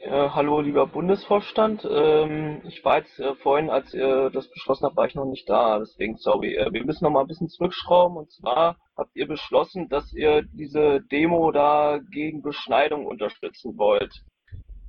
Äh, 0.01 0.31
hallo, 0.31 0.61
lieber 0.61 0.87
Bundesvorstand. 0.89 1.87
Ähm, 1.89 2.61
ich 2.67 2.85
war 2.85 2.99
jetzt 2.99 3.21
äh, 3.21 3.37
vorhin, 3.37 3.71
als 3.71 3.95
ihr 3.95 4.31
das 4.31 4.49
beschlossen 4.49 4.87
habt, 4.87 4.97
war 4.97 5.07
ich 5.07 5.15
noch 5.15 5.27
nicht 5.27 5.49
da. 5.49 5.79
Deswegen, 5.79 6.17
sorry. 6.17 6.57
Äh, 6.57 6.73
wir 6.73 6.85
müssen 6.85 7.05
noch 7.05 7.13
mal 7.13 7.21
ein 7.21 7.29
bisschen 7.29 7.49
zurückschrauben. 7.49 8.17
Und 8.17 8.33
zwar 8.33 8.79
habt 8.97 9.15
ihr 9.15 9.29
beschlossen, 9.29 9.89
dass 9.89 10.13
ihr 10.13 10.43
diese 10.43 11.03
Demo 11.03 11.53
da 11.53 12.01
gegen 12.11 12.43
Beschneidung 12.43 13.07
unterstützen 13.07 13.79
wollt. 13.79 14.13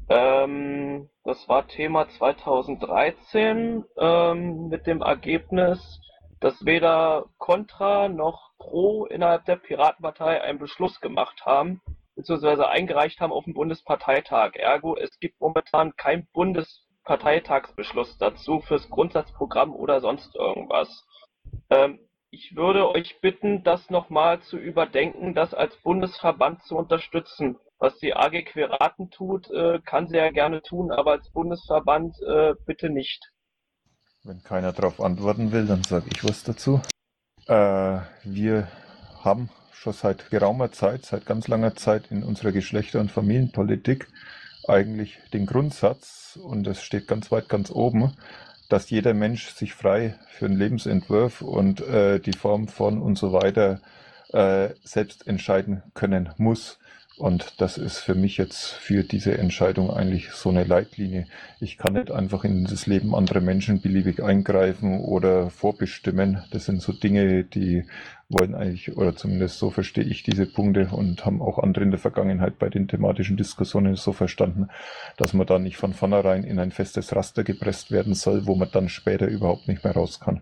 Ähm, 0.09 1.09
das 1.23 1.47
war 1.47 1.67
Thema 1.67 2.09
2013 2.09 3.85
ähm, 3.97 4.67
mit 4.67 4.87
dem 4.87 5.01
Ergebnis, 5.01 6.01
dass 6.43 6.65
weder 6.65 7.27
Contra 7.37 8.09
noch 8.09 8.51
Pro 8.57 9.05
innerhalb 9.05 9.45
der 9.45 9.55
Piratenpartei 9.55 10.41
einen 10.41 10.59
Beschluss 10.59 10.99
gemacht 10.99 11.45
haben, 11.45 11.79
bzw. 12.17 12.65
eingereicht 12.65 13.21
haben 13.21 13.31
auf 13.31 13.45
dem 13.45 13.53
Bundesparteitag. 13.53 14.55
Ergo, 14.55 14.97
es 14.97 15.17
gibt 15.21 15.39
momentan 15.39 15.95
keinen 15.95 16.27
Bundesparteitagsbeschluss 16.33 18.17
dazu 18.17 18.59
fürs 18.59 18.89
Grundsatzprogramm 18.89 19.73
oder 19.73 20.01
sonst 20.01 20.35
irgendwas. 20.35 21.07
Ähm, 21.69 21.99
ich 22.29 22.57
würde 22.57 22.89
euch 22.89 23.21
bitten, 23.21 23.63
das 23.63 23.89
nochmal 23.89 24.41
zu 24.41 24.57
überdenken, 24.57 25.33
das 25.33 25.53
als 25.53 25.77
Bundesverband 25.77 26.61
zu 26.63 26.75
unterstützen. 26.75 27.57
Was 27.79 27.97
die 27.99 28.15
AG 28.17 28.43
Queraten 28.43 29.09
tut, 29.11 29.49
äh, 29.49 29.79
kann 29.85 30.09
sie 30.09 30.17
ja 30.17 30.29
gerne 30.29 30.61
tun, 30.61 30.91
aber 30.91 31.11
als 31.11 31.31
Bundesverband 31.31 32.15
äh, 32.27 32.53
bitte 32.65 32.89
nicht. 32.89 33.32
Wenn 34.25 34.41
keiner 34.41 34.71
darauf 34.71 35.01
antworten 35.01 35.51
will, 35.51 35.65
dann 35.65 35.83
sage 35.83 36.05
ich 36.13 36.23
was 36.23 36.43
dazu. 36.43 36.79
Äh, 37.45 37.99
wir 38.23 38.69
haben 39.21 39.49
schon 39.73 39.91
seit 39.91 40.29
geraumer 40.29 40.71
Zeit, 40.71 41.05
seit 41.05 41.25
ganz 41.25 41.49
langer 41.49 41.75
Zeit 41.75 42.09
in 42.09 42.23
unserer 42.23 42.53
Geschlechter- 42.53 43.01
und 43.01 43.11
Familienpolitik 43.11 44.07
eigentlich 44.65 45.19
den 45.33 45.45
Grundsatz, 45.45 46.39
und 46.41 46.63
das 46.63 46.81
steht 46.81 47.05
ganz 47.09 47.33
weit 47.33 47.49
ganz 47.49 47.69
oben, 47.69 48.15
dass 48.69 48.89
jeder 48.89 49.13
Mensch 49.13 49.49
sich 49.49 49.73
frei 49.73 50.15
für 50.29 50.45
einen 50.45 50.57
Lebensentwurf 50.57 51.41
und 51.41 51.81
äh, 51.81 52.21
die 52.21 52.31
Form 52.31 52.69
von 52.69 53.01
und 53.01 53.17
so 53.17 53.33
weiter 53.33 53.81
äh, 54.31 54.69
selbst 54.85 55.27
entscheiden 55.27 55.83
können 55.95 56.29
muss. 56.37 56.79
Und 57.17 57.61
das 57.61 57.77
ist 57.77 57.99
für 57.99 58.15
mich 58.15 58.37
jetzt 58.37 58.73
für 58.73 59.03
diese 59.03 59.37
Entscheidung 59.37 59.91
eigentlich 59.91 60.31
so 60.31 60.49
eine 60.49 60.63
Leitlinie. 60.63 61.27
Ich 61.59 61.77
kann 61.77 61.93
nicht 61.93 62.09
einfach 62.09 62.43
in 62.43 62.65
das 62.65 62.87
Leben 62.87 63.13
anderer 63.13 63.39
Menschen 63.39 63.81
beliebig 63.81 64.23
eingreifen 64.23 64.99
oder 64.99 65.51
vorbestimmen. 65.51 66.43
Das 66.51 66.65
sind 66.65 66.81
so 66.81 66.91
Dinge, 66.91 67.43
die 67.43 67.85
wollen 68.29 68.55
eigentlich, 68.55 68.97
oder 68.97 69.15
zumindest 69.15 69.59
so 69.59 69.69
verstehe 69.69 70.03
ich 70.03 70.23
diese 70.23 70.47
Punkte 70.47 70.89
und 70.91 71.23
haben 71.23 71.39
auch 71.41 71.59
andere 71.59 71.83
in 71.83 71.91
der 71.91 71.99
Vergangenheit 71.99 72.57
bei 72.57 72.69
den 72.69 72.87
thematischen 72.87 73.37
Diskussionen 73.37 73.95
so 73.95 74.11
verstanden, 74.11 74.69
dass 75.17 75.33
man 75.33 75.45
da 75.45 75.59
nicht 75.59 75.77
von 75.77 75.93
vornherein 75.93 76.43
in 76.43 76.57
ein 76.57 76.71
festes 76.71 77.15
Raster 77.15 77.43
gepresst 77.43 77.91
werden 77.91 78.15
soll, 78.15 78.47
wo 78.47 78.55
man 78.55 78.71
dann 78.71 78.89
später 78.89 79.27
überhaupt 79.27 79.67
nicht 79.67 79.83
mehr 79.83 79.93
raus 79.93 80.19
kann. 80.19 80.41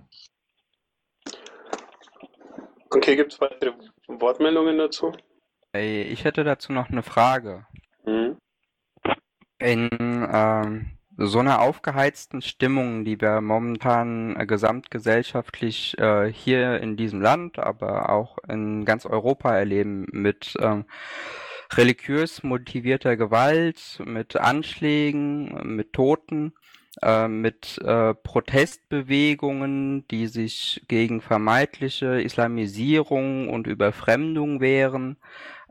Okay, 2.92 3.18
gibt 3.18 3.34
es 3.34 3.42
weitere 3.42 3.74
Wortmeldungen 4.08 4.78
dazu? 4.78 5.12
Ich 5.74 6.26
hätte 6.26 6.44
dazu 6.44 6.74
noch 6.74 6.90
eine 6.90 7.04
Frage. 7.04 7.66
Mhm. 8.06 8.38
In 9.60 9.90
ähm, 9.92 10.98
so 11.18 11.40
einer 11.40 11.62
aufgeheizten 11.62 12.42
Stimmung, 12.42 13.06
die 13.06 13.22
wir 13.22 13.42
momentan 13.42 14.36
äh, 14.36 14.46
gesamtgesellschaftlich 14.46 15.98
äh, 15.98 16.32
hier 16.32 16.82
in 16.82 16.98
diesem 16.98 17.22
Land, 17.22 17.60
aber 17.60 18.10
auch 18.10 18.38
in 18.50 18.86
ganz 18.86 19.06
Europa 19.06 19.56
erleben, 19.56 20.08
mit 20.12 20.56
ähm, 20.60 20.86
religiös 21.74 22.44
motivierter 22.44 23.16
Gewalt, 23.16 24.02
mit 24.06 24.36
Anschlägen, 24.36 25.76
mit 25.76 25.94
Toten, 25.94 26.54
äh, 27.02 27.28
mit 27.28 27.78
äh, 27.84 28.14
Protestbewegungen, 28.14 30.08
die 30.10 30.28
sich 30.28 30.84
gegen 30.88 31.22
vermeintliche 31.22 32.22
Islamisierung 32.22 33.50
und 33.50 33.68
Überfremdung 33.68 34.60
wehren. 34.60 35.18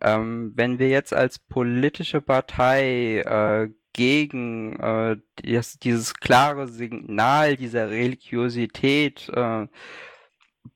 Ähm, 0.01 0.53
wenn 0.57 0.78
wir 0.78 0.88
jetzt 0.88 1.14
als 1.14 1.38
politische 1.38 2.20
Partei 2.20 3.20
äh, 3.20 3.70
gegen 3.92 4.78
äh, 4.78 5.16
das, 5.42 5.78
dieses 5.78 6.14
klare 6.14 6.68
Signal 6.68 7.57
dieser 7.57 7.90
Religiosität 7.90 9.28
äh, 9.30 9.66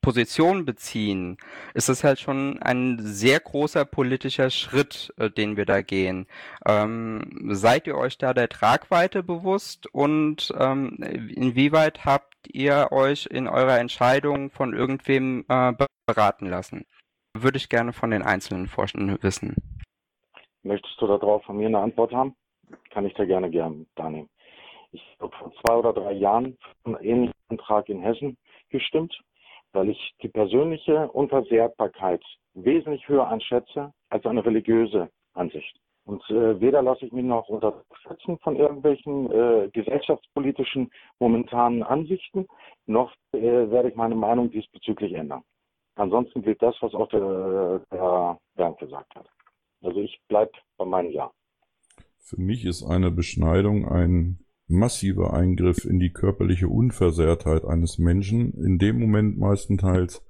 Position 0.01 0.65
beziehen, 0.65 1.39
ist 1.75 1.89
es 1.89 2.05
halt 2.05 2.21
schon 2.21 2.61
ein 2.63 2.99
sehr 3.01 3.41
großer 3.41 3.85
politischer 3.85 4.51
Schritt, 4.51 5.13
äh, 5.17 5.31
den 5.31 5.57
wir 5.57 5.67
da 5.67 5.83
gehen. 5.83 6.27
Ähm, 6.67 7.49
seid 7.51 7.87
ihr 7.87 7.97
euch 7.97 8.19
da 8.19 8.35
der 8.35 8.49
Tragweite 8.49 9.23
bewusst 9.23 9.87
und 9.93 10.53
ähm, 10.59 10.99
inwieweit 11.35 12.05
habt 12.05 12.35
ihr 12.49 12.93
euch 12.93 13.27
in 13.27 13.49
eurer 13.49 13.79
Entscheidung 13.79 14.51
von 14.51 14.75
irgendwem 14.75 15.45
äh, 15.49 15.73
beraten 16.07 16.47
lassen? 16.47 16.85
Würde 17.37 17.57
ich 17.59 17.69
gerne 17.69 17.93
von 17.93 18.11
den 18.11 18.23
einzelnen 18.23 18.69
Forschenden 18.69 19.23
wissen. 19.23 19.57
Möchtest 20.63 21.01
du 21.01 21.07
darauf 21.07 21.45
von 21.45 21.57
mir 21.57 21.67
eine 21.67 21.81
Antwort 21.81 22.13
haben? 22.13 22.35
Kann 22.91 23.05
ich 23.05 23.15
da 23.15 23.25
gerne 23.25 23.51
gerne 23.51 23.85
darnehmen. 23.97 24.31
Ich 24.93 25.03
habe 25.21 25.35
vor 25.37 25.53
zwei 25.61 25.75
oder 25.75 25.93
drei 25.93 26.13
Jahren 26.13 26.57
für 26.83 26.97
einen 26.97 27.05
ähnlichen 27.05 27.35
Antrag 27.49 27.89
in 27.89 28.01
Hessen 28.01 28.37
gestimmt, 28.71 29.19
weil 29.73 29.89
ich 29.91 30.15
die 30.23 30.29
persönliche 30.29 31.09
Unversehrtbarkeit 31.11 32.23
wesentlich 32.55 33.07
höher 33.09 33.29
einschätze 33.29 33.93
als 34.09 34.25
eine 34.25 34.45
religiöse 34.45 35.11
Ansicht. 35.35 35.77
Und 36.05 36.23
äh, 36.31 36.61
weder 36.61 36.83
lasse 36.83 37.07
ich 37.07 37.13
mich 37.13 37.25
noch 37.25 37.49
unterstützen 37.49 38.39
von 38.39 38.57
irgendwelchen 38.57 39.31
äh, 39.33 39.69
gesellschaftspolitischen 39.73 40.91
momentanen 41.19 41.83
Ansichten, 41.83 42.47
noch 42.87 43.13
äh, 43.33 43.41
werde 43.41 43.89
ich 43.89 43.97
meine 43.97 44.15
Meinung 44.15 44.51
diesbezüglich 44.51 45.15
ändern. 45.15 45.43
Ansonsten 45.97 46.43
gilt 46.43 46.61
das, 46.61 46.75
was 46.81 46.93
auch 46.95 47.09
der, 47.09 47.81
der 47.91 48.39
Bernd 48.57 48.79
gesagt 48.79 49.15
hat. 49.15 49.29
Also 49.83 50.01
ich 50.01 50.21
bleibe 50.29 50.53
bei 50.77 50.85
meinem 50.85 51.11
Ja. 51.11 51.31
Für 52.19 52.41
mich 52.41 52.65
ist 52.65 52.83
eine 52.83 53.11
Beschneidung 53.11 53.87
ein 53.87 54.39
massiver 54.67 55.35
Eingriff 55.35 55.85
in 55.85 55.99
die 55.99 56.13
körperliche 56.13 56.69
Unversehrtheit 56.69 57.65
eines 57.65 57.99
Menschen, 57.99 58.55
in 58.55 58.79
dem 58.79 58.99
Moment 58.99 59.39
meistenteils, 59.39 60.25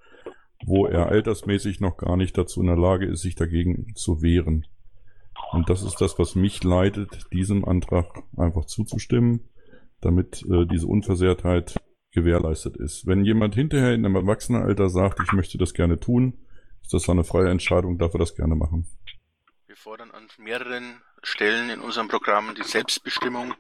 wo 0.67 0.87
er 0.87 1.07
altersmäßig 1.07 1.81
noch 1.81 1.97
gar 1.97 2.17
nicht 2.17 2.37
dazu 2.37 2.61
in 2.61 2.67
der 2.67 2.77
Lage 2.77 3.07
ist, 3.07 3.23
sich 3.23 3.37
dagegen 3.37 3.95
zu 3.95 4.23
wehren. 4.23 4.67
Und 5.53 5.71
das 5.71 5.83
ist 5.83 6.01
das, 6.01 6.19
was 6.19 6.35
mich 6.35 6.65
leitet, 6.65 7.27
diesem 7.33 7.65
Antrag 7.65 8.25
einfach 8.37 8.65
zuzustimmen, 8.65 9.49
damit 10.01 10.45
äh, 10.51 10.67
diese 10.67 10.87
Unversehrtheit 10.87 11.77
gewährleistet 12.15 12.77
ist. 12.77 13.07
Wenn 13.07 13.25
jemand 13.25 13.55
hinterher 13.55 13.93
in 13.93 14.05
einem 14.05 14.17
Erwachsenenalter 14.17 14.89
sagt, 14.89 15.21
ich 15.21 15.33
möchte 15.33 15.59
das 15.59 15.75
gerne 15.75 16.01
tun, 16.01 16.39
ist 16.83 16.95
das 16.95 17.09
eine 17.09 17.25
freie 17.25 17.51
Entscheidung, 17.51 17.99
darf 17.99 18.15
er 18.15 18.21
das 18.21 18.35
gerne 18.35 18.55
machen. 18.55 18.87
Wir 19.67 19.77
fordern 19.77 20.11
an 20.13 20.29
mehreren 20.39 21.03
Stellen 21.23 21.71
in 21.71 21.81
unserem 21.81 22.09
Programm 22.09 22.55
die 22.55 22.63
Selbstbestimmung 22.63 23.55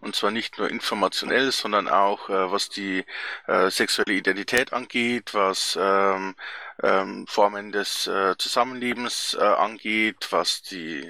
und 0.00 0.16
zwar 0.16 0.30
nicht 0.30 0.58
nur 0.58 0.68
informationell, 0.68 1.52
sondern 1.52 1.88
auch 1.88 2.28
äh, 2.28 2.50
was 2.50 2.68
die 2.68 3.04
äh, 3.46 3.70
sexuelle 3.70 4.14
Identität 4.14 4.72
angeht, 4.72 5.32
was 5.32 5.78
ähm, 5.80 6.34
ähm, 6.82 7.26
Formen 7.28 7.72
des 7.72 8.06
äh, 8.06 8.34
Zusammenlebens 8.36 9.36
äh, 9.38 9.44
angeht, 9.44 10.28
was 10.30 10.62
die 10.62 11.06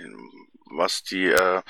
was 0.77 1.03
die, 1.03 1.27
äh, 1.27 1.63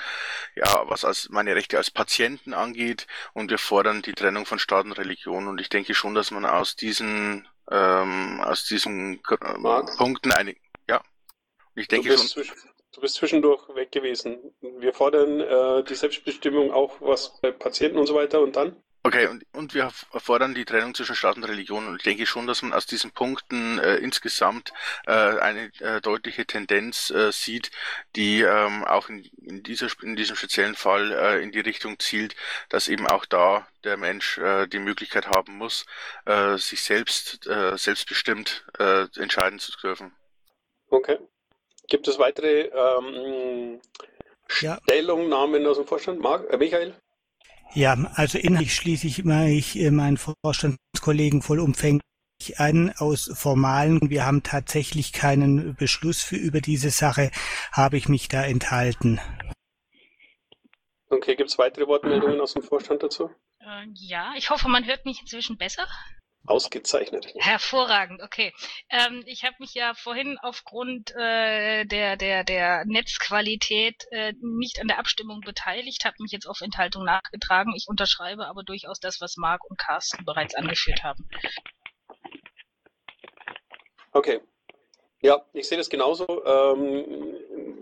ja, 0.55 0.83
was 0.89 1.05
als 1.05 1.29
meine 1.29 1.55
Rechte 1.55 1.77
als 1.77 1.91
Patienten 1.91 2.53
angeht 2.53 3.07
und 3.33 3.49
wir 3.49 3.57
fordern 3.57 4.01
die 4.01 4.13
Trennung 4.13 4.45
von 4.45 4.59
Staat 4.59 4.85
und 4.85 4.93
Religion 4.93 5.47
und 5.47 5.59
ich 5.61 5.69
denke 5.69 5.93
schon, 5.93 6.15
dass 6.15 6.31
man 6.31 6.45
aus 6.45 6.75
diesen, 6.75 7.47
ähm, 7.71 8.41
aus 8.41 8.65
diesen 8.65 9.21
äh, 9.29 9.97
Punkten 9.97 10.31
einig, 10.31 10.61
ja, 10.89 11.01
ich 11.75 11.87
denke 11.87 12.09
du 12.09 12.17
schon. 12.17 12.43
Du 12.91 13.01
bist 13.01 13.15
zwischendurch 13.15 13.67
weg 13.75 13.91
gewesen. 13.91 14.55
Wir 14.61 14.93
fordern 14.93 15.41
äh, 15.41 15.83
die 15.83 15.95
Selbstbestimmung 15.95 16.71
auch 16.71 17.01
was 17.01 17.41
bei 17.41 17.51
Patienten 17.51 17.97
und 17.97 18.07
so 18.07 18.15
weiter 18.15 18.39
und 18.39 18.55
dann? 18.55 18.81
Okay, 19.15 19.27
und, 19.27 19.45
und 19.53 19.73
wir 19.73 19.91
fordern 19.91 20.55
die 20.55 20.65
Trennung 20.65 20.93
zwischen 20.93 21.15
Staat 21.15 21.37
und 21.37 21.45
Religion. 21.45 21.87
Und 21.87 21.95
ich 21.95 22.03
denke 22.03 22.25
schon, 22.25 22.47
dass 22.47 22.61
man 22.61 22.73
aus 22.73 22.85
diesen 22.85 23.11
Punkten 23.11 23.79
äh, 23.79 23.95
insgesamt 23.95 24.73
äh, 25.07 25.11
eine 25.11 25.71
äh, 25.79 26.01
deutliche 26.01 26.45
Tendenz 26.45 27.11
äh, 27.11 27.31
sieht, 27.31 27.71
die 28.17 28.41
ähm, 28.41 28.83
auch 28.83 29.07
in, 29.07 29.23
in, 29.41 29.63
dieser, 29.63 29.87
in 30.03 30.17
diesem 30.17 30.35
speziellen 30.35 30.75
Fall 30.75 31.13
äh, 31.13 31.41
in 31.41 31.53
die 31.53 31.61
Richtung 31.61 31.97
zielt, 31.97 32.35
dass 32.67 32.89
eben 32.89 33.07
auch 33.07 33.23
da 33.23 33.65
der 33.85 33.95
Mensch 33.95 34.37
äh, 34.37 34.67
die 34.67 34.79
Möglichkeit 34.79 35.27
haben 35.27 35.57
muss, 35.57 35.85
äh, 36.25 36.57
sich 36.57 36.83
selbst 36.83 37.47
äh, 37.47 37.77
selbstbestimmt 37.77 38.65
äh, 38.79 39.07
entscheiden 39.15 39.59
zu 39.59 39.71
dürfen. 39.81 40.13
Okay. 40.89 41.19
Gibt 41.87 42.09
es 42.09 42.19
weitere 42.19 42.63
ähm, 42.63 43.79
Ja. 44.59 44.77
Stellungnahmen 44.83 45.65
aus 45.67 45.77
dem 45.77 45.87
Vorstand? 45.87 46.19
Marc, 46.19 46.51
äh, 46.51 46.57
Michael? 46.57 46.95
Ja, 47.73 47.97
also 48.15 48.37
inhaltlich 48.37 48.75
schließe 48.75 49.07
ich 49.07 49.75
äh, 49.75 49.91
meinen 49.91 50.17
Vorstandskollegen 50.17 51.41
vollumfänglich 51.41 52.01
an. 52.57 52.93
Aus 52.97 53.31
formalen, 53.33 54.09
wir 54.09 54.25
haben 54.25 54.43
tatsächlich 54.43 55.11
keinen 55.11 55.75
Beschluss 55.75 56.21
für 56.21 56.37
über 56.37 56.61
diese 56.61 56.89
Sache, 56.89 57.31
habe 57.71 57.97
ich 57.97 58.07
mich 58.07 58.27
da 58.27 58.43
enthalten. 58.43 59.19
Okay, 61.09 61.35
gibt 61.35 61.49
es 61.49 61.57
weitere 61.57 61.87
Wortmeldungen 61.87 62.41
aus 62.41 62.53
dem 62.53 62.63
Vorstand 62.63 63.03
dazu? 63.03 63.29
Äh, 63.59 63.85
ja, 63.93 64.33
ich 64.37 64.49
hoffe, 64.49 64.67
man 64.69 64.85
hört 64.85 65.05
mich 65.05 65.21
inzwischen 65.21 65.57
besser. 65.57 65.87
Ausgezeichnet. 66.47 67.33
Hervorragend, 67.37 68.21
okay. 68.21 68.53
Ähm, 68.89 69.23
ich 69.25 69.43
habe 69.43 69.55
mich 69.59 69.73
ja 69.73 69.93
vorhin 69.95 70.37
aufgrund 70.41 71.11
äh, 71.15 71.85
der, 71.85 72.17
der, 72.17 72.43
der 72.43 72.85
Netzqualität 72.85 74.05
äh, 74.11 74.33
nicht 74.41 74.79
an 74.79 74.87
der 74.87 74.99
Abstimmung 74.99 75.41
beteiligt, 75.41 76.05
habe 76.05 76.15
mich 76.19 76.31
jetzt 76.31 76.45
auf 76.45 76.61
Enthaltung 76.61 77.03
nachgetragen. 77.03 77.73
Ich 77.75 77.87
unterschreibe 77.87 78.47
aber 78.47 78.63
durchaus 78.63 78.99
das, 78.99 79.21
was 79.21 79.37
Marc 79.37 79.63
und 79.69 79.77
Carsten 79.77 80.23
bereits 80.25 80.55
angeführt 80.55 81.03
haben. 81.03 81.27
Okay. 84.11 84.39
Ja, 85.25 85.41
ich 85.53 85.67
sehe 85.67 85.77
das 85.79 85.89
genauso. 85.89 86.27
Ähm, 86.45 87.03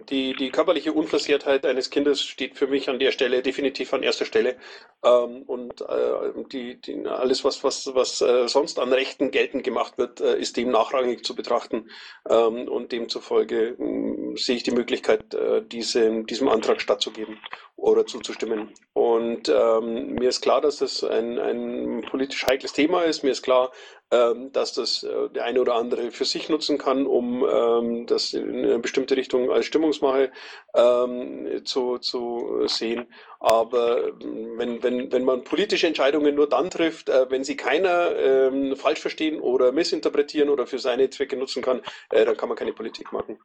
die, 0.10 0.34
die 0.34 0.50
körperliche 0.50 0.94
Unversehrtheit 0.94 1.66
eines 1.66 1.90
Kindes 1.90 2.22
steht 2.22 2.58
für 2.58 2.68
mich 2.68 2.88
an 2.90 3.00
der 3.00 3.12
Stelle 3.12 3.42
definitiv 3.42 3.94
an 3.94 4.02
erster 4.02 4.24
Stelle. 4.24 4.56
Ähm, 5.04 5.42
und 5.44 5.82
äh, 5.82 6.32
die, 6.54 6.80
die, 6.80 7.06
alles, 7.06 7.44
was, 7.44 7.62
was, 7.66 7.94
was 7.94 8.22
äh, 8.22 8.48
sonst 8.48 8.80
an 8.80 8.94
Rechten 8.94 9.30
geltend 9.32 9.66
gemacht 9.66 9.98
wird, 9.98 10.22
äh, 10.22 10.40
ist 10.40 10.56
dem 10.56 10.72
nachrangig 10.72 11.26
zu 11.26 11.36
betrachten. 11.36 11.90
Ähm, 12.30 12.70
und 12.70 12.94
demzufolge 12.94 13.76
mh, 13.78 14.13
sehe 14.36 14.56
ich 14.56 14.64
die 14.64 14.72
Möglichkeit, 14.72 15.34
äh, 15.34 15.62
diese, 15.64 16.24
diesem 16.24 16.50
Antrag 16.50 16.82
stattzugeben 16.82 17.40
oder 17.76 18.06
zuzustimmen. 18.06 18.74
Und 18.94 19.50
ähm, 19.50 20.14
mir 20.14 20.30
ist 20.30 20.42
klar, 20.42 20.62
dass 20.62 20.78
das 20.78 21.04
ein, 21.04 21.40
ein 21.40 22.02
politisch 22.10 22.46
heikles 22.46 22.74
Thema 22.74 23.04
ist. 23.04 23.24
Mir 23.24 23.32
ist 23.32 23.42
klar, 23.42 23.72
ähm, 24.12 24.52
dass 24.52 24.74
das 24.74 25.04
äh, 25.04 25.30
der 25.30 25.46
eine 25.46 25.60
oder 25.60 25.76
andere 25.76 26.12
für 26.12 26.26
sich 26.26 26.48
nutzen 26.48 26.78
kann, 26.78 27.08
um 27.08 27.44
ähm, 27.44 28.06
das 28.06 28.34
in 28.34 28.64
eine 28.64 28.80
bestimmte 28.80 29.18
Richtung 29.18 29.52
als 29.52 29.66
Stimmungsmache 29.66 30.32
ähm, 30.76 31.62
zu, 31.66 31.98
zu 31.98 32.68
sehen. 32.68 33.08
Aber 33.40 34.10
ähm, 34.22 34.54
wenn, 34.58 34.84
wenn, 34.84 35.12
wenn 35.12 35.24
man 35.24 35.44
politische 35.44 35.88
Entscheidungen 35.88 36.36
nur 36.36 36.48
dann 36.48 36.70
trifft, 36.70 37.10
äh, 37.10 37.30
wenn 37.32 37.44
sie 37.44 37.58
keiner 37.58 38.16
ähm, 38.16 38.76
falsch 38.76 39.00
verstehen 39.00 39.42
oder 39.42 39.72
missinterpretieren 39.72 40.50
oder 40.50 40.68
für 40.68 40.80
seine 40.80 41.10
Zwecke 41.10 41.36
nutzen 41.36 41.64
kann, 41.64 41.82
äh, 42.12 42.24
dann 42.24 42.38
kann 42.38 42.50
man 42.50 42.58
keine 42.58 42.74
Politik 42.74 43.12
machen. 43.12 43.40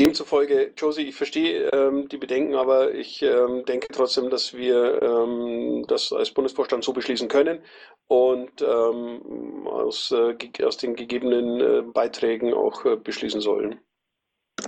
Demzufolge, 0.00 0.72
Josie, 0.76 1.08
ich 1.08 1.16
verstehe 1.16 1.70
ähm, 1.72 2.08
die 2.08 2.18
Bedenken, 2.18 2.54
aber 2.54 2.94
ich 2.94 3.20
ähm, 3.22 3.64
denke 3.64 3.88
trotzdem, 3.88 4.30
dass 4.30 4.54
wir 4.54 5.02
ähm, 5.02 5.84
das 5.88 6.12
als 6.12 6.30
Bundesvorstand 6.30 6.84
so 6.84 6.92
beschließen 6.92 7.26
können 7.26 7.64
und 8.06 8.62
ähm, 8.62 9.66
aus, 9.66 10.12
äh, 10.12 10.36
aus 10.62 10.76
den 10.76 10.94
gegebenen 10.94 11.60
äh, 11.60 11.82
Beiträgen 11.82 12.54
auch 12.54 12.84
äh, 12.84 12.96
beschließen 12.96 13.40
sollen. 13.40 13.80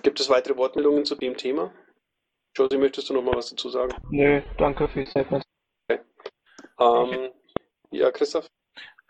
Gibt 0.02 0.18
es 0.18 0.28
weitere 0.28 0.56
Wortmeldungen 0.56 1.04
zu 1.04 1.14
dem 1.14 1.36
Thema? 1.36 1.72
Josie, 2.56 2.78
möchtest 2.78 3.08
du 3.08 3.14
noch 3.14 3.22
mal 3.22 3.36
was 3.36 3.50
dazu 3.50 3.68
sagen? 3.68 3.94
Nö, 4.10 4.42
danke 4.58 4.88
für 4.88 5.00
die 5.00 5.06
Statement. 5.06 5.44
Okay. 5.88 6.00
Ähm, 6.80 7.30
ja, 7.92 8.10
Christoph? 8.10 8.48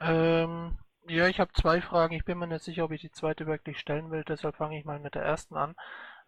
Ähm, 0.00 0.76
ja, 1.08 1.28
ich 1.28 1.40
habe 1.40 1.52
zwei 1.52 1.80
Fragen. 1.80 2.14
Ich 2.14 2.24
bin 2.24 2.38
mir 2.38 2.46
nicht 2.46 2.64
sicher, 2.64 2.84
ob 2.84 2.92
ich 2.92 3.00
die 3.00 3.10
zweite 3.10 3.46
wirklich 3.46 3.78
stellen 3.78 4.10
will, 4.10 4.24
deshalb 4.26 4.56
fange 4.56 4.78
ich 4.78 4.84
mal 4.84 5.00
mit 5.00 5.14
der 5.14 5.22
ersten 5.22 5.56
an. 5.56 5.74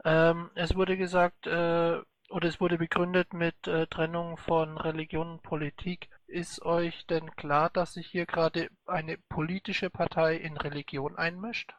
Ähm, 0.05 0.51
es 0.55 0.75
wurde 0.75 0.97
gesagt, 0.97 1.47
äh, 1.47 2.01
oder 2.31 2.49
es 2.49 2.61
wurde 2.61 2.79
begründet 2.79 3.35
mit 3.35 3.67
äh, 3.69 3.87
Trennung 3.87 4.37
von 4.39 4.79
Religion 4.79 5.33
und 5.33 5.43
Politik. 5.43 6.09
Ist 6.27 6.63
euch 6.63 7.07
denn 7.07 7.31
klar, 7.37 7.69
dass 7.71 7.93
sich 7.93 8.07
hier 8.07 8.25
gerade 8.25 8.69
eine 8.87 9.19
politische 9.29 9.91
Partei 9.91 10.37
in 10.37 10.57
Religion 10.57 11.17
einmischt? 11.17 11.75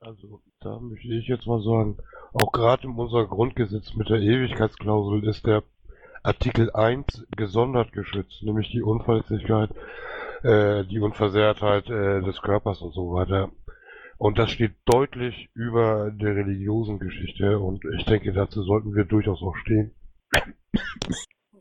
Also, 0.00 0.42
da 0.60 0.80
möchte 0.80 1.14
ich 1.14 1.28
jetzt 1.28 1.46
mal 1.46 1.62
sagen, 1.62 1.98
auch 2.32 2.50
gerade 2.50 2.84
in 2.84 2.94
unser 2.96 3.26
Grundgesetz 3.26 3.94
mit 3.94 4.08
der 4.08 4.20
Ewigkeitsklausel 4.20 5.28
ist 5.28 5.46
der 5.46 5.62
Artikel 6.24 6.72
1 6.72 7.26
gesondert 7.36 7.92
geschützt, 7.92 8.42
nämlich 8.42 8.70
die 8.70 8.82
Unverletzlichkeit, 8.82 9.70
äh, 10.42 10.84
die 10.84 11.00
Unversehrtheit 11.00 11.88
äh, 11.88 12.20
des 12.22 12.40
Körpers 12.42 12.80
und 12.80 12.92
so 12.92 13.12
weiter. 13.12 13.50
Und 14.18 14.38
das 14.38 14.50
steht 14.50 14.74
deutlich 14.84 15.50
über 15.54 16.10
der 16.12 16.36
religiösen 16.36 16.98
Geschichte 16.98 17.58
und 17.58 17.84
ich 17.96 18.04
denke, 18.04 18.32
dazu 18.32 18.62
sollten 18.62 18.94
wir 18.94 19.04
durchaus 19.04 19.42
auch 19.42 19.56
stehen. 19.56 19.94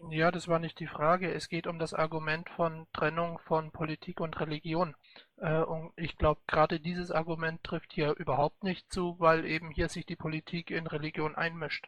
Ja, 0.09 0.29
das 0.29 0.47
war 0.47 0.59
nicht 0.59 0.79
die 0.79 0.87
Frage. 0.87 1.31
Es 1.33 1.47
geht 1.47 1.67
um 1.67 1.79
das 1.79 1.93
Argument 1.93 2.49
von 2.49 2.85
Trennung 2.91 3.39
von 3.45 3.71
Politik 3.71 4.19
und 4.19 4.39
Religion. 4.39 4.93
Äh, 5.37 5.61
und 5.61 5.91
ich 5.95 6.17
glaube, 6.17 6.41
gerade 6.47 6.79
dieses 6.79 7.11
Argument 7.11 7.63
trifft 7.63 7.93
hier 7.93 8.15
überhaupt 8.17 8.63
nicht 8.63 8.91
zu, 8.91 9.15
weil 9.19 9.45
eben 9.45 9.71
hier 9.71 9.89
sich 9.89 10.05
die 10.05 10.15
Politik 10.15 10.69
in 10.69 10.85
Religion 10.87 11.35
einmischt. 11.35 11.87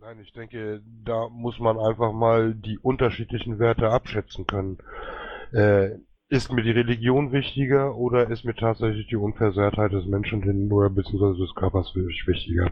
Nein, 0.00 0.20
ich 0.20 0.32
denke, 0.32 0.80
da 1.04 1.28
muss 1.28 1.58
man 1.58 1.76
einfach 1.78 2.12
mal 2.12 2.54
die 2.54 2.78
unterschiedlichen 2.78 3.58
Werte 3.58 3.90
abschätzen 3.90 4.46
können. 4.46 4.78
Äh, 5.52 5.98
ist 6.30 6.52
mir 6.52 6.62
die 6.62 6.72
Religion 6.72 7.32
wichtiger 7.32 7.94
oder 7.96 8.30
ist 8.30 8.44
mir 8.44 8.54
tatsächlich 8.54 9.06
die 9.08 9.16
Unversehrtheit 9.16 9.92
des 9.92 10.04
Menschen 10.06 10.70
oder 10.70 10.90
beziehungsweise 10.90 11.38
des 11.38 11.54
Körpers 11.54 11.94
wichtiger? 11.94 12.70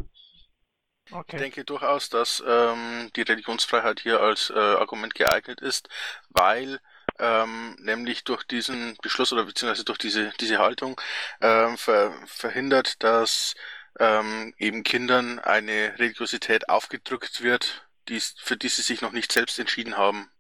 Okay. 1.11 1.37
Ich 1.37 1.43
denke 1.43 1.65
durchaus, 1.65 2.11
dass 2.11 2.43
ähm, 2.47 3.11
die 3.15 3.23
Religionsfreiheit 3.23 4.01
hier 4.01 4.21
als 4.21 4.51
äh, 4.51 4.59
Argument 4.59 5.15
geeignet 5.15 5.61
ist, 5.61 5.89
weil 6.31 6.81
ähm, 7.19 7.77
nämlich 7.81 8.25
durch 8.25 8.45
diesen 8.45 8.97
Beschluss 9.03 9.33
oder 9.33 9.45
beziehungsweise 9.45 9.85
durch 9.85 9.99
diese, 9.99 10.33
diese 10.41 10.59
Haltung 10.59 11.01
ähm, 11.41 11.79
ver, 11.79 12.13
verhindert, 12.27 13.03
dass 13.03 13.55
ähm, 13.99 14.53
eben 14.59 14.83
Kindern 14.83 15.39
eine 15.39 15.99
Religiosität 15.99 16.69
aufgedrückt 16.69 17.43
wird, 17.43 17.89
die, 18.09 18.21
für 18.21 18.57
die 18.57 18.69
sie 18.69 18.83
sich 18.83 19.01
noch 19.01 19.13
nicht 19.13 19.33
selbst 19.33 19.59
entschieden 19.59 19.97
haben. 19.97 20.31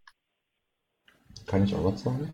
Kann 1.47 1.65
ich 1.65 1.75
auch 1.75 1.85
was 1.85 2.03
sagen? 2.03 2.33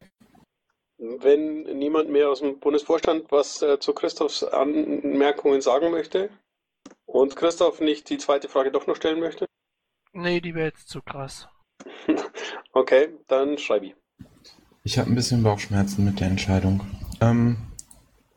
Wenn 0.98 1.62
niemand 1.78 2.10
mehr 2.10 2.30
aus 2.30 2.40
dem 2.40 2.60
Bundesvorstand 2.60 3.30
was 3.30 3.60
äh, 3.62 3.78
zu 3.78 3.92
Christophs 3.92 4.44
Anmerkungen 4.44 5.60
sagen 5.60 5.90
möchte 5.90 6.30
und 7.06 7.36
Christoph 7.36 7.80
nicht 7.80 8.08
die 8.08 8.18
zweite 8.18 8.48
Frage 8.48 8.70
doch 8.70 8.86
noch 8.86 8.96
stellen 8.96 9.20
möchte? 9.20 9.46
Nee, 10.12 10.40
die 10.40 10.54
wäre 10.54 10.68
jetzt 10.68 10.88
zu 10.88 11.02
krass. 11.02 11.48
okay, 12.72 13.08
dann 13.26 13.58
schreibe 13.58 13.86
ich. 13.86 13.94
Ich 14.84 14.98
habe 14.98 15.10
ein 15.10 15.14
bisschen 15.14 15.42
Bauchschmerzen 15.42 16.04
mit 16.04 16.20
der 16.20 16.28
Entscheidung. 16.28 16.86
Ähm, 17.20 17.56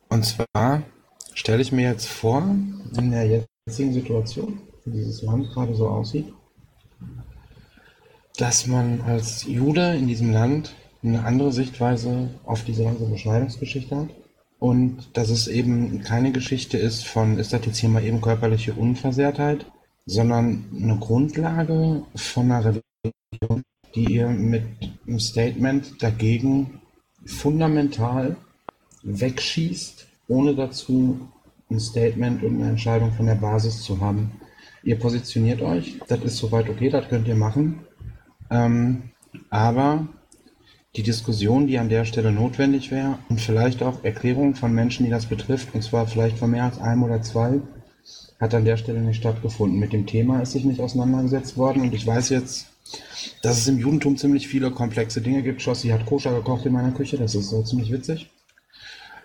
und 0.10 0.24
zwar 0.24 0.84
stelle 1.34 1.62
ich 1.62 1.72
mir 1.72 1.90
jetzt 1.90 2.08
vor, 2.08 2.42
in 2.98 3.12
der 3.12 3.48
jetzigen 3.68 3.94
Situation, 3.94 4.62
wie 4.86 4.92
dieses 4.92 5.22
Land 5.22 5.52
gerade 5.54 5.74
so 5.76 5.88
aussieht, 5.88 6.34
dass 8.42 8.68
man 8.68 9.02
als 9.02 9.46
Jude 9.46 9.96
in 9.96 10.08
diesem 10.08 10.32
Land 10.32 10.74
eine 11.04 11.24
andere 11.24 11.52
Sichtweise 11.52 12.30
auf 12.46 12.64
diese 12.64 12.84
ganze 12.84 13.06
Beschneidungsgeschichte 13.06 13.96
hat. 13.96 14.10
Und 14.60 15.10
dass 15.14 15.30
es 15.30 15.48
eben 15.48 16.02
keine 16.02 16.32
Geschichte 16.32 16.78
ist 16.78 17.06
von, 17.06 17.38
ist 17.38 17.54
das 17.54 17.66
jetzt 17.66 17.78
hier 17.78 17.90
mal 17.90 18.04
eben 18.04 18.22
körperliche 18.22 18.74
Unversehrtheit, 18.74 19.66
sondern 20.06 20.66
eine 20.76 20.98
Grundlage 20.98 22.04
von 22.16 22.52
einer 22.52 22.66
Religion, 22.66 23.64
die 23.94 24.14
ihr 24.14 24.28
mit 24.28 24.64
einem 25.06 25.20
Statement 25.20 26.02
dagegen 26.02 26.80
fundamental 27.26 28.38
wegschießt, 29.04 30.08
ohne 30.28 30.56
dazu 30.56 31.20
ein 31.70 31.80
Statement 31.80 32.44
und 32.44 32.60
eine 32.60 32.70
Entscheidung 32.70 33.12
von 33.12 33.26
der 33.26 33.36
Basis 33.36 33.82
zu 33.82 34.00
haben. 34.00 34.32
Ihr 34.84 35.00
positioniert 35.00 35.62
euch, 35.62 36.00
das 36.08 36.24
ist 36.24 36.38
soweit 36.38 36.70
okay, 36.70 36.90
das 36.90 37.08
könnt 37.10 37.28
ihr 37.28 37.36
machen. 37.36 37.85
Ähm, 38.56 39.04
aber 39.50 40.08
die 40.96 41.04
Diskussion, 41.04 41.68
die 41.68 41.78
an 41.78 41.90
der 41.90 42.06
Stelle 42.06 42.32
notwendig 42.32 42.90
wäre 42.90 43.20
und 43.28 43.42
vielleicht 43.42 43.84
auch 43.84 44.04
Erklärungen 44.04 44.56
von 44.56 44.74
Menschen, 44.74 45.06
die 45.06 45.12
das 45.12 45.26
betrifft, 45.26 45.76
und 45.76 45.84
zwar 45.84 46.08
vielleicht 46.08 46.38
von 46.38 46.52
mehr 46.52 46.64
als 46.64 46.80
einem 46.80 47.04
oder 47.04 47.22
zwei, 47.22 47.60
hat 48.40 48.54
an 48.54 48.66
der 48.66 48.78
Stelle 48.78 49.02
nicht 49.02 49.18
stattgefunden. 49.18 49.80
Mit 49.80 49.92
dem 49.92 50.06
Thema 50.06 50.42
ist 50.42 50.54
sich 50.54 50.64
nicht 50.64 50.80
auseinandergesetzt 50.80 51.58
worden 51.58 51.82
und 51.82 51.94
ich 51.94 52.08
weiß 52.08 52.30
jetzt, 52.30 52.68
dass 53.42 53.58
es 53.58 53.68
im 53.68 53.80
Judentum 53.80 54.16
ziemlich 54.16 54.48
viele 54.48 54.72
komplexe 54.72 55.22
Dinge 55.22 55.42
gibt. 55.42 55.62
Schossi 55.62 55.90
hat 55.90 56.06
Koscher 56.06 56.34
gekocht 56.34 56.66
in 56.66 56.74
meiner 56.74 56.92
Küche, 56.92 57.18
das 57.18 57.36
ist 57.36 57.50
so 57.50 57.62
ziemlich 57.64 57.92
witzig. 57.92 58.30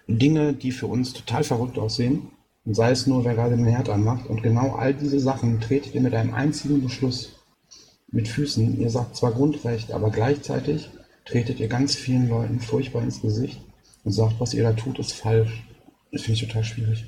Dinge, 0.08 0.54
die 0.54 0.72
für 0.72 0.88
uns 0.88 1.12
total 1.12 1.44
verrückt 1.44 1.78
aussehen, 1.78 2.30
sei 2.64 2.90
es 2.90 3.06
nur, 3.06 3.24
wer 3.24 3.34
gerade 3.34 3.56
den 3.56 3.66
Herd 3.66 3.90
anmacht. 3.90 4.28
Und 4.28 4.42
genau 4.42 4.74
all 4.74 4.92
diese 4.92 5.20
Sachen 5.20 5.60
tretet 5.60 5.94
ihr 5.94 6.00
mit 6.00 6.14
einem 6.14 6.34
einzigen 6.34 6.82
Beschluss 6.82 7.39
mit 8.12 8.28
Füßen. 8.28 8.80
Ihr 8.80 8.90
sagt 8.90 9.16
zwar 9.16 9.32
Grundrecht, 9.32 9.92
aber 9.92 10.10
gleichzeitig 10.10 10.90
tretet 11.24 11.60
ihr 11.60 11.68
ganz 11.68 11.94
vielen 11.94 12.28
Leuten 12.28 12.60
furchtbar 12.60 13.02
ins 13.02 13.22
Gesicht 13.22 13.60
und 14.04 14.12
sagt, 14.12 14.40
was 14.40 14.54
ihr 14.54 14.62
da 14.62 14.72
tut, 14.72 14.98
ist 14.98 15.12
falsch. 15.12 15.64
Das 16.12 16.22
finde 16.22 16.40
ich 16.40 16.48
total 16.48 16.64
schwierig. 16.64 17.06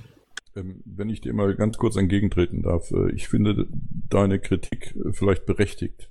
Ähm, 0.54 0.82
wenn 0.84 1.08
ich 1.08 1.20
dir 1.20 1.32
mal 1.32 1.54
ganz 1.54 1.78
kurz 1.78 1.96
entgegentreten 1.96 2.62
darf, 2.62 2.90
äh, 2.90 3.10
ich 3.12 3.28
finde 3.28 3.68
deine 4.08 4.38
Kritik 4.38 4.94
äh, 4.96 5.12
vielleicht 5.12 5.46
berechtigt. 5.46 6.10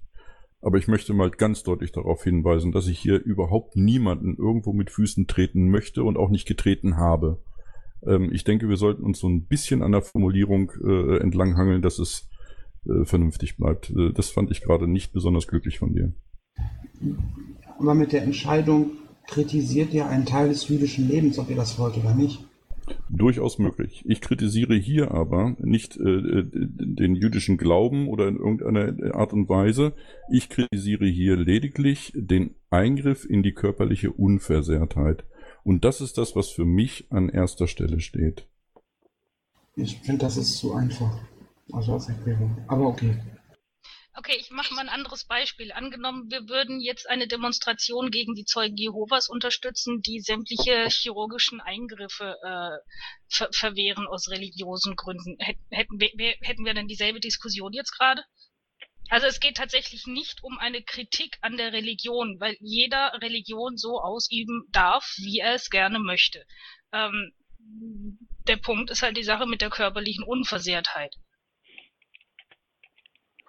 Aber 0.61 0.77
ich 0.77 0.87
möchte 0.87 1.13
mal 1.13 1.31
ganz 1.31 1.63
deutlich 1.63 1.91
darauf 1.91 2.23
hinweisen, 2.23 2.71
dass 2.71 2.87
ich 2.87 2.99
hier 2.99 3.19
überhaupt 3.23 3.75
niemanden 3.75 4.35
irgendwo 4.37 4.73
mit 4.73 4.91
Füßen 4.91 5.25
treten 5.27 5.69
möchte 5.69 6.03
und 6.03 6.17
auch 6.17 6.29
nicht 6.29 6.47
getreten 6.47 6.97
habe. 6.97 7.41
Ähm, 8.05 8.31
ich 8.31 8.43
denke, 8.43 8.67
wir 8.67 8.77
sollten 8.77 9.03
uns 9.03 9.19
so 9.19 9.29
ein 9.29 9.45
bisschen 9.45 9.83
an 9.83 9.91
der 9.91 10.01
Formulierung 10.01 10.71
äh, 10.83 11.17
entlanghangeln, 11.17 11.81
dass 11.81 11.99
es 11.99 12.30
äh, 12.85 13.05
vernünftig 13.05 13.57
bleibt. 13.57 13.89
Äh, 13.91 14.11
das 14.13 14.29
fand 14.29 14.51
ich 14.51 14.61
gerade 14.61 14.87
nicht 14.87 15.13
besonders 15.13 15.47
glücklich 15.47 15.79
von 15.79 15.93
dir. 15.93 16.13
Aber 17.79 17.95
mit 17.95 18.11
der 18.11 18.23
Entscheidung 18.23 18.91
kritisiert 19.27 19.93
ihr 19.93 20.07
einen 20.07 20.25
Teil 20.25 20.49
des 20.49 20.67
jüdischen 20.67 21.07
Lebens, 21.07 21.39
ob 21.39 21.49
ihr 21.49 21.55
das 21.55 21.79
wollt 21.79 21.97
oder 21.97 22.13
nicht. 22.13 22.45
Durchaus 23.09 23.59
möglich. 23.59 24.03
Ich 24.05 24.21
kritisiere 24.21 24.75
hier 24.75 25.11
aber 25.11 25.55
nicht 25.59 25.97
äh, 25.97 26.09
äh, 26.09 26.43
den 26.51 27.15
jüdischen 27.15 27.57
Glauben 27.57 28.07
oder 28.07 28.27
in 28.27 28.35
irgendeiner 28.35 29.15
Art 29.15 29.33
und 29.33 29.47
Weise. 29.49 29.93
Ich 30.31 30.49
kritisiere 30.49 31.05
hier 31.05 31.37
lediglich 31.37 32.11
den 32.15 32.55
Eingriff 32.69 33.25
in 33.25 33.43
die 33.43 33.53
körperliche 33.53 34.11
Unversehrtheit. 34.11 35.23
Und 35.63 35.85
das 35.85 36.01
ist 36.01 36.17
das, 36.17 36.35
was 36.35 36.49
für 36.49 36.65
mich 36.65 37.05
an 37.11 37.29
erster 37.29 37.67
Stelle 37.67 37.99
steht. 37.99 38.47
Ich 39.75 39.99
finde, 39.99 40.25
das 40.25 40.37
ist 40.37 40.57
zu 40.57 40.73
einfach. 40.73 41.19
Also 41.73 41.93
als 41.93 42.09
Erklärung. 42.09 42.63
Aber 42.67 42.87
okay. 42.87 43.17
Okay, 44.13 44.35
ich 44.37 44.51
mache 44.51 44.73
mal 44.73 44.81
ein 44.81 44.89
anderes 44.89 45.23
Beispiel. 45.23 45.71
Angenommen, 45.71 46.29
wir 46.29 46.49
würden 46.49 46.81
jetzt 46.81 47.09
eine 47.09 47.27
Demonstration 47.27 48.11
gegen 48.11 48.35
die 48.35 48.43
Zeugen 48.43 48.75
Jehovas 48.75 49.29
unterstützen, 49.29 50.01
die 50.01 50.19
sämtliche 50.19 50.87
chirurgischen 50.89 51.61
Eingriffe 51.61 52.37
äh, 52.43 52.77
ver 53.29 53.49
verwehren 53.53 54.07
aus 54.07 54.29
religiösen 54.29 54.97
Gründen. 54.97 55.37
Hätten 55.39 55.99
wir, 55.99 56.35
hätten 56.41 56.65
wir 56.65 56.73
denn 56.73 56.89
dieselbe 56.89 57.21
Diskussion 57.21 57.71
jetzt 57.71 57.97
gerade? 57.97 58.23
Also 59.09 59.27
es 59.27 59.39
geht 59.39 59.57
tatsächlich 59.57 60.07
nicht 60.07 60.43
um 60.43 60.57
eine 60.57 60.83
Kritik 60.83 61.37
an 61.41 61.55
der 61.55 61.71
Religion, 61.71 62.39
weil 62.39 62.57
jeder 62.59 63.13
Religion 63.21 63.77
so 63.77 64.01
ausüben 64.01 64.67
darf, 64.71 65.15
wie 65.17 65.39
er 65.39 65.55
es 65.55 65.69
gerne 65.69 65.99
möchte. 65.99 66.45
Ähm, 66.91 67.31
der 68.47 68.57
Punkt 68.57 68.89
ist 68.89 69.03
halt 69.03 69.15
die 69.15 69.23
Sache 69.23 69.47
mit 69.47 69.61
der 69.61 69.69
körperlichen 69.69 70.23
Unversehrtheit. 70.23 71.15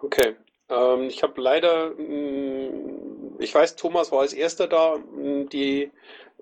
Okay. 0.03 0.37
Ähm, 0.69 1.05
ich 1.05 1.23
habe 1.23 1.41
leider, 1.41 1.91
mh, 1.91 2.03
mm, 2.03 3.37
ich 3.41 3.55
weiß, 3.55 3.77
Thomas 3.77 4.13
war 4.13 4.21
als 4.21 4.33
erster 4.33 4.67
da. 4.67 4.99
Mm, 4.99 5.49
die 5.49 5.91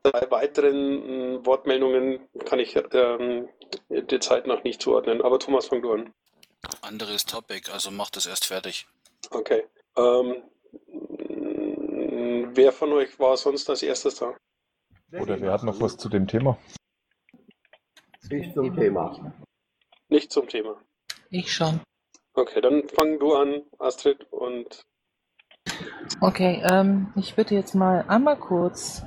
drei 0.03 0.31
weiteren 0.31 0.77
mh, 0.95 1.39
mm, 1.39 1.47
Wortmeldungen 1.47 2.21
kann 2.47 2.59
ich 2.59 2.77
ähm, 2.93 3.49
der 3.89 4.21
Zeit 4.21 4.47
nach 4.47 4.65
nicht 4.65 4.83
zuordnen. 4.83 5.23
Aber 5.23 5.39
Thomas, 5.39 5.67
fang 5.67 5.83
du 5.83 5.93
an. 5.93 6.13
Anderes 6.83 7.25
Topic, 7.25 7.71
also 7.71 7.91
mach 7.91 8.11
das 8.11 8.27
erst 8.27 8.47
fertig. 8.47 8.87
Okay. 9.31 9.65
Ähm, 9.97 10.43
wer 12.55 12.73
von 12.73 12.93
euch 12.93 13.19
war 13.19 13.37
sonst 13.37 13.69
als 13.71 13.83
erstes 13.83 14.17
da? 14.17 14.35
Oder 15.13 15.41
wer 15.41 15.53
hat 15.53 15.65
noch 15.65 15.81
was 15.81 15.97
zu 15.97 16.09
dem 16.09 16.27
Thema? 16.27 16.59
Nicht 18.31 18.55
zum 18.55 18.75
Thema. 18.75 19.35
Nicht 20.09 20.31
zum 20.31 20.49
Thema. 20.49 20.81
Ich 21.31 21.53
schon. 21.53 21.81
Okay, 22.35 22.61
dann 22.61 22.89
fang 22.89 23.19
du 23.19 23.35
an, 23.35 23.63
Astrid, 23.79 24.33
und. 24.33 24.87
Okay, 26.21 26.63
ähm, 26.71 27.13
ich 27.17 27.35
bitte 27.35 27.55
jetzt 27.55 27.75
mal 27.75 28.05
einmal 28.09 28.37
kurz 28.37 29.05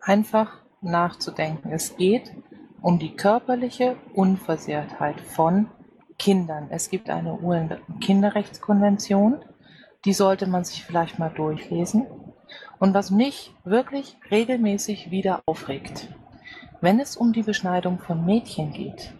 einfach 0.00 0.62
nachzudenken. 0.80 1.70
Es 1.70 1.96
geht 1.96 2.32
um 2.80 2.98
die 2.98 3.14
körperliche 3.14 3.96
Unversehrtheit 4.14 5.20
von 5.20 5.68
Kindern. 6.18 6.68
Es 6.70 6.90
gibt 6.90 7.10
eine 7.10 7.40
UN-Kinderrechtskonvention, 7.40 9.44
die 10.04 10.12
sollte 10.12 10.46
man 10.46 10.64
sich 10.64 10.84
vielleicht 10.84 11.18
mal 11.18 11.30
durchlesen. 11.30 12.06
Und 12.78 12.94
was 12.94 13.10
mich 13.10 13.54
wirklich 13.64 14.16
regelmäßig 14.30 15.10
wieder 15.10 15.42
aufregt, 15.46 16.08
wenn 16.80 16.98
es 16.98 17.16
um 17.16 17.32
die 17.32 17.44
Beschneidung 17.44 18.00
von 18.00 18.24
Mädchen 18.24 18.72
geht, 18.72 19.14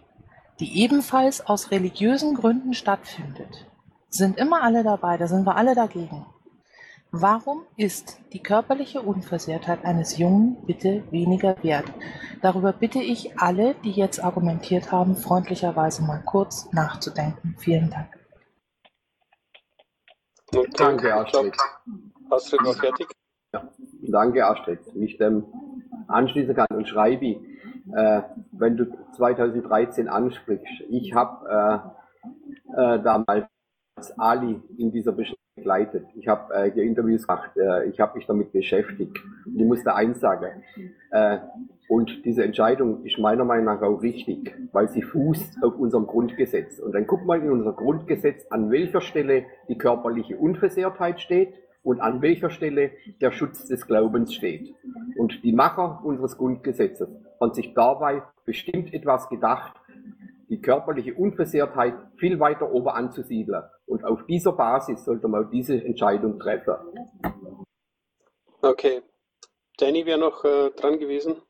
die 0.59 0.81
ebenfalls 0.81 1.45
aus 1.45 1.71
religiösen 1.71 2.35
Gründen 2.35 2.73
stattfindet, 2.73 3.67
sind 4.09 4.37
immer 4.37 4.63
alle 4.63 4.83
dabei, 4.83 5.17
da 5.17 5.27
sind 5.27 5.45
wir 5.45 5.55
alle 5.55 5.75
dagegen. 5.75 6.25
Warum 7.15 7.63
ist 7.77 8.19
die 8.33 8.41
körperliche 8.41 9.01
Unversehrtheit 9.01 9.85
eines 9.85 10.17
Jungen 10.17 10.57
bitte 10.65 11.03
weniger 11.11 11.55
wert? 11.63 11.85
Darüber 12.41 12.73
bitte 12.73 13.03
ich 13.03 13.39
alle, 13.39 13.75
die 13.83 13.91
jetzt 13.91 14.23
argumentiert 14.23 14.91
haben, 14.91 15.15
freundlicherweise 15.15 16.01
mal 16.01 16.23
kurz 16.25 16.71
nachzudenken. 16.71 17.55
Vielen 17.59 17.91
Dank. 17.91 18.19
Danke, 20.75 21.13
Astrid. 21.13 21.55
Astrid 22.31 22.63
war 22.63 22.73
fertig? 22.73 23.07
Ja, 23.53 23.69
danke, 24.01 24.45
Astrid. 24.45 24.79
Ich 24.95 25.17
dem 25.17 25.45
anschließen 26.07 26.55
kann 26.55 26.67
und 26.71 26.87
schreibe, 26.87 27.39
äh, 27.95 28.21
wenn 28.51 28.77
du 28.77 28.85
2013 29.15 30.07
ansprichst, 30.07 30.83
ich 30.89 31.13
habe 31.13 31.93
äh, 32.75 32.95
äh, 32.95 33.01
damals 33.03 33.47
Ali 34.17 34.61
in 34.77 34.91
dieser 34.91 35.11
Beschreibung 35.11 35.43
begleitet. 35.55 36.05
Ich 36.15 36.27
habe 36.27 36.53
äh, 36.53 36.69
Interviews 36.81 37.27
gemacht, 37.27 37.51
äh, 37.57 37.87
ich 37.89 37.99
habe 37.99 38.17
mich 38.17 38.25
damit 38.25 38.51
beschäftigt. 38.51 39.17
Und 39.45 39.59
ich 39.59 39.65
muss 39.65 39.83
da 39.83 39.95
eins 39.95 40.19
sagen. 40.19 40.63
Äh, 41.11 41.39
und 41.89 42.25
diese 42.25 42.43
Entscheidung 42.43 43.05
ist 43.05 43.19
meiner 43.19 43.45
Meinung 43.45 43.65
nach 43.65 43.81
auch 43.81 44.01
richtig, 44.01 44.55
weil 44.71 44.87
sie 44.89 45.03
fußt 45.03 45.63
auf 45.63 45.75
unserem 45.77 46.07
Grundgesetz. 46.07 46.79
Und 46.79 46.93
dann 46.93 47.05
guck 47.05 47.25
mal 47.25 47.39
in 47.39 47.51
unser 47.51 47.73
Grundgesetz, 47.73 48.47
an 48.49 48.71
welcher 48.71 49.01
Stelle 49.01 49.45
die 49.69 49.77
körperliche 49.77 50.37
Unversehrtheit 50.37 51.19
steht 51.19 51.53
und 51.83 51.99
an 51.99 52.21
welcher 52.21 52.49
Stelle 52.49 52.91
der 53.21 53.31
Schutz 53.31 53.67
des 53.67 53.85
Glaubens 53.85 54.33
steht. 54.33 54.73
Und 55.17 55.43
die 55.43 55.53
Macher 55.53 56.01
unseres 56.03 56.37
Grundgesetzes 56.37 57.09
haben 57.43 57.53
sich 57.53 57.73
dabei 57.73 58.23
bestimmt 58.45 58.93
etwas 58.93 59.29
gedacht, 59.29 59.73
die 60.49 60.61
körperliche 60.61 61.13
Unversehrtheit 61.13 61.95
viel 62.17 62.39
weiter 62.39 62.71
oben 62.71 62.89
anzusiedeln. 62.89 63.63
Und 63.85 64.03
auf 64.05 64.25
dieser 64.25 64.53
Basis 64.53 65.03
sollte 65.03 65.27
man 65.27 65.49
diese 65.51 65.83
Entscheidung 65.83 66.39
treffen. 66.39 66.75
Okay. 68.61 69.01
Danny 69.77 70.05
wäre 70.05 70.19
noch 70.19 70.45
äh, 70.45 70.69
dran 70.71 70.99
gewesen. 70.99 71.41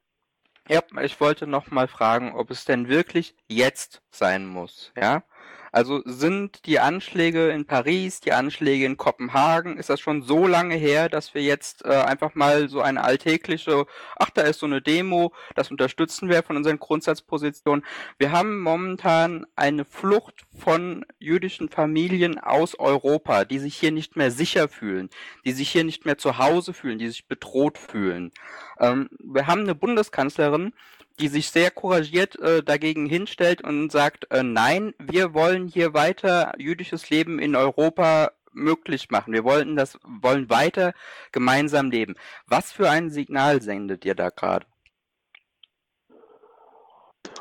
Ja, 0.70 0.82
ich 1.02 1.20
wollte 1.20 1.46
noch 1.46 1.72
mal 1.72 1.88
fragen, 1.88 2.34
ob 2.34 2.50
es 2.50 2.64
denn 2.64 2.88
wirklich 2.88 3.36
jetzt 3.50 4.02
sein 4.10 4.46
muss, 4.46 4.94
ja? 4.96 5.24
Also 5.74 6.04
sind 6.06 6.68
die 6.68 6.80
Anschläge 6.80 7.50
in 7.50 7.66
Paris, 7.66 8.20
die 8.20 8.32
Anschläge 8.32 8.86
in 8.86 8.96
Kopenhagen, 8.96 9.78
ist 9.78 9.90
das 9.90 10.00
schon 10.00 10.22
so 10.22 10.46
lange 10.46 10.76
her, 10.76 11.10
dass 11.10 11.34
wir 11.34 11.42
jetzt 11.42 11.84
äh, 11.84 11.90
einfach 11.90 12.36
mal 12.36 12.70
so 12.70 12.80
eine 12.80 13.04
alltägliche, 13.04 13.88
ach, 14.16 14.30
da 14.30 14.44
ist 14.44 14.60
so 14.60 14.68
eine 14.68 14.84
Demo, 14.84 15.34
das 15.56 15.72
unterstützen 15.72 16.30
wir 16.30 16.44
von 16.44 16.58
unseren 16.58 16.78
Grundsatzpositionen. 16.78 17.84
Wir 18.20 18.32
haben 18.32 18.60
momentan 18.62 19.48
eine 19.56 19.84
Flucht 19.84 20.46
von 20.56 21.08
jüdischen 21.18 21.70
Familien 21.70 22.38
aus 22.38 22.78
Europa, 22.78 23.44
die 23.44 23.58
sich 23.58 23.76
hier 23.76 23.92
nicht 23.92 24.16
mehr 24.16 24.30
sicher 24.30 24.68
fühlen, 24.68 25.10
die 25.44 25.54
sich 25.54 25.72
hier 25.72 25.84
nicht 25.84 26.06
mehr 26.06 26.20
zu 26.20 26.38
Hause 26.38 26.74
fühlen, 26.74 27.00
die 27.00 27.08
sich 27.08 27.28
bedroht 27.28 27.80
fühlen. 27.80 28.32
Ähm, 28.80 29.10
wir 29.20 29.48
haben 29.48 29.62
eine 29.62 29.76
Bundeskanzlerin, 29.76 30.74
die 31.20 31.28
sich 31.28 31.50
sehr 31.50 31.72
couragiert 31.72 32.40
äh, 32.40 32.64
dagegen 32.64 33.06
hinstellt 33.06 33.64
und 33.64 33.92
sagt, 33.92 34.32
äh, 34.32 34.44
nein, 34.44 34.94
wir 35.00 35.34
wollen 35.34 35.68
hier 35.68 35.94
weiter 35.94 36.54
jüdisches 36.58 37.10
Leben 37.10 37.40
in 37.40 37.56
Europa 37.56 38.32
möglich 38.52 39.10
machen. 39.10 39.34
Wir 39.34 39.44
wollen 39.44 39.76
das, 39.76 39.98
wollen 40.04 40.50
weiter 40.50 40.94
gemeinsam 41.32 41.92
leben. 41.92 42.16
Was 42.48 42.72
für 42.72 42.90
ein 42.90 43.10
Signal 43.10 43.62
sendet 43.62 44.06
ihr 44.06 44.16
da 44.16 44.30
gerade? 44.30 44.66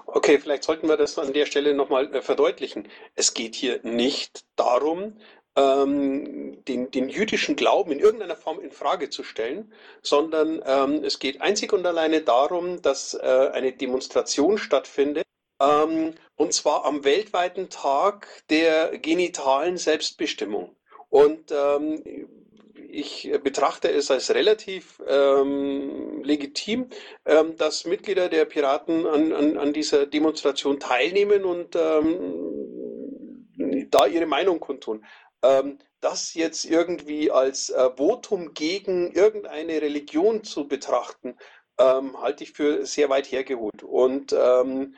Okay, 0.07 0.39
vielleicht 0.39 0.65
sollten 0.65 0.89
wir 0.89 0.99
das 0.99 1.19
an 1.19 1.33
der 1.33 1.47
Stelle 1.47 1.75
nochmal 1.75 2.15
äh, 2.15 2.21
verdeutlichen. 2.21 2.89
Es 3.15 3.33
geht 3.33 3.55
hier 3.55 3.81
nicht 3.83 4.45
darum, 4.57 5.17
ähm, 5.57 6.65
den, 6.65 6.91
den 6.91 7.09
jüdischen 7.09 7.57
Glauben 7.57 7.93
in 7.93 7.99
irgendeiner 7.99 8.37
Form 8.37 8.61
in 8.61 8.71
Frage 8.71 9.11
zu 9.11 9.23
stellen, 9.23 9.73
sondern 10.03 10.63
ähm, 10.65 11.05
es 11.05 11.19
geht 11.19 11.41
einzig 11.41 11.73
und 11.73 11.87
alleine 11.87 12.23
darum, 12.23 12.81
dass 12.83 13.15
äh, 13.15 13.51
eine 13.53 13.73
Demonstration 13.73 14.59
stattfindet, 14.59 15.25
ähm, 15.61 16.15
und 16.37 16.53
zwar 16.53 16.85
am 16.85 17.05
weltweiten 17.05 17.69
Tag 17.69 18.27
der 18.51 18.99
genitalen 18.99 19.77
Selbstbestimmung. 19.77 20.77
Und 21.09 21.53
ähm, 21.53 22.03
ich 22.75 23.31
betrachte 23.43 23.91
es 23.91 24.11
als 24.11 24.35
relativ 24.35 25.03
ähm, 25.07 26.23
legitim, 26.23 26.89
ähm, 27.25 27.57
dass 27.57 27.87
Mitglieder 27.87 28.29
der 28.29 28.45
Piraten 28.45 29.07
an, 29.07 29.33
an, 29.33 29.57
an 29.57 29.73
dieser 29.73 30.07
Demonstration 30.07 30.79
teilnehmen 30.79 31.45
und 31.45 31.75
ähm, 31.75 32.49
da 33.91 34.07
ihre 34.07 34.27
Meinung 34.27 34.61
kundtun. 34.61 35.05
Ähm, 35.43 35.79
das 36.01 36.35
jetzt 36.35 36.65
irgendwie 36.65 37.31
als 37.31 37.71
äh, 37.71 37.91
Votum 37.97 38.55
gegen 38.55 39.13
irgendeine 39.13 39.81
Religion 39.81 40.43
zu 40.45 40.67
betrachten, 40.67 41.37
ähm, 41.79 42.21
halte 42.21 42.45
ich 42.45 42.53
für 42.53 42.85
sehr 42.87 43.09
weit 43.09 43.31
hergeholt 43.31 43.83
und 43.83 44.33
ähm, 44.33 44.95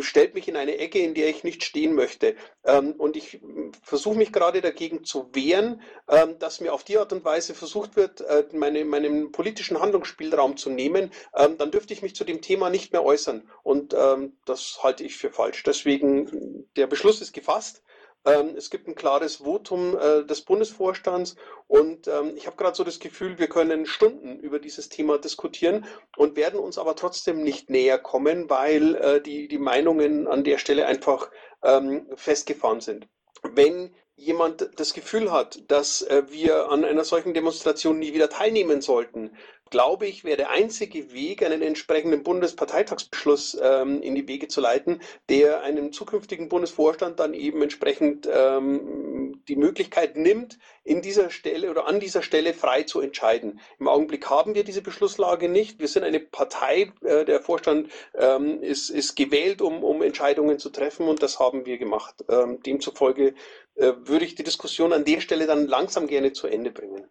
stellt 0.00 0.34
mich 0.34 0.48
in 0.48 0.56
eine 0.56 0.78
Ecke, 0.78 0.98
in 0.98 1.14
der 1.14 1.28
ich 1.28 1.44
nicht 1.44 1.62
stehen 1.64 1.94
möchte. 1.94 2.34
Ähm, 2.64 2.92
und 2.92 3.16
ich 3.16 3.40
versuche 3.82 4.16
mich 4.16 4.32
gerade 4.32 4.60
dagegen 4.60 5.04
zu 5.04 5.28
wehren, 5.34 5.82
ähm, 6.08 6.38
dass 6.38 6.60
mir 6.60 6.72
auf 6.72 6.84
die 6.84 6.98
Art 6.98 7.12
und 7.12 7.24
Weise 7.24 7.54
versucht 7.54 7.96
wird, 7.96 8.22
äh, 8.22 8.44
meine, 8.52 8.84
meinen 8.84 9.32
politischen 9.32 9.80
Handlungsspielraum 9.80 10.56
zu 10.56 10.70
nehmen. 10.70 11.10
Ähm, 11.36 11.58
dann 11.58 11.70
dürfte 11.70 11.92
ich 11.92 12.02
mich 12.02 12.14
zu 12.14 12.24
dem 12.24 12.40
Thema 12.40 12.70
nicht 12.70 12.92
mehr 12.92 13.04
äußern. 13.04 13.48
Und 13.62 13.94
ähm, 13.94 14.36
das 14.46 14.80
halte 14.82 15.04
ich 15.04 15.16
für 15.16 15.30
falsch. 15.30 15.62
Deswegen, 15.62 16.66
der 16.76 16.86
Beschluss 16.86 17.20
ist 17.20 17.32
gefasst. 17.32 17.82
Ähm, 18.24 18.54
es 18.56 18.70
gibt 18.70 18.86
ein 18.86 18.94
klares 18.94 19.36
Votum 19.36 19.96
äh, 19.98 20.24
des 20.24 20.42
Bundesvorstands 20.42 21.36
und 21.66 22.06
ähm, 22.06 22.34
ich 22.36 22.46
habe 22.46 22.56
gerade 22.56 22.76
so 22.76 22.84
das 22.84 23.00
Gefühl, 23.00 23.38
wir 23.38 23.48
können 23.48 23.84
Stunden 23.84 24.38
über 24.38 24.60
dieses 24.60 24.88
Thema 24.88 25.18
diskutieren 25.18 25.84
und 26.16 26.36
werden 26.36 26.60
uns 26.60 26.78
aber 26.78 26.94
trotzdem 26.94 27.42
nicht 27.42 27.68
näher 27.68 27.98
kommen, 27.98 28.48
weil 28.48 28.94
äh, 28.94 29.20
die, 29.20 29.48
die 29.48 29.58
Meinungen 29.58 30.28
an 30.28 30.44
der 30.44 30.58
Stelle 30.58 30.86
einfach 30.86 31.30
ähm, 31.64 32.06
festgefahren 32.14 32.80
sind. 32.80 33.08
Wenn 33.42 33.92
jemand 34.16 34.68
das 34.76 34.94
Gefühl 34.94 35.32
hat, 35.32 35.62
dass 35.68 36.02
äh, 36.02 36.22
wir 36.28 36.70
an 36.70 36.84
einer 36.84 37.04
solchen 37.04 37.34
Demonstration 37.34 37.98
nie 37.98 38.12
wieder 38.14 38.28
teilnehmen 38.28 38.80
sollten, 38.80 39.30
glaube 39.72 40.06
ich, 40.06 40.22
wäre 40.22 40.36
der 40.36 40.50
einzige 40.50 41.12
Weg, 41.12 41.42
einen 41.42 41.62
entsprechenden 41.62 42.22
Bundesparteitagsbeschluss 42.22 43.58
ähm, 43.60 44.02
in 44.02 44.14
die 44.14 44.28
Wege 44.28 44.46
zu 44.46 44.60
leiten, 44.60 45.00
der 45.30 45.62
einem 45.62 45.92
zukünftigen 45.92 46.50
Bundesvorstand 46.50 47.18
dann 47.18 47.32
eben 47.32 47.62
entsprechend 47.62 48.28
ähm, 48.30 49.42
die 49.48 49.56
Möglichkeit 49.56 50.16
nimmt, 50.16 50.58
in 50.84 51.00
dieser 51.00 51.30
Stelle 51.30 51.70
oder 51.70 51.86
an 51.86 52.00
dieser 52.00 52.22
Stelle 52.22 52.52
frei 52.52 52.82
zu 52.82 53.00
entscheiden. 53.00 53.60
Im 53.78 53.88
Augenblick 53.88 54.28
haben 54.28 54.54
wir 54.54 54.62
diese 54.62 54.82
Beschlusslage 54.82 55.48
nicht. 55.48 55.80
Wir 55.80 55.88
sind 55.88 56.04
eine 56.04 56.20
Partei, 56.20 56.92
äh, 57.02 57.24
der 57.24 57.40
Vorstand 57.40 57.90
ähm, 58.14 58.62
ist, 58.62 58.90
ist 58.90 59.16
gewählt, 59.16 59.62
um, 59.62 59.82
um 59.82 60.02
Entscheidungen 60.02 60.58
zu 60.58 60.68
treffen 60.68 61.08
und 61.08 61.22
das 61.22 61.40
haben 61.40 61.64
wir 61.64 61.78
gemacht. 61.78 62.22
Ähm, 62.28 62.62
demzufolge 62.62 63.34
äh, 63.74 63.92
würde 63.96 64.24
ich 64.24 64.34
die 64.34 64.44
Diskussion 64.44 64.92
an 64.92 65.04
der 65.04 65.20
Stelle 65.20 65.46
dann 65.46 65.66
langsam 65.66 66.06
gerne 66.06 66.32
zu 66.32 66.46
Ende 66.46 66.70
bringen. 66.70 67.08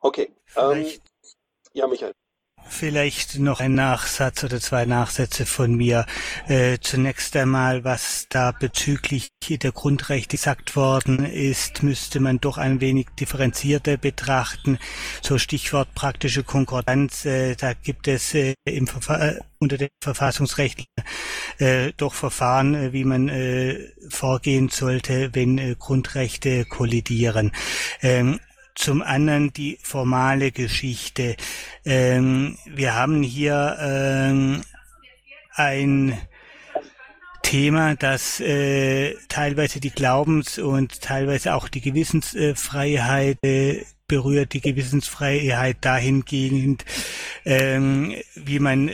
Okay. 0.00 0.34
Ähm, 0.56 0.86
ja, 1.72 1.86
Michael. 1.86 2.14
Vielleicht 2.68 3.38
noch 3.38 3.60
ein 3.60 3.74
Nachsatz 3.74 4.44
oder 4.44 4.60
zwei 4.60 4.84
Nachsätze 4.86 5.44
von 5.44 5.74
mir. 5.74 6.06
Äh, 6.46 6.78
zunächst 6.80 7.36
einmal, 7.36 7.84
was 7.84 8.26
da 8.28 8.52
bezüglich 8.52 9.30
der 9.48 9.72
Grundrechte 9.72 10.36
gesagt 10.36 10.76
worden 10.76 11.24
ist, 11.24 11.82
müsste 11.82 12.20
man 12.20 12.40
doch 12.40 12.58
ein 12.58 12.80
wenig 12.80 13.08
differenzierter 13.18 13.96
betrachten. 13.96 14.78
So 15.20 15.38
Stichwort 15.38 15.94
praktische 15.94 16.44
Konkordanz, 16.44 17.24
äh, 17.24 17.56
da 17.56 17.72
gibt 17.74 18.06
es 18.06 18.34
äh, 18.34 18.54
im 18.64 18.86
Verfa 18.86 19.34
unter 19.58 19.76
den 19.76 19.90
Verfassungsrechten 20.02 20.86
äh, 21.58 21.92
doch 21.96 22.14
Verfahren, 22.14 22.74
äh, 22.74 22.92
wie 22.92 23.04
man 23.04 23.28
äh, 23.28 23.90
vorgehen 24.08 24.68
sollte, 24.68 25.30
wenn 25.34 25.58
äh, 25.58 25.76
Grundrechte 25.78 26.64
kollidieren. 26.64 27.52
Ähm, 28.00 28.40
zum 28.80 29.02
anderen 29.02 29.52
die 29.52 29.78
formale 29.82 30.52
Geschichte. 30.52 31.36
Ähm, 31.84 32.56
wir 32.64 32.94
haben 32.94 33.22
hier 33.22 33.76
ähm, 33.78 34.62
ein 35.54 36.18
Thema, 37.42 37.94
das 37.94 38.40
äh, 38.40 39.16
teilweise 39.28 39.80
die 39.80 39.90
Glaubens- 39.90 40.58
und 40.58 41.02
teilweise 41.02 41.54
auch 41.54 41.68
die 41.68 41.82
Gewissensfreiheit 41.82 43.38
äh, 43.44 43.84
berührt, 44.08 44.54
die 44.54 44.62
Gewissensfreiheit 44.62 45.76
dahingehend, 45.82 46.84
ähm, 47.44 48.14
wie 48.34 48.60
man 48.60 48.90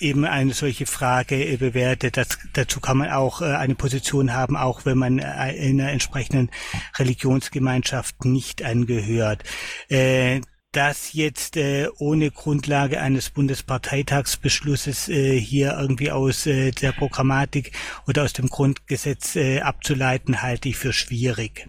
eben 0.00 0.24
eine 0.24 0.52
solche 0.52 0.86
Frage 0.86 1.44
äh, 1.44 1.56
bewertet. 1.56 2.16
Das, 2.16 2.38
dazu 2.52 2.80
kann 2.80 2.98
man 2.98 3.10
auch 3.10 3.40
äh, 3.40 3.46
eine 3.46 3.74
Position 3.74 4.32
haben, 4.34 4.56
auch 4.56 4.84
wenn 4.84 4.98
man 4.98 5.18
äh, 5.18 5.52
in 5.54 5.80
einer 5.80 5.92
entsprechenden 5.92 6.50
Religionsgemeinschaft 6.98 8.24
nicht 8.24 8.62
angehört. 8.62 9.44
Das 10.72 11.14
jetzt 11.14 11.58
ohne 11.98 12.30
Grundlage 12.30 13.00
eines 13.00 13.30
Bundesparteitagsbeschlusses 13.30 15.06
hier 15.06 15.78
irgendwie 15.80 16.10
aus 16.10 16.44
der 16.44 16.92
Programmatik 16.92 17.72
oder 18.06 18.24
aus 18.24 18.34
dem 18.34 18.48
Grundgesetz 18.48 19.36
abzuleiten, 19.62 20.42
halte 20.42 20.68
ich 20.68 20.76
für 20.76 20.92
schwierig. 20.92 21.68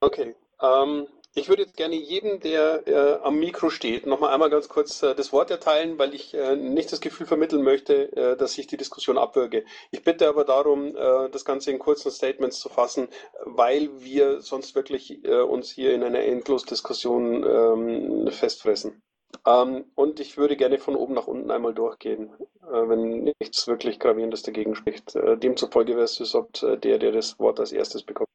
Okay. 0.00 0.34
Ähm, 0.62 1.06
ich 1.34 1.48
würde 1.48 1.62
jetzt 1.62 1.76
gerne 1.76 1.94
jedem, 1.94 2.40
der 2.40 2.86
äh, 2.88 3.22
am 3.22 3.38
Mikro 3.38 3.70
steht, 3.70 4.04
nochmal 4.04 4.32
einmal 4.34 4.50
ganz 4.50 4.68
kurz 4.68 5.02
äh, 5.02 5.14
das 5.14 5.32
Wort 5.32 5.50
erteilen, 5.50 5.98
weil 5.98 6.12
ich 6.12 6.34
äh, 6.34 6.56
nicht 6.56 6.90
das 6.90 7.00
Gefühl 7.00 7.26
vermitteln 7.26 7.62
möchte, 7.62 8.12
äh, 8.16 8.36
dass 8.36 8.58
ich 8.58 8.66
die 8.66 8.76
Diskussion 8.76 9.16
abwürge. 9.16 9.64
Ich 9.92 10.02
bitte 10.02 10.28
aber 10.28 10.44
darum, 10.44 10.96
äh, 10.96 11.30
das 11.30 11.44
Ganze 11.44 11.70
in 11.70 11.78
kurzen 11.78 12.10
Statements 12.10 12.58
zu 12.58 12.68
fassen, 12.68 13.08
weil 13.44 13.90
wir 14.00 14.40
sonst 14.40 14.74
wirklich 14.74 15.24
äh, 15.24 15.40
uns 15.40 15.70
hier 15.70 15.94
in 15.94 16.02
einer 16.02 16.20
Endlosdiskussion 16.20 17.44
ähm, 17.44 18.32
festfressen. 18.32 19.00
Ähm, 19.46 19.84
und 19.94 20.18
ich 20.18 20.36
würde 20.36 20.56
gerne 20.56 20.78
von 20.78 20.96
oben 20.96 21.14
nach 21.14 21.28
unten 21.28 21.52
einmal 21.52 21.74
durchgehen, 21.74 22.30
wenn 22.62 23.32
nichts 23.40 23.66
wirklich 23.66 23.98
Gravierendes 23.98 24.42
dagegen 24.42 24.76
spricht. 24.76 25.14
demzufolge 25.14 25.94
wäre 25.94 26.04
es 26.04 26.16
der, 26.62 26.98
der 26.98 27.12
das 27.12 27.38
Wort 27.40 27.58
als 27.58 27.72
erstes 27.72 28.04
bekommt. 28.04 28.28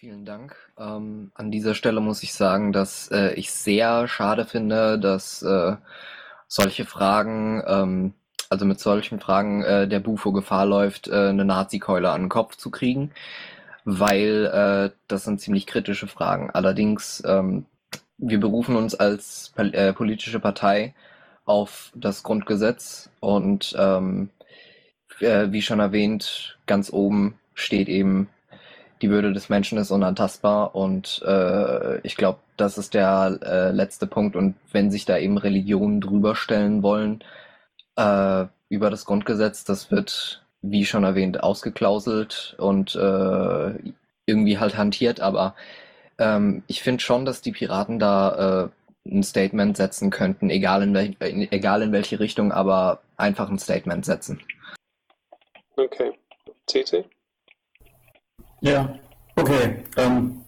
Vielen 0.00 0.24
Dank. 0.24 0.56
Ähm, 0.78 1.30
an 1.34 1.50
dieser 1.50 1.74
Stelle 1.74 2.00
muss 2.00 2.22
ich 2.22 2.32
sagen, 2.32 2.72
dass 2.72 3.08
äh, 3.10 3.34
ich 3.34 3.52
sehr 3.52 4.08
schade 4.08 4.46
finde, 4.46 4.98
dass 4.98 5.42
äh, 5.42 5.76
solche 6.48 6.86
Fragen, 6.86 7.62
ähm, 7.66 8.14
also 8.48 8.64
mit 8.64 8.80
solchen 8.80 9.20
Fragen 9.20 9.62
äh, 9.62 9.86
der 9.86 10.00
Bufo 10.00 10.32
Gefahr 10.32 10.64
läuft, 10.64 11.08
äh, 11.08 11.28
eine 11.28 11.44
Nazi-Keule 11.44 12.10
an 12.10 12.22
den 12.22 12.28
Kopf 12.30 12.56
zu 12.56 12.70
kriegen, 12.70 13.10
weil 13.84 14.46
äh, 14.46 14.96
das 15.06 15.24
sind 15.24 15.38
ziemlich 15.38 15.66
kritische 15.66 16.06
Fragen. 16.06 16.50
Allerdings, 16.50 17.22
ähm, 17.26 17.66
wir 18.16 18.40
berufen 18.40 18.76
uns 18.76 18.94
als 18.94 19.52
äh, 19.58 19.92
politische 19.92 20.40
Partei 20.40 20.94
auf 21.44 21.92
das 21.94 22.22
Grundgesetz 22.22 23.10
und 23.20 23.76
ähm, 23.78 24.30
äh, 25.20 25.48
wie 25.50 25.60
schon 25.60 25.80
erwähnt, 25.80 26.56
ganz 26.64 26.90
oben 26.90 27.38
steht 27.52 27.90
eben 27.90 28.30
die 29.02 29.10
Würde 29.10 29.32
des 29.32 29.48
Menschen 29.48 29.78
ist 29.78 29.90
unantastbar 29.90 30.74
und 30.74 31.22
äh, 31.26 32.00
ich 32.00 32.16
glaube, 32.16 32.40
das 32.56 32.76
ist 32.76 32.94
der 32.94 33.38
äh, 33.42 33.70
letzte 33.70 34.06
Punkt. 34.06 34.36
Und 34.36 34.56
wenn 34.72 34.90
sich 34.90 35.04
da 35.04 35.16
eben 35.16 35.38
Religionen 35.38 36.00
drüber 36.00 36.36
stellen 36.36 36.82
wollen 36.82 37.24
äh, 37.96 38.46
über 38.68 38.90
das 38.90 39.06
Grundgesetz, 39.06 39.64
das 39.64 39.90
wird, 39.90 40.42
wie 40.60 40.84
schon 40.84 41.04
erwähnt, 41.04 41.42
ausgeklauselt 41.42 42.54
und 42.58 42.94
äh, 42.94 43.74
irgendwie 44.26 44.58
halt 44.58 44.76
hantiert. 44.76 45.20
Aber 45.20 45.54
ähm, 46.18 46.62
ich 46.66 46.82
finde 46.82 47.02
schon, 47.02 47.24
dass 47.24 47.40
die 47.40 47.52
Piraten 47.52 47.98
da 47.98 48.68
äh, 49.06 49.10
ein 49.10 49.22
Statement 49.22 49.76
setzen 49.78 50.10
könnten, 50.10 50.50
egal 50.50 50.82
in, 50.82 50.94
welch, 50.94 51.16
egal 51.20 51.82
in 51.82 51.92
welche 51.92 52.20
Richtung, 52.20 52.52
aber 52.52 53.00
einfach 53.16 53.48
ein 53.48 53.58
Statement 53.58 54.04
setzen. 54.04 54.40
Okay. 55.76 56.12
CC? 56.66 57.04
Ja, 58.60 58.94
okay. 59.36 59.84
Ähm, 59.96 60.44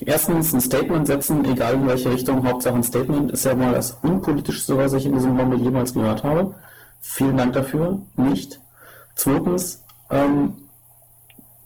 erstens 0.00 0.52
ein 0.52 0.60
Statement 0.60 1.06
setzen, 1.06 1.44
egal 1.44 1.74
in 1.74 1.86
welche 1.86 2.10
Richtung, 2.10 2.46
Hauptsache 2.46 2.74
ein 2.74 2.82
Statement, 2.82 3.30
ist 3.32 3.44
ja 3.44 3.54
mal 3.54 3.72
das 3.72 3.92
unpolitischste, 4.02 4.76
was 4.76 4.92
ich 4.94 5.06
in 5.06 5.12
diesem 5.12 5.36
Moment 5.36 5.62
jemals 5.62 5.94
gehört 5.94 6.24
habe. 6.24 6.54
Vielen 7.00 7.36
Dank 7.36 7.52
dafür. 7.52 8.00
Nicht. 8.16 8.60
Zweitens, 9.14 9.84
ähm, 10.10 10.68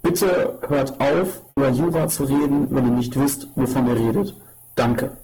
bitte 0.02 0.58
hört 0.66 1.00
auf, 1.00 1.42
über 1.56 1.68
Jura 1.68 2.08
zu 2.08 2.24
reden, 2.24 2.74
wenn 2.74 2.86
ihr 2.86 2.92
nicht 2.92 3.18
wisst, 3.18 3.48
wovon 3.54 3.86
ihr 3.86 3.96
redet. 3.96 4.34
Danke. 4.74 5.16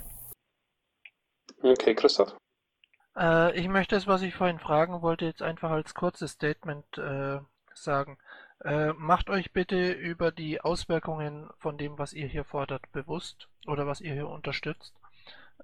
Okay, 1.62 1.94
Christoph. 1.94 2.34
Äh, 3.16 3.58
ich 3.58 3.68
möchte 3.68 3.96
es, 3.96 4.06
was 4.06 4.22
ich 4.22 4.34
vorhin 4.34 4.58
fragen 4.58 5.02
wollte, 5.02 5.24
jetzt 5.24 5.42
einfach 5.42 5.70
als 5.70 5.94
kurzes 5.94 6.32
Statement 6.32 6.98
äh, 6.98 7.38
sagen. 7.74 8.18
Äh, 8.64 8.92
macht 8.92 9.28
euch 9.30 9.52
bitte 9.52 9.90
über 9.92 10.30
die 10.30 10.60
Auswirkungen 10.60 11.50
von 11.58 11.78
dem, 11.78 11.98
was 11.98 12.12
ihr 12.12 12.26
hier 12.26 12.44
fordert, 12.44 12.90
bewusst 12.92 13.48
oder 13.66 13.86
was 13.86 14.00
ihr 14.00 14.12
hier 14.12 14.28
unterstützt 14.28 14.94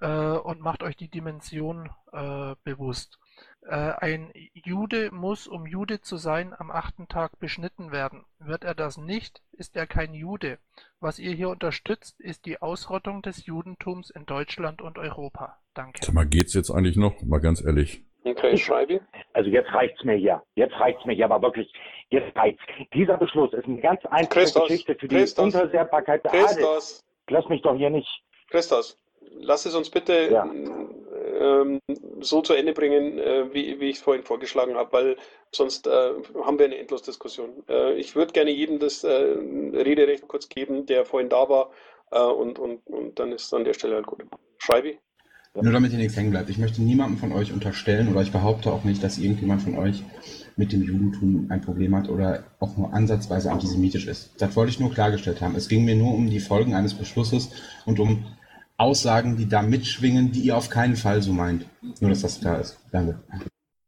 äh, 0.00 0.06
und 0.06 0.60
macht 0.60 0.82
euch 0.82 0.96
die 0.96 1.08
Dimension 1.08 1.90
äh, 2.12 2.54
bewusst. 2.64 3.18
Äh, 3.62 3.74
ein 3.74 4.32
Jude 4.52 5.10
muss, 5.12 5.46
um 5.46 5.66
Jude 5.66 6.00
zu 6.00 6.16
sein, 6.16 6.54
am 6.56 6.70
achten 6.70 7.08
Tag 7.08 7.38
beschnitten 7.38 7.92
werden. 7.92 8.24
Wird 8.38 8.64
er 8.64 8.74
das 8.74 8.96
nicht, 8.96 9.42
ist 9.52 9.76
er 9.76 9.86
kein 9.86 10.14
Jude. 10.14 10.58
Was 11.00 11.18
ihr 11.18 11.32
hier 11.32 11.50
unterstützt, 11.50 12.20
ist 12.20 12.46
die 12.46 12.60
Ausrottung 12.60 13.22
des 13.22 13.46
Judentums 13.46 14.10
in 14.10 14.26
Deutschland 14.26 14.82
und 14.82 14.98
Europa. 14.98 15.58
Danke. 15.74 16.00
Sag 16.02 16.14
mal, 16.14 16.26
geht's 16.26 16.54
jetzt 16.54 16.70
eigentlich 16.70 16.96
noch? 16.96 17.22
Mal 17.22 17.40
ganz 17.40 17.64
ehrlich. 17.64 18.02
Okay, 18.24 18.56
Schreibi. 18.56 19.00
Also 19.32 19.48
jetzt 19.48 19.72
reicht's 19.72 20.04
mir 20.04 20.16
hier. 20.16 20.42
Jetzt 20.54 20.74
reicht's 20.78 21.04
mir 21.04 21.14
hier, 21.14 21.24
aber 21.24 21.40
wirklich, 21.40 21.72
jetzt 22.10 22.36
reicht's. 22.36 22.62
Dieser 22.94 23.16
Beschluss 23.16 23.52
ist 23.52 23.66
eine 23.66 23.80
ganz 23.80 24.04
einfache 24.06 24.40
Christos, 24.40 24.68
Geschichte 24.68 24.94
für 24.94 25.08
die 25.08 25.16
Christos, 25.16 25.44
Unversehrbarkeit 25.44 26.24
der 26.24 26.32
Christos. 26.32 27.04
Lass 27.28 27.48
mich 27.48 27.62
doch 27.62 27.76
hier 27.76 27.90
nicht. 27.90 28.08
Christos, 28.50 28.98
lass 29.20 29.66
es 29.66 29.74
uns 29.74 29.90
bitte 29.90 30.30
Ja. 30.30 30.44
ähm, 30.44 31.80
so 32.20 32.40
zu 32.40 32.54
Ende 32.54 32.72
bringen, 32.72 33.18
äh, 33.18 33.52
wie, 33.52 33.78
wie 33.80 33.90
ich 33.90 33.96
es 33.96 34.02
vorhin 34.02 34.24
vorgeschlagen 34.24 34.76
habe, 34.76 34.92
weil 34.92 35.16
sonst 35.52 35.86
äh, 35.86 35.90
haben 36.44 36.58
wir 36.58 36.66
eine 36.66 36.78
Endlosdiskussion. 36.78 37.64
Äh, 37.68 37.94
ich 37.94 38.16
würde 38.16 38.32
gerne 38.32 38.50
jedem 38.50 38.78
das 38.78 39.04
äh, 39.04 39.10
Rederecht 39.10 40.26
kurz 40.26 40.48
geben, 40.48 40.86
der 40.86 41.04
vorhin 41.04 41.28
da 41.28 41.48
war, 41.48 41.70
äh, 42.10 42.20
und, 42.20 42.58
und, 42.58 42.86
und 42.86 43.18
dann 43.18 43.32
ist 43.32 43.44
es 43.44 43.54
an 43.54 43.64
der 43.64 43.74
Stelle 43.74 43.96
halt 43.96 44.06
gut. 44.06 44.24
Schreibi? 44.58 44.98
Nur 45.54 45.72
damit 45.72 45.90
hier 45.90 45.98
nichts 45.98 46.16
hängen 46.16 46.30
bleibt. 46.30 46.50
Ich 46.50 46.58
möchte 46.58 46.82
niemandem 46.82 47.18
von 47.18 47.32
euch 47.32 47.52
unterstellen 47.52 48.08
oder 48.08 48.22
ich 48.22 48.30
behaupte 48.30 48.70
auch 48.70 48.84
nicht, 48.84 49.02
dass 49.02 49.18
irgendjemand 49.18 49.62
von 49.62 49.76
euch 49.76 50.02
mit 50.58 50.72
dem 50.72 50.82
Judentum 50.82 51.46
ein 51.50 51.60
Problem 51.60 51.94
hat 51.94 52.08
oder 52.08 52.44
auch 52.58 52.76
nur 52.76 52.92
ansatzweise 52.92 53.50
antisemitisch 53.50 54.06
ist. 54.06 54.32
Das 54.38 54.56
wollte 54.56 54.70
ich 54.70 54.80
nur 54.80 54.92
klargestellt 54.92 55.40
haben. 55.40 55.54
Es 55.54 55.68
ging 55.68 55.84
mir 55.84 55.94
nur 55.94 56.12
um 56.12 56.28
die 56.28 56.40
Folgen 56.40 56.74
eines 56.74 56.94
Beschlusses 56.94 57.50
und 57.86 58.00
um 58.00 58.26
Aussagen, 58.76 59.36
die 59.36 59.48
da 59.48 59.62
mitschwingen, 59.62 60.32
die 60.32 60.40
ihr 60.40 60.56
auf 60.56 60.68
keinen 60.68 60.96
Fall 60.96 61.22
so 61.22 61.32
meint. 61.32 61.64
Nur, 62.00 62.10
dass 62.10 62.22
das 62.22 62.40
klar 62.40 62.60
ist. 62.60 62.78
Danke. 62.90 63.20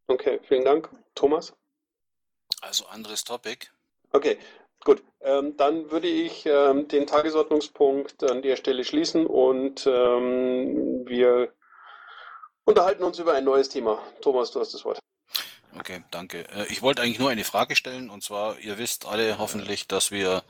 Okay, 0.07 0.41
vielen 0.49 0.65
Dank. 0.65 0.89
Thomas? 1.15 1.53
Also 2.61 2.87
anderes 2.87 3.25
Topic. 3.25 3.67
Okay, 4.13 4.39
gut. 4.85 5.03
Ähm, 5.23 5.57
dann 5.57 5.91
würde 5.91 6.09
ich 6.09 6.47
ähm, 6.47 6.87
den 6.87 7.07
Tagesordnungspunkt 7.07 8.23
an 8.23 8.43
der 8.43 8.57
Stelle 8.57 8.85
schließen 8.85 9.27
und 9.27 9.87
ähm, 9.87 11.05
wir 11.07 11.53
unterhalten 12.65 13.03
uns 13.03 13.19
über 13.19 13.35
ein 13.35 13.45
neues 13.45 13.69
Thema. 13.69 13.99
Thomas, 14.21 14.53
du 14.53 14.61
hast 14.61 14.73
das 14.73 14.85
Wort. 14.85 15.01
Okay, 15.79 16.03
danke. 16.11 16.49
Äh, 16.51 16.67
Ich 16.71 16.83
wollte 16.83 17.03
eigentlich 17.03 17.19
nur 17.19 17.31
eine 17.31 17.45
Frage 17.45 17.77
stellen, 17.77 18.11
und 18.11 18.23
zwar, 18.23 18.59
ihr 18.59 18.79
wisst 18.79 19.07
alle 19.07 19.39
hoffentlich, 19.39 19.87
dass 19.87 20.11
wir 20.11 20.43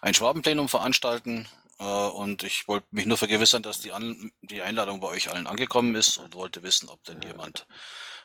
ein 0.00 0.14
Schwabenplenum 0.14 0.68
veranstalten, 0.68 1.48
äh, 1.80 1.84
und 1.84 2.42
ich 2.42 2.68
wollte 2.68 2.86
mich 2.90 3.06
nur 3.06 3.16
vergewissern, 3.16 3.62
dass 3.62 3.80
die, 3.80 3.92
An 3.92 4.30
die 4.42 4.62
Einladung 4.62 5.00
bei 5.00 5.08
euch 5.08 5.30
allen 5.30 5.46
angekommen 5.46 5.94
ist 5.94 6.18
und 6.18 6.34
wollte 6.34 6.62
wissen, 6.62 6.88
ob 6.88 7.02
denn 7.04 7.22
jemand 7.22 7.66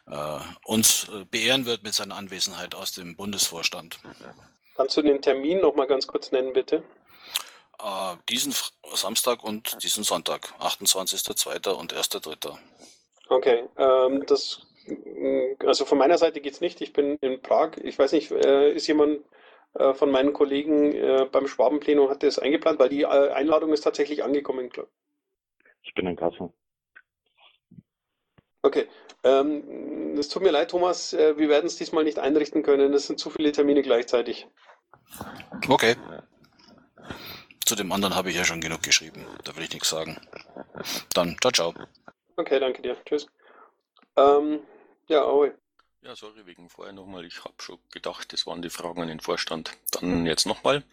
äh, 0.08 0.40
uns 0.66 1.08
äh, 1.10 1.26
beehren 1.26 1.66
wird 1.66 1.84
mit 1.84 1.94
seiner 1.94 2.16
Anwesenheit 2.16 2.76
aus 2.76 2.92
dem 2.92 3.16
Bundesvorstand. 3.16 4.00
Kannst 4.76 4.98
du 4.98 5.02
den 5.02 5.22
Termin 5.22 5.62
noch 5.62 5.76
mal 5.76 5.88
ganz 5.88 6.06
kurz 6.06 6.32
nennen, 6.32 6.52
bitte? 6.52 6.84
Äh, 7.82 8.16
diesen 8.30 8.54
Samstag 8.94 9.44
und 9.44 9.82
diesen 9.84 10.04
Sonntag, 10.04 10.54
28.02. 10.60 11.70
und 11.70 11.94
1.03. 11.94 12.58
Okay, 13.30 13.64
ähm, 13.78 14.26
das, 14.28 14.62
also 15.66 15.86
von 15.86 15.98
meiner 15.98 16.18
Seite 16.18 16.42
geht's 16.42 16.62
nicht. 16.62 16.82
Ich 16.82 16.94
bin 16.94 17.18
in 17.22 17.42
Prag. 17.42 17.78
Ich 17.82 17.98
weiß 17.98 18.12
nicht, 18.12 18.32
äh, 18.32 18.72
ist 18.72 18.88
jemand 18.88 19.22
äh, 19.76 19.94
von 19.94 20.12
meinen 20.12 20.34
Kollegen 20.34 20.94
äh, 20.94 21.28
beim 21.32 21.48
Schwabenplenum 21.48 22.10
hat 22.10 22.24
das 22.24 22.40
eingeplant, 22.40 22.80
weil 22.80 22.90
die 22.90 23.04
äh, 23.04 23.32
Einladung 23.32 23.74
ist 23.74 23.82
tatsächlich 23.82 24.24
angekommen, 24.24 24.70
glaub. 24.70 24.90
Ich 25.84 25.94
bin 25.94 26.08
in 26.08 26.16
Kassel. 26.16 26.52
Okay, 28.62 28.88
ähm, 29.24 30.16
es 30.18 30.30
tut 30.30 30.44
mir 30.44 30.52
leid, 30.52 30.72
Thomas, 30.72 31.14
äh, 31.14 31.38
wir 31.38 31.50
werden 31.50 31.66
es 31.66 31.76
diesmal 31.76 32.04
nicht 32.04 32.20
einrichten 32.20 32.64
können. 32.64 32.94
Es 32.94 33.08
sind 33.08 33.20
zu 33.20 33.30
viele 33.30 33.52
Termine 33.52 33.82
gleichzeitig. 33.82 34.48
Okay. 35.68 35.96
Zu 37.66 37.76
dem 37.76 37.92
anderen 37.92 38.16
habe 38.16 38.30
ich 38.30 38.36
ja 38.36 38.44
schon 38.44 38.62
genug 38.62 38.84
geschrieben. 38.84 39.26
Da 39.44 39.56
will 39.56 39.64
ich 39.64 39.74
nichts 39.74 39.90
sagen. 39.90 40.18
Dann, 41.14 41.38
ciao, 41.42 41.52
ciao. 41.52 41.74
Okay, 42.38 42.60
danke 42.60 42.82
dir. 42.82 42.96
Tschüss. 43.04 43.28
Ähm, 44.16 44.62
ja, 45.08 45.24
Aoi. 45.24 45.52
Ja, 46.02 46.16
sorry 46.16 46.46
wegen 46.46 46.70
vorher 46.70 46.94
nochmal. 46.94 47.26
Ich 47.26 47.44
habe 47.44 47.56
schon 47.58 47.80
gedacht, 47.92 48.32
das 48.32 48.46
waren 48.46 48.62
die 48.62 48.70
Fragen 48.70 49.02
an 49.02 49.08
den 49.08 49.20
Vorstand. 49.20 49.72
Dann 49.92 50.28
jetzt 50.28 50.46
nochmal. 50.46 50.84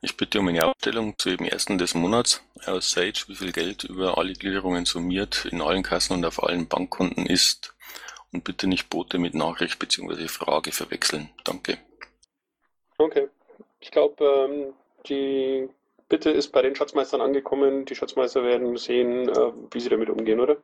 Ich 0.00 0.16
bitte 0.16 0.38
um 0.38 0.46
eine 0.46 0.64
Aufstellung 0.64 1.18
zu 1.18 1.30
jedem 1.30 1.46
ersten 1.46 1.76
des 1.76 1.94
Monats 1.94 2.40
aus 2.64 2.92
Sage, 2.92 3.24
wie 3.26 3.34
viel 3.34 3.50
Geld 3.50 3.82
über 3.82 4.16
alle 4.16 4.34
Gliederungen 4.34 4.84
summiert 4.84 5.44
in 5.46 5.60
allen 5.60 5.82
Kassen 5.82 6.12
und 6.12 6.24
auf 6.24 6.40
allen 6.40 6.68
Bankkonten 6.68 7.26
ist. 7.26 7.74
Und 8.32 8.44
bitte 8.44 8.68
nicht 8.68 8.90
Boote 8.90 9.18
mit 9.18 9.34
Nachricht 9.34 9.80
bzw. 9.80 10.28
Frage 10.28 10.70
verwechseln. 10.70 11.30
Danke. 11.42 11.78
Okay. 12.98 13.28
Ich 13.80 13.90
glaube, 13.90 14.24
ähm, 14.24 14.72
die 15.08 15.68
Bitte 16.08 16.30
ist 16.30 16.52
bei 16.52 16.62
den 16.62 16.76
Schatzmeistern 16.76 17.20
angekommen. 17.20 17.86
Die 17.86 17.96
Schatzmeister 17.96 18.44
werden 18.44 18.76
sehen, 18.76 19.28
äh, 19.28 19.52
wie 19.72 19.80
sie 19.80 19.88
damit 19.88 20.10
umgehen, 20.10 20.38
oder? 20.38 20.58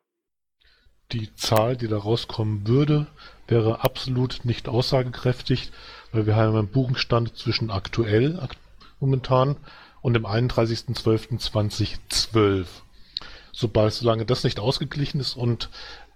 Die 1.12 1.34
Zahl, 1.34 1.76
die 1.76 1.88
da 1.88 1.98
rauskommen 1.98 2.68
würde, 2.68 3.08
wäre 3.48 3.82
absolut 3.82 4.44
nicht 4.44 4.68
aussagekräftig, 4.68 5.72
weil 6.12 6.26
wir 6.26 6.36
haben 6.36 6.56
einen 6.56 6.68
Buchungsstand 6.68 7.36
zwischen 7.36 7.70
aktuell 7.70 8.38
ak 8.38 8.54
momentan 9.00 9.56
und 10.02 10.14
dem 10.14 10.24
31.12.2012. 10.24 12.66
Sobald, 13.52 13.92
solange 13.92 14.24
das 14.24 14.44
nicht 14.44 14.61
ausgeglichen 14.61 15.18
ist 15.20 15.34
und 15.34 15.68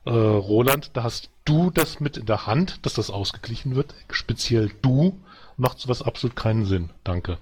äh, 0.04 0.10
Roland, 0.10 0.92
da 0.94 1.02
hast 1.02 1.30
du 1.44 1.70
das 1.70 1.98
mit 1.98 2.16
in 2.16 2.26
der 2.26 2.46
Hand, 2.46 2.86
dass 2.86 2.94
das 2.94 3.10
ausgeglichen 3.10 3.74
wird, 3.74 3.92
speziell 4.10 4.70
du, 4.82 5.20
macht 5.56 5.80
sowas 5.80 6.02
absolut 6.02 6.36
keinen 6.36 6.66
Sinn. 6.66 6.90
Danke. 7.02 7.38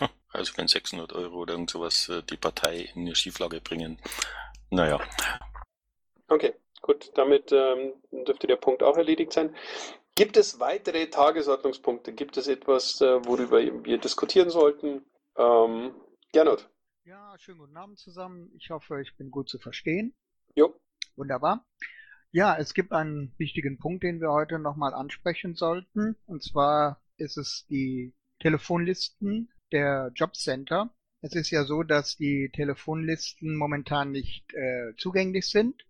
Also 0.30 0.52
wenn 0.56 0.68
600 0.68 1.14
Euro 1.14 1.38
oder 1.38 1.54
irgend 1.54 1.70
sowas 1.70 2.10
äh, 2.10 2.22
die 2.22 2.36
Partei 2.36 2.90
in 2.94 3.00
eine 3.00 3.14
Schieflage 3.16 3.62
bringen. 3.62 3.98
Naja. 4.70 5.00
Okay, 6.28 6.54
gut. 6.82 7.10
Damit 7.14 7.52
ähm, 7.52 7.94
dürfte 8.12 8.46
der 8.46 8.56
Punkt 8.56 8.82
auch 8.82 8.96
erledigt 8.96 9.32
sein. 9.32 9.54
Gibt 10.14 10.36
es 10.36 10.60
weitere 10.60 11.06
Tagesordnungspunkte? 11.06 12.12
Gibt 12.12 12.36
es 12.36 12.48
etwas, 12.48 13.00
äh, 13.00 13.24
worüber 13.24 13.58
wir 13.60 13.98
diskutieren 13.98 14.50
sollten? 14.50 15.04
Ähm, 15.36 15.94
Gernot. 16.32 16.68
Ja, 17.04 17.34
schönen 17.38 17.58
guten 17.58 17.76
Abend 17.76 17.98
zusammen. 17.98 18.50
Ich 18.56 18.70
hoffe, 18.70 19.00
ich 19.00 19.16
bin 19.16 19.30
gut 19.30 19.48
zu 19.48 19.58
verstehen. 19.58 20.14
Jo. 20.54 20.78
Wunderbar. 21.16 21.64
Ja, 22.30 22.58
es 22.58 22.74
gibt 22.74 22.92
einen 22.92 23.32
wichtigen 23.38 23.78
Punkt, 23.78 24.02
den 24.02 24.20
wir 24.20 24.30
heute 24.30 24.58
nochmal 24.58 24.92
ansprechen 24.92 25.54
sollten. 25.54 26.16
Und 26.26 26.42
zwar 26.42 27.00
ist 27.16 27.38
es 27.38 27.66
die 27.70 28.12
Telefonlisten 28.40 29.50
der 29.72 30.10
Jobcenter. 30.14 30.94
Es 31.20 31.34
ist 31.34 31.50
ja 31.50 31.64
so, 31.64 31.82
dass 31.82 32.16
die 32.16 32.50
Telefonlisten 32.52 33.56
momentan 33.56 34.10
nicht 34.10 34.52
äh, 34.52 34.94
zugänglich 34.98 35.48
sind. 35.48 35.87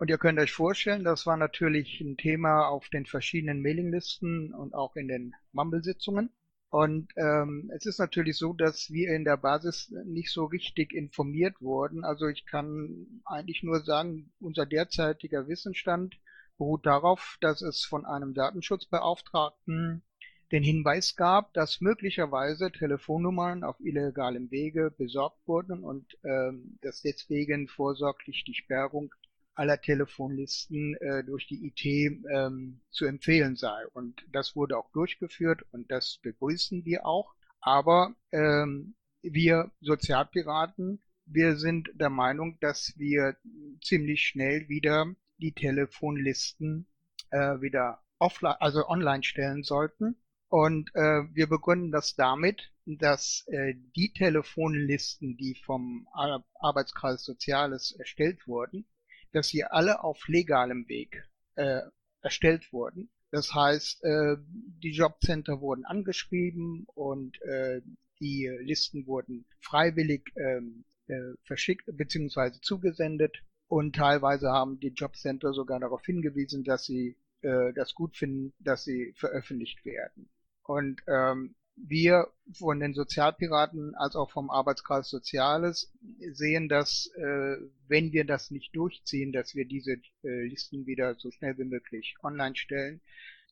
Und 0.00 0.08
ihr 0.08 0.16
könnt 0.16 0.38
euch 0.38 0.52
vorstellen, 0.52 1.04
das 1.04 1.26
war 1.26 1.36
natürlich 1.36 2.00
ein 2.00 2.16
Thema 2.16 2.66
auf 2.68 2.88
den 2.88 3.04
verschiedenen 3.04 3.60
Mailinglisten 3.60 4.54
und 4.54 4.72
auch 4.72 4.96
in 4.96 5.08
den 5.08 5.34
Mumble-Sitzungen. 5.52 6.30
Und 6.70 7.12
ähm, 7.16 7.70
es 7.76 7.84
ist 7.84 7.98
natürlich 7.98 8.38
so, 8.38 8.54
dass 8.54 8.90
wir 8.90 9.14
in 9.14 9.24
der 9.24 9.36
Basis 9.36 9.92
nicht 10.06 10.32
so 10.32 10.46
richtig 10.46 10.94
informiert 10.94 11.60
wurden. 11.60 12.02
Also 12.02 12.28
ich 12.28 12.46
kann 12.46 13.20
eigentlich 13.26 13.62
nur 13.62 13.80
sagen, 13.80 14.32
unser 14.40 14.64
derzeitiger 14.64 15.48
Wissensstand 15.48 16.18
beruht 16.56 16.86
darauf, 16.86 17.36
dass 17.42 17.60
es 17.60 17.84
von 17.84 18.06
einem 18.06 18.32
Datenschutzbeauftragten 18.32 20.02
den 20.50 20.62
Hinweis 20.62 21.14
gab, 21.14 21.52
dass 21.52 21.82
möglicherweise 21.82 22.72
Telefonnummern 22.72 23.64
auf 23.64 23.78
illegalem 23.80 24.50
Wege 24.50 24.94
besorgt 24.96 25.46
wurden 25.46 25.84
und 25.84 26.16
ähm, 26.24 26.78
dass 26.80 27.02
deswegen 27.02 27.68
vorsorglich 27.68 28.44
die 28.46 28.54
Sperrung 28.54 29.14
aller 29.54 29.80
Telefonlisten 29.80 30.96
äh, 30.96 31.24
durch 31.24 31.46
die 31.46 31.66
IT 31.66 31.84
ähm, 32.30 32.80
zu 32.90 33.06
empfehlen 33.06 33.56
sei. 33.56 33.86
Und 33.92 34.24
das 34.32 34.56
wurde 34.56 34.78
auch 34.78 34.90
durchgeführt 34.92 35.62
und 35.72 35.90
das 35.90 36.18
begrüßen 36.22 36.84
wir 36.84 37.06
auch. 37.06 37.34
Aber 37.60 38.14
ähm, 38.32 38.94
wir 39.22 39.70
Sozialpiraten, 39.80 41.02
wir 41.26 41.56
sind 41.56 41.90
der 41.94 42.10
Meinung, 42.10 42.58
dass 42.60 42.94
wir 42.96 43.36
ziemlich 43.82 44.22
schnell 44.22 44.68
wieder 44.68 45.14
die 45.38 45.52
Telefonlisten 45.52 46.86
äh, 47.30 47.60
wieder 47.60 48.02
offline, 48.18 48.56
also 48.60 48.88
online 48.88 49.22
stellen 49.22 49.62
sollten. 49.62 50.16
Und 50.48 50.92
äh, 50.94 51.22
wir 51.32 51.48
begründen 51.48 51.92
das 51.92 52.16
damit, 52.16 52.72
dass 52.84 53.46
äh, 53.48 53.74
die 53.94 54.12
Telefonlisten, 54.12 55.36
die 55.36 55.54
vom 55.54 56.08
Ar 56.12 56.44
Arbeitskreis 56.58 57.24
Soziales 57.24 57.92
erstellt 57.92 58.48
wurden, 58.48 58.84
dass 59.32 59.48
sie 59.48 59.64
alle 59.64 60.02
auf 60.02 60.28
legalem 60.28 60.88
Weg 60.88 61.28
äh, 61.56 61.80
erstellt 62.22 62.72
wurden. 62.72 63.10
Das 63.30 63.54
heißt, 63.54 64.02
äh, 64.04 64.36
die 64.82 64.90
Jobcenter 64.90 65.60
wurden 65.60 65.84
angeschrieben 65.84 66.84
und 66.94 67.40
äh, 67.42 67.80
die 68.20 68.50
Listen 68.60 69.06
wurden 69.06 69.46
freiwillig 69.60 70.32
ähm, 70.36 70.84
äh, 71.06 71.34
verschickt 71.44 71.84
bzw. 71.86 72.60
zugesendet 72.60 73.42
und 73.68 73.94
teilweise 73.94 74.50
haben 74.50 74.80
die 74.80 74.88
Jobcenter 74.88 75.52
sogar 75.52 75.78
darauf 75.78 76.04
hingewiesen, 76.04 76.64
dass 76.64 76.84
sie 76.84 77.16
äh, 77.42 77.72
das 77.72 77.94
gut 77.94 78.16
finden, 78.16 78.52
dass 78.58 78.84
sie 78.84 79.12
veröffentlicht 79.16 79.84
werden. 79.84 80.28
Und 80.64 81.02
ähm, 81.06 81.54
wir 81.86 82.28
von 82.52 82.80
den 82.80 82.94
Sozialpiraten 82.94 83.94
als 83.94 84.16
auch 84.16 84.30
vom 84.30 84.50
Arbeitskreis 84.50 85.08
Soziales 85.08 85.92
sehen, 86.32 86.68
dass 86.68 87.10
äh, 87.16 87.56
wenn 87.88 88.12
wir 88.12 88.24
das 88.24 88.50
nicht 88.50 88.74
durchziehen, 88.74 89.32
dass 89.32 89.54
wir 89.54 89.66
diese 89.66 89.92
äh, 90.22 90.46
Listen 90.46 90.86
wieder 90.86 91.14
so 91.16 91.30
schnell 91.30 91.56
wie 91.58 91.64
möglich 91.64 92.16
online 92.22 92.56
stellen, 92.56 93.00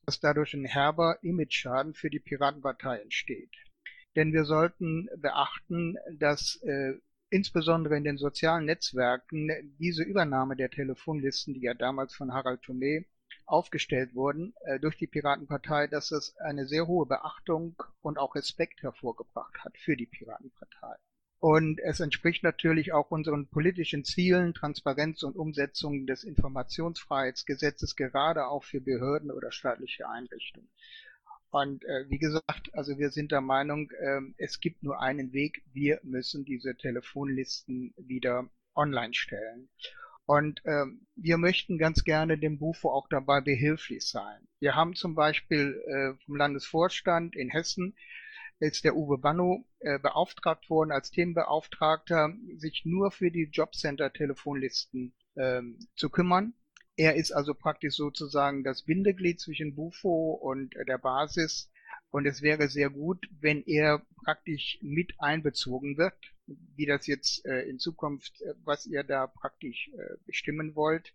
dass 0.05 0.19
dadurch 0.19 0.53
ein 0.53 0.65
herber 0.65 1.19
Image-Schaden 1.21 1.93
für 1.93 2.09
die 2.09 2.19
Piratenpartei 2.19 2.99
entsteht. 2.99 3.55
Denn 4.15 4.33
wir 4.33 4.45
sollten 4.45 5.07
beachten, 5.17 5.97
dass 6.17 6.55
äh, 6.63 6.93
insbesondere 7.29 7.95
in 7.95 8.03
den 8.03 8.17
sozialen 8.17 8.65
Netzwerken 8.65 9.49
diese 9.77 10.03
Übernahme 10.03 10.55
der 10.55 10.69
Telefonlisten, 10.69 11.53
die 11.53 11.61
ja 11.61 11.73
damals 11.73 12.15
von 12.15 12.33
Harald 12.33 12.61
Thomé 12.61 13.05
aufgestellt 13.49 14.15
wurden 14.15 14.53
äh, 14.65 14.79
durch 14.79 14.97
die 14.97 15.07
Piratenpartei, 15.07 15.87
dass 15.87 16.11
es 16.11 16.37
eine 16.37 16.67
sehr 16.67 16.87
hohe 16.87 17.05
Beachtung 17.05 17.81
und 18.01 18.17
auch 18.17 18.35
Respekt 18.35 18.83
hervorgebracht 18.83 19.63
hat 19.63 19.77
für 19.77 19.95
die 19.95 20.05
Piratenpartei. 20.05 20.95
Und 21.39 21.79
es 21.79 22.01
entspricht 22.01 22.43
natürlich 22.43 22.91
auch 22.91 23.11
unseren 23.11 23.47
politischen 23.47 24.03
Zielen, 24.03 24.53
Transparenz 24.53 25.23
und 25.23 25.37
Umsetzung 25.37 26.05
des 26.05 26.25
Informationsfreiheitsgesetzes, 26.25 27.95
gerade 27.95 28.47
auch 28.47 28.65
für 28.65 28.81
Behörden 28.81 29.31
oder 29.31 29.51
staatliche 29.51 30.09
Einrichtungen. 30.09 30.69
Und 31.49 31.83
äh, 31.85 32.09
wie 32.09 32.19
gesagt, 32.19 32.73
also 32.73 32.97
wir 32.99 33.09
sind 33.09 33.31
der 33.31 33.41
Meinung, 33.41 33.89
äh, 33.91 34.21
es 34.37 34.59
gibt 34.59 34.83
nur 34.83 35.01
einen 35.01 35.33
Weg. 35.33 35.63
Wir 35.73 35.99
müssen 36.03 36.45
diese 36.45 36.75
Telefonlisten 36.75 37.93
wieder 37.97 38.47
online 38.75 39.13
stellen. 39.13 39.69
Und 40.29 40.61
ähm, 40.65 41.07
wir 41.15 41.39
möchten 41.39 41.79
ganz 41.79 42.03
gerne 42.03 42.37
dem 42.37 42.59
Bufo 42.59 42.91
auch 42.91 43.07
dabei 43.09 43.41
behilflich 43.41 44.05
sein. 44.05 44.47
Wir 44.59 44.75
haben 44.75 44.93
zum 44.93 45.15
Beispiel 45.15 45.81
äh, 45.87 46.23
vom 46.23 46.35
Landesvorstand 46.35 47.35
in 47.35 47.49
Hessen 47.49 47.95
ist 48.59 48.83
der 48.83 48.95
Uwe 48.95 49.17
Banno 49.17 49.65
äh, 49.79 49.97
beauftragt 49.97 50.69
worden 50.69 50.91
als 50.91 51.09
Themenbeauftragter, 51.09 52.35
sich 52.57 52.83
nur 52.85 53.09
für 53.09 53.31
die 53.31 53.49
Jobcenter-Telefonlisten 53.51 55.15
ähm, 55.35 55.79
zu 55.95 56.11
kümmern. 56.11 56.53
Er 56.95 57.15
ist 57.15 57.31
also 57.31 57.55
praktisch 57.55 57.95
sozusagen 57.95 58.63
das 58.63 58.83
Bindeglied 58.83 59.39
zwischen 59.39 59.73
Bufo 59.73 60.33
und 60.33 60.75
äh, 60.75 60.85
der 60.85 60.99
Basis. 60.99 61.71
Und 62.11 62.25
es 62.25 62.41
wäre 62.41 62.69
sehr 62.69 62.89
gut, 62.89 63.27
wenn 63.39 63.63
er 63.63 64.05
praktisch 64.23 64.79
mit 64.81 65.13
einbezogen 65.19 65.97
wird, 65.97 66.15
wie 66.47 66.85
das 66.85 67.05
jetzt 67.07 67.45
äh, 67.45 67.61
in 67.69 67.77
Zukunft, 67.77 68.41
äh, 68.41 68.53
was 68.63 68.85
ihr 68.87 69.03
da 69.03 69.27
praktisch 69.27 69.89
äh, 69.93 70.17
bestimmen 70.25 70.75
wollt. 70.75 71.13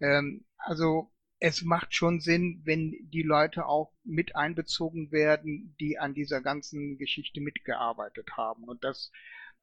Ähm, 0.00 0.44
also 0.56 1.12
es 1.38 1.62
macht 1.62 1.94
schon 1.94 2.20
Sinn, 2.20 2.62
wenn 2.64 2.96
die 3.10 3.22
Leute 3.22 3.66
auch 3.66 3.92
mit 4.02 4.34
einbezogen 4.34 5.12
werden, 5.12 5.76
die 5.78 5.98
an 5.98 6.14
dieser 6.14 6.40
ganzen 6.40 6.96
Geschichte 6.98 7.40
mitgearbeitet 7.40 8.36
haben. 8.36 8.64
Und 8.64 8.82
das 8.82 9.12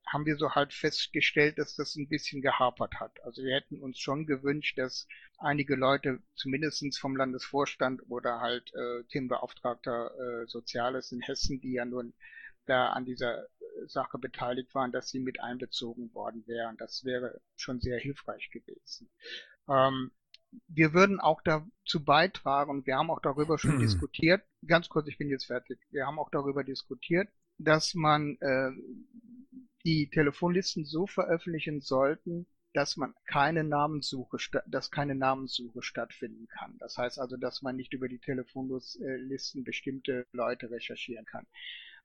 haben 0.06 0.26
wir 0.26 0.36
so 0.38 0.52
halt 0.52 0.74
festgestellt, 0.74 1.58
dass 1.58 1.76
das 1.76 1.96
ein 1.96 2.10
bisschen 2.10 2.42
gehapert 2.42 3.00
hat. 3.00 3.24
Also 3.24 3.44
wir 3.44 3.56
hätten 3.56 3.80
uns 3.80 4.00
schon 4.00 4.26
gewünscht, 4.26 4.78
dass 4.78 5.08
einige 5.38 5.76
Leute 5.76 6.20
zumindestens 6.36 6.98
vom 6.98 7.16
Landesvorstand 7.16 8.02
oder 8.10 8.40
halt 8.42 8.74
äh, 8.74 9.04
Themenbeauftragter 9.06 10.12
äh, 10.44 10.48
Soziales 10.48 11.12
in 11.12 11.22
Hessen, 11.22 11.62
die 11.62 11.74
ja 11.74 11.86
nun 11.86 12.14
da 12.66 12.90
an 12.90 13.06
dieser 13.06 13.48
Sache 13.88 14.18
beteiligt 14.18 14.74
waren, 14.76 14.92
dass 14.92 15.10
sie 15.10 15.20
mit 15.20 15.42
einbezogen 15.42 16.14
worden 16.14 16.46
wären. 16.48 16.78
Das 16.78 17.04
wäre 17.04 17.42
schon 17.56 17.80
sehr 17.80 18.00
hilfreich 18.00 18.50
gewesen. 18.52 19.10
Ähm, 19.68 20.12
wir 20.68 20.94
würden 20.94 21.20
auch 21.20 21.42
dazu 21.44 22.04
beitragen, 22.04 22.72
und 22.72 22.86
wir 22.86 22.98
haben 22.98 23.10
auch 23.10 23.22
darüber 23.22 23.58
schon 23.58 23.80
diskutiert, 23.80 24.44
ganz 24.68 24.90
kurz, 24.90 25.08
ich 25.08 25.18
bin 25.18 25.30
jetzt 25.30 25.46
fertig, 25.46 25.80
wir 25.92 26.06
haben 26.06 26.20
auch 26.20 26.30
darüber 26.30 26.64
diskutiert, 26.64 27.30
dass 27.58 27.94
man 27.94 28.38
äh, 28.42 28.72
die 29.86 30.10
Telefonlisten 30.10 30.86
so 30.86 31.08
veröffentlichen 31.08 31.82
sollten, 31.82 32.48
dass 32.74 32.96
man 32.98 33.14
keine 33.26 33.64
Namenssuche, 33.64 34.38
dass 34.68 34.92
keine 34.92 35.16
Namenssuche 35.16 35.82
stattfinden 35.82 36.48
kann. 36.48 36.78
Das 36.80 36.98
heißt 36.98 37.20
also, 37.20 37.38
dass 37.38 37.62
man 37.62 37.76
nicht 37.76 37.94
über 37.94 38.08
die 38.08 38.20
Telefonlisten 38.20 39.64
bestimmte 39.64 40.26
Leute 40.32 40.72
recherchieren 40.72 41.26
kann. 41.26 41.46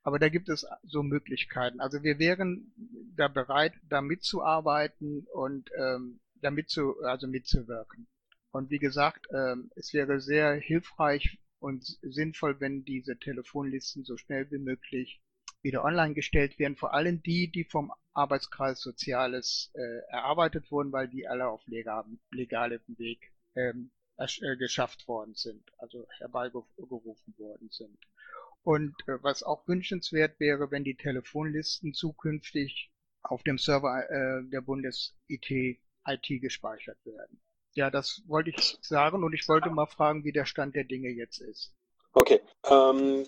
Aber 0.02 0.18
da 0.18 0.28
gibt 0.28 0.48
es 0.48 0.66
so 0.84 1.02
Möglichkeiten. 1.02 1.80
Also 1.80 2.02
wir 2.02 2.18
wären 2.18 2.72
da 3.16 3.28
bereit, 3.28 3.74
da 3.88 4.00
mitzuarbeiten 4.00 5.26
und 5.32 5.70
ähm, 5.76 6.20
damit 6.40 6.68
zu, 6.68 7.00
also 7.02 7.26
mitzuwirken. 7.26 8.06
Und 8.52 8.70
wie 8.70 8.78
gesagt, 8.78 9.26
ähm, 9.34 9.70
es 9.74 9.92
wäre 9.92 10.20
sehr 10.20 10.54
hilfreich 10.54 11.38
und 11.58 11.84
sinnvoll, 12.02 12.60
wenn 12.60 12.84
diese 12.84 13.18
Telefonlisten 13.18 14.04
so 14.04 14.16
schnell 14.16 14.50
wie 14.50 14.58
möglich 14.58 15.20
wieder 15.62 15.84
online 15.84 16.14
gestellt 16.14 16.58
werden, 16.58 16.76
vor 16.76 16.94
allem 16.94 17.22
die, 17.22 17.50
die 17.50 17.64
vom 17.64 17.92
Arbeitskreis 18.12 18.80
Soziales 18.80 19.70
äh, 19.74 20.10
erarbeitet 20.10 20.70
wurden, 20.70 20.92
weil 20.92 21.08
die 21.08 21.26
alle 21.26 21.48
auf 21.48 21.66
legalem, 21.66 22.18
legalem 22.30 22.82
Weg 22.86 23.32
ähm, 23.54 23.90
äh, 24.16 24.56
geschafft 24.56 25.06
worden 25.08 25.34
sind, 25.34 25.70
also 25.78 26.06
herbeigerufen 26.18 27.34
worden 27.36 27.68
sind. 27.70 27.98
Und 28.62 28.94
äh, 29.06 29.22
was 29.22 29.42
auch 29.42 29.66
wünschenswert 29.68 30.40
wäre, 30.40 30.70
wenn 30.70 30.84
die 30.84 30.96
Telefonlisten 30.96 31.92
zukünftig 31.92 32.90
auf 33.22 33.42
dem 33.42 33.58
Server 33.58 34.08
äh, 34.08 34.48
der 34.50 34.60
Bundes-IT 34.60 35.78
IT 36.08 36.40
gespeichert 36.40 36.98
werden. 37.04 37.40
Ja, 37.74 37.90
das 37.90 38.22
wollte 38.26 38.50
ich 38.50 38.78
sagen 38.80 39.22
und 39.22 39.34
ich 39.34 39.46
wollte 39.48 39.70
mal 39.70 39.86
fragen, 39.86 40.24
wie 40.24 40.32
der 40.32 40.46
Stand 40.46 40.74
der 40.74 40.84
Dinge 40.84 41.10
jetzt 41.10 41.40
ist. 41.40 41.74
Okay. 42.16 42.40
Ähm, 42.66 43.26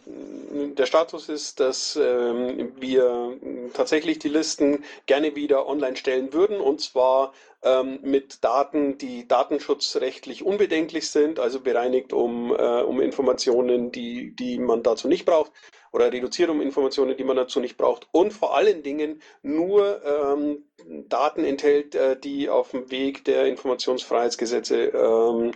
der 0.75 0.87
Status 0.87 1.29
ist, 1.29 1.61
dass 1.61 1.95
ähm, 1.97 2.73
wir 2.81 3.37
tatsächlich 3.75 4.19
die 4.19 4.31
Listen 4.31 4.83
gerne 5.05 5.37
wieder 5.37 5.67
online 5.67 5.95
stellen 5.95 6.33
würden 6.33 6.59
und 6.59 6.81
zwar 6.81 7.35
ähm, 7.63 7.99
mit 8.01 8.43
Daten, 8.43 8.97
die 8.97 9.29
datenschutzrechtlich 9.29 10.43
unbedenklich 10.43 11.11
sind, 11.11 11.39
also 11.39 11.61
bereinigt 11.61 12.15
um, 12.15 12.51
äh, 12.57 12.81
um 12.81 13.03
Informationen, 13.03 13.93
die, 13.93 14.35
die 14.35 14.59
man 14.59 14.83
dazu 14.83 15.07
nicht 15.07 15.27
braucht 15.27 15.53
oder 15.93 16.11
reduziert 16.11 16.49
um 16.49 16.63
Informationen, 16.63 17.15
die 17.15 17.25
man 17.25 17.37
dazu 17.37 17.61
nicht 17.61 17.77
braucht 17.77 18.09
und 18.13 18.33
vor 18.33 18.57
allen 18.57 18.83
Dingen 18.83 19.21
nur 19.43 20.03
ähm, 20.03 20.65
Daten 21.09 21.45
enthält, 21.45 21.95
äh, 21.95 22.19
die 22.19 22.49
auf 22.49 22.71
dem 22.71 22.91
Weg 22.91 23.25
der 23.27 23.47
Informationsfreiheitsgesetze 23.47 24.85
ähm, 24.87 25.53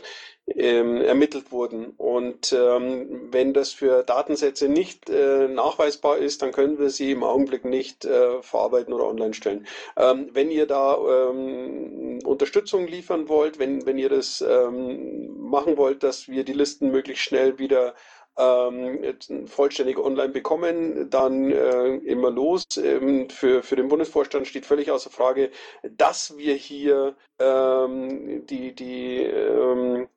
ermittelt 0.46 1.52
wurden. 1.52 1.94
Und 1.96 2.52
ähm, 2.52 3.28
wenn 3.30 3.52
das 3.52 3.72
für 3.72 4.02
Datensätze 4.02 4.68
nicht 4.68 5.08
äh, 5.08 5.48
nachweisbar 5.48 6.18
ist, 6.18 6.42
dann 6.42 6.52
können 6.52 6.78
wir 6.78 6.90
sie 6.90 7.12
im 7.12 7.22
Augenblick 7.22 7.64
nicht 7.64 8.04
äh, 8.04 8.42
verarbeiten 8.42 8.92
oder 8.92 9.06
online 9.06 9.34
stellen. 9.34 9.66
Ähm, 9.96 10.30
wenn 10.32 10.50
ihr 10.50 10.66
da 10.66 10.96
ähm, 10.96 12.18
Unterstützung 12.24 12.86
liefern 12.86 13.28
wollt, 13.28 13.58
wenn, 13.58 13.86
wenn 13.86 13.98
ihr 13.98 14.08
das 14.08 14.44
ähm, 14.46 15.38
machen 15.38 15.76
wollt, 15.76 16.02
dass 16.02 16.28
wir 16.28 16.44
die 16.44 16.52
Listen 16.52 16.90
möglichst 16.90 17.22
schnell 17.22 17.58
wieder 17.58 17.94
ähm, 18.38 19.16
vollständig 19.46 19.98
online 19.98 20.30
bekommen, 20.30 21.10
dann 21.10 21.50
äh, 21.52 21.96
immer 21.96 22.30
los. 22.30 22.64
Ähm, 22.76 23.28
für, 23.28 23.62
für 23.62 23.76
den 23.76 23.88
Bundesvorstand 23.88 24.46
steht 24.46 24.66
völlig 24.66 24.90
außer 24.90 25.10
Frage, 25.10 25.50
dass 25.82 26.36
wir 26.38 26.54
hier 26.54 27.14
ähm, 27.38 28.46
die, 28.46 28.74
die 28.74 29.18
ähm, 29.24 30.08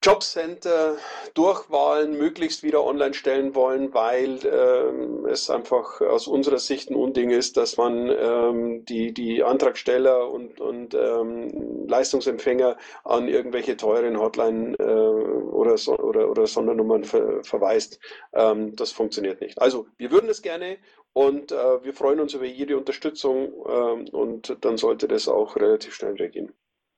Jobcenter 0.00 0.96
Durchwahlen 1.34 2.16
möglichst 2.16 2.62
wieder 2.62 2.84
online 2.84 3.14
stellen 3.14 3.56
wollen, 3.56 3.92
weil 3.92 4.38
ähm, 4.46 5.26
es 5.26 5.50
einfach 5.50 6.00
aus 6.00 6.28
unserer 6.28 6.58
Sicht 6.58 6.90
ein 6.90 6.94
Unding 6.94 7.30
ist, 7.30 7.56
dass 7.56 7.76
man 7.76 8.08
ähm, 8.08 8.84
die, 8.84 9.12
die 9.12 9.42
Antragsteller 9.42 10.30
und, 10.30 10.60
und 10.60 10.94
ähm, 10.94 11.88
Leistungsempfänger 11.88 12.76
an 13.02 13.26
irgendwelche 13.26 13.76
teuren 13.76 14.20
Hotline 14.20 14.76
äh, 14.78 14.84
oder, 14.84 15.76
so, 15.76 15.98
oder, 15.98 16.30
oder 16.30 16.46
Sondernummern 16.46 17.02
ver, 17.02 17.42
verweist. 17.42 17.98
Ähm, 18.32 18.76
das 18.76 18.92
funktioniert 18.92 19.40
nicht. 19.40 19.60
Also 19.60 19.88
wir 19.96 20.12
würden 20.12 20.30
es 20.30 20.42
gerne 20.42 20.78
und 21.12 21.50
äh, 21.50 21.82
wir 21.82 21.92
freuen 21.92 22.20
uns 22.20 22.34
über 22.34 22.46
jede 22.46 22.78
Unterstützung 22.78 23.52
ähm, 23.68 24.08
und 24.12 24.56
dann 24.60 24.76
sollte 24.76 25.08
das 25.08 25.26
auch 25.26 25.56
relativ 25.56 25.94
schnell 25.94 26.14
reagieren. 26.14 26.52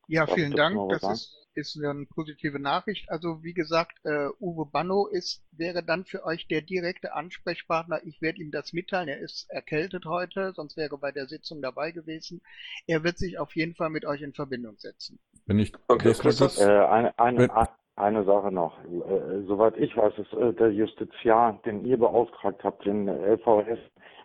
Ja, 0.07 0.27
vielen 0.27 0.53
Dank. 0.53 0.77
Das 0.91 1.03
ist 1.05 1.40
ist 1.55 1.77
eine 1.77 2.07
positive 2.07 2.59
Nachricht. 2.59 3.11
Also 3.11 3.43
wie 3.43 3.55
gesagt, 3.55 3.99
äh, 4.05 4.29
Uwe 4.41 4.67
Banno 4.67 5.07
ist, 5.07 5.43
wäre 5.53 5.83
dann 5.83 6.05
für 6.05 6.25
euch 6.25 6.49
der 6.49 6.63
direkte 6.63 7.15
Ansprechpartner. 7.15 8.01
Ich 8.05 8.21
werde 8.23 8.41
ihm 8.41 8.51
das 8.51 8.73
mitteilen. 8.73 9.09
Er 9.09 9.19
ist 9.19 9.51
erkältet 9.51 10.05
heute, 10.07 10.53
sonst 10.55 10.77
wäre 10.77 10.95
er 10.95 10.99
bei 10.99 11.13
der 11.13 11.27
Sitzung 11.27 11.63
dabei 11.63 11.91
gewesen. 11.91 12.41
Er 12.87 13.05
wird 13.05 13.19
sich 13.19 13.39
auf 13.39 13.55
jeden 13.57 13.75
Fall 13.75 13.91
mit 13.91 14.05
euch 14.07 14.23
in 14.23 14.33
Verbindung 14.33 14.77
setzen. 14.79 15.19
Wenn 15.47 15.59
ich 15.59 15.73
okay, 15.89 16.13
das 16.23 16.61
äh, 16.61 16.65
eine, 16.65 17.19
eine, 17.19 17.69
eine 17.97 18.25
Sache 18.25 18.53
noch. 18.53 18.79
Äh, 18.85 19.43
soweit 19.47 19.77
ich 19.77 19.97
weiß, 19.97 20.15
ist 20.19 20.33
äh, 20.33 20.53
der 20.55 20.73
Justiziar, 20.73 21.61
den 21.65 21.85
ihr 21.85 21.99
beauftragt 21.99 22.63
habt, 22.65 22.85
den 22.87 23.09
LVS, 23.09 23.79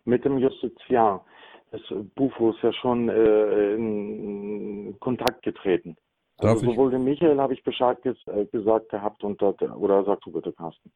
mit 0.05 0.23
dem 0.23 0.37
Justiziar 0.37 1.25
des 1.71 1.81
Bufos 2.15 2.55
ja 2.61 2.71
schon 2.73 3.09
äh, 3.09 3.73
in 3.73 4.95
Kontakt 4.99 5.43
getreten. 5.43 5.97
Darf 6.37 6.55
also 6.55 6.65
sowohl 6.65 6.91
dem 6.91 7.05
Michael 7.05 7.39
habe 7.39 7.53
ich 7.53 7.63
Bescheid 7.63 8.01
ges 8.01 8.17
äh, 8.27 8.45
gesagt 8.45 8.89
gehabt 8.89 9.23
und 9.23 9.41
dort, 9.41 9.61
oder 9.61 10.03
sag 10.03 10.21
du 10.21 10.31
bitte, 10.31 10.51
Carsten. 10.51 10.91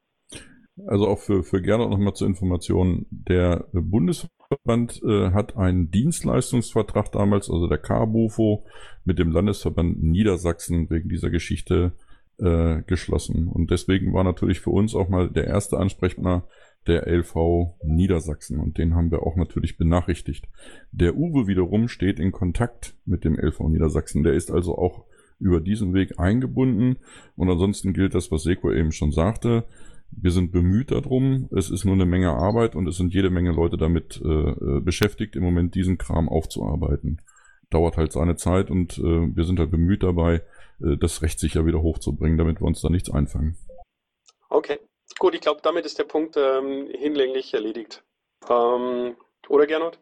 Also 0.87 1.07
auch 1.07 1.19
für, 1.19 1.43
für 1.43 1.61
Gernot 1.61 1.89
nochmal 1.89 2.13
zur 2.13 2.27
Information. 2.27 3.05
Der 3.09 3.65
Bundesverband 3.73 5.01
äh, 5.03 5.31
hat 5.31 5.57
einen 5.57 5.91
Dienstleistungsvertrag 5.91 7.11
damals, 7.11 7.49
also 7.49 7.67
der 7.67 7.77
KBUFO, 7.77 8.65
mit 9.03 9.19
dem 9.19 9.31
Landesverband 9.31 10.01
Niedersachsen 10.01 10.89
wegen 10.89 11.09
dieser 11.09 11.29
Geschichte 11.29 11.93
äh, 12.37 12.81
geschlossen. 12.83 13.47
Und 13.47 13.71
deswegen 13.71 14.13
war 14.13 14.23
natürlich 14.23 14.61
für 14.61 14.71
uns 14.71 14.95
auch 14.95 15.09
mal 15.09 15.29
der 15.29 15.47
erste 15.47 15.77
Ansprechpartner 15.77 16.47
der 16.87 17.07
LV 17.07 17.75
Niedersachsen 17.83 18.59
und 18.59 18.77
den 18.77 18.95
haben 18.95 19.11
wir 19.11 19.23
auch 19.23 19.35
natürlich 19.35 19.77
benachrichtigt. 19.77 20.47
Der 20.91 21.15
Uwe 21.17 21.45
wiederum 21.47 21.89
steht 21.89 22.19
in 22.19 22.31
Kontakt 22.31 22.95
mit 23.05 23.25
dem 23.25 23.37
LV 23.37 23.59
Niedersachsen. 23.67 24.23
Der 24.23 24.33
ist 24.33 24.49
also 24.49 24.77
auch 24.77 25.05
über 25.39 25.59
diesen 25.59 25.93
Weg 25.93 26.19
eingebunden. 26.19 26.97
Und 27.35 27.49
ansonsten 27.49 27.93
gilt 27.93 28.13
das, 28.13 28.31
was 28.31 28.43
Seko 28.43 28.71
eben 28.71 28.91
schon 28.91 29.11
sagte. 29.11 29.65
Wir 30.11 30.31
sind 30.31 30.51
bemüht 30.51 30.91
darum. 30.91 31.49
Es 31.55 31.69
ist 31.69 31.85
nur 31.85 31.93
eine 31.93 32.05
Menge 32.05 32.31
Arbeit 32.31 32.75
und 32.75 32.87
es 32.87 32.97
sind 32.97 33.13
jede 33.13 33.29
Menge 33.29 33.51
Leute 33.51 33.77
damit 33.77 34.21
äh, 34.23 34.27
äh, 34.27 34.79
beschäftigt, 34.81 35.35
im 35.35 35.43
Moment 35.43 35.75
diesen 35.75 35.97
Kram 35.97 36.27
aufzuarbeiten. 36.27 37.21
Dauert 37.69 37.97
halt 37.97 38.11
seine 38.11 38.35
Zeit 38.35 38.71
und 38.71 38.97
äh, 38.97 39.35
wir 39.35 39.43
sind 39.43 39.59
halt 39.59 39.71
bemüht 39.71 40.03
dabei, 40.03 40.41
äh, 40.81 40.97
das 40.99 41.21
rechtssicher 41.21 41.65
wieder 41.65 41.81
hochzubringen, 41.81 42.37
damit 42.37 42.59
wir 42.59 42.65
uns 42.65 42.81
da 42.81 42.89
nichts 42.89 43.11
einfangen. 43.11 43.57
Okay, 44.49 44.79
gut, 45.19 45.35
ich 45.35 45.41
glaube, 45.41 45.61
damit 45.63 45.85
ist 45.85 45.99
der 45.99 46.05
Punkt 46.05 46.35
ähm, 46.37 46.87
hinlänglich 46.97 47.53
erledigt. 47.53 48.03
Ähm, 48.49 49.15
oder 49.47 49.67
Gernot? 49.67 49.99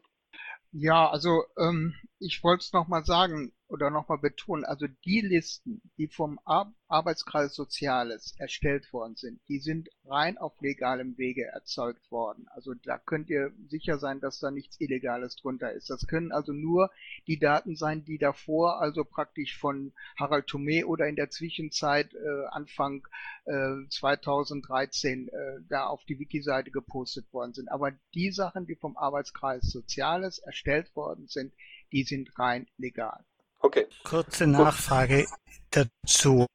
Ja, 0.72 1.10
also 1.10 1.44
ähm, 1.58 1.96
ich 2.20 2.44
wollte 2.44 2.62
es 2.62 2.74
nochmal 2.74 3.04
sagen, 3.04 3.52
oder 3.70 3.90
nochmal 3.90 4.18
betonen, 4.20 4.64
also 4.64 4.88
die 5.06 5.22
Listen, 5.22 5.82
die 5.98 6.08
vom 6.08 6.40
Ar 6.46 6.74
Arbeitskreis 6.90 7.54
Soziales 7.54 8.34
erstellt 8.38 8.94
worden 8.94 9.18
sind, 9.18 9.42
die 9.50 9.60
sind 9.60 9.90
rein 10.06 10.38
auf 10.38 10.54
legalem 10.62 11.18
Wege 11.18 11.44
erzeugt 11.44 12.10
worden. 12.12 12.48
Also 12.56 12.74
da 12.76 12.98
könnt 12.98 13.30
ihr 13.30 13.52
sicher 13.68 14.00
sein, 14.00 14.22
dass 14.22 14.40
da 14.40 14.52
nichts 14.52 14.80
Illegales 14.80 15.36
drunter 15.36 15.74
ist. 15.74 15.90
Das 15.90 16.08
können 16.08 16.32
also 16.32 16.54
nur 16.54 16.90
die 17.28 17.40
Daten 17.40 17.76
sein, 17.76 18.06
die 18.06 18.18
davor, 18.18 18.80
also 18.80 19.04
praktisch 19.04 19.58
von 19.58 19.92
Harald 20.18 20.48
Thomé 20.48 20.86
oder 20.86 21.08
in 21.08 21.18
der 21.18 21.30
Zwischenzeit 21.30 22.14
äh, 22.14 22.46
Anfang 22.52 23.06
äh, 23.44 23.86
2013 23.90 25.28
äh, 25.28 25.32
da 25.68 25.88
auf 25.88 26.06
die 26.06 26.20
Wiki-Seite 26.20 26.72
gepostet 26.72 27.34
worden 27.34 27.54
sind. 27.54 27.70
Aber 27.70 27.92
die 28.14 28.32
Sachen, 28.32 28.66
die 28.66 28.76
vom 28.76 28.96
Arbeitskreis 28.96 29.64
Soziales 29.64 30.40
erstellt 30.40 30.96
worden 30.96 31.28
sind, 31.28 31.54
die 31.92 32.04
sind 32.04 32.38
rein 32.40 32.68
legal. 32.78 33.26
Okay. 33.60 33.88
Kurze 34.04 34.48
Nachfrage 34.48 35.28
dazu. 35.72 36.46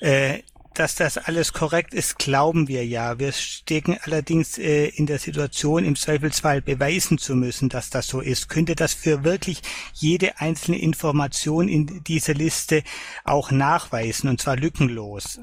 Äh, 0.00 0.42
dass 0.74 0.94
das 0.94 1.18
alles 1.18 1.52
korrekt 1.52 1.92
ist, 1.94 2.18
glauben 2.18 2.68
wir 2.68 2.86
ja. 2.86 3.18
Wir 3.18 3.32
stecken 3.32 3.98
allerdings 4.02 4.56
äh, 4.56 4.86
in 4.86 5.06
der 5.06 5.18
Situation, 5.18 5.84
im 5.84 5.96
Zweifelsfall 5.96 6.62
beweisen 6.62 7.18
zu 7.18 7.34
müssen, 7.34 7.68
dass 7.68 7.90
das 7.90 8.06
so 8.06 8.20
ist. 8.20 8.48
Könnte 8.48 8.76
das 8.76 8.94
für 8.94 9.24
wirklich 9.24 9.62
jede 9.92 10.38
einzelne 10.40 10.80
Information 10.80 11.68
in 11.68 12.04
dieser 12.04 12.34
Liste 12.34 12.84
auch 13.24 13.50
nachweisen, 13.50 14.30
und 14.30 14.40
zwar 14.40 14.56
lückenlos? 14.56 15.40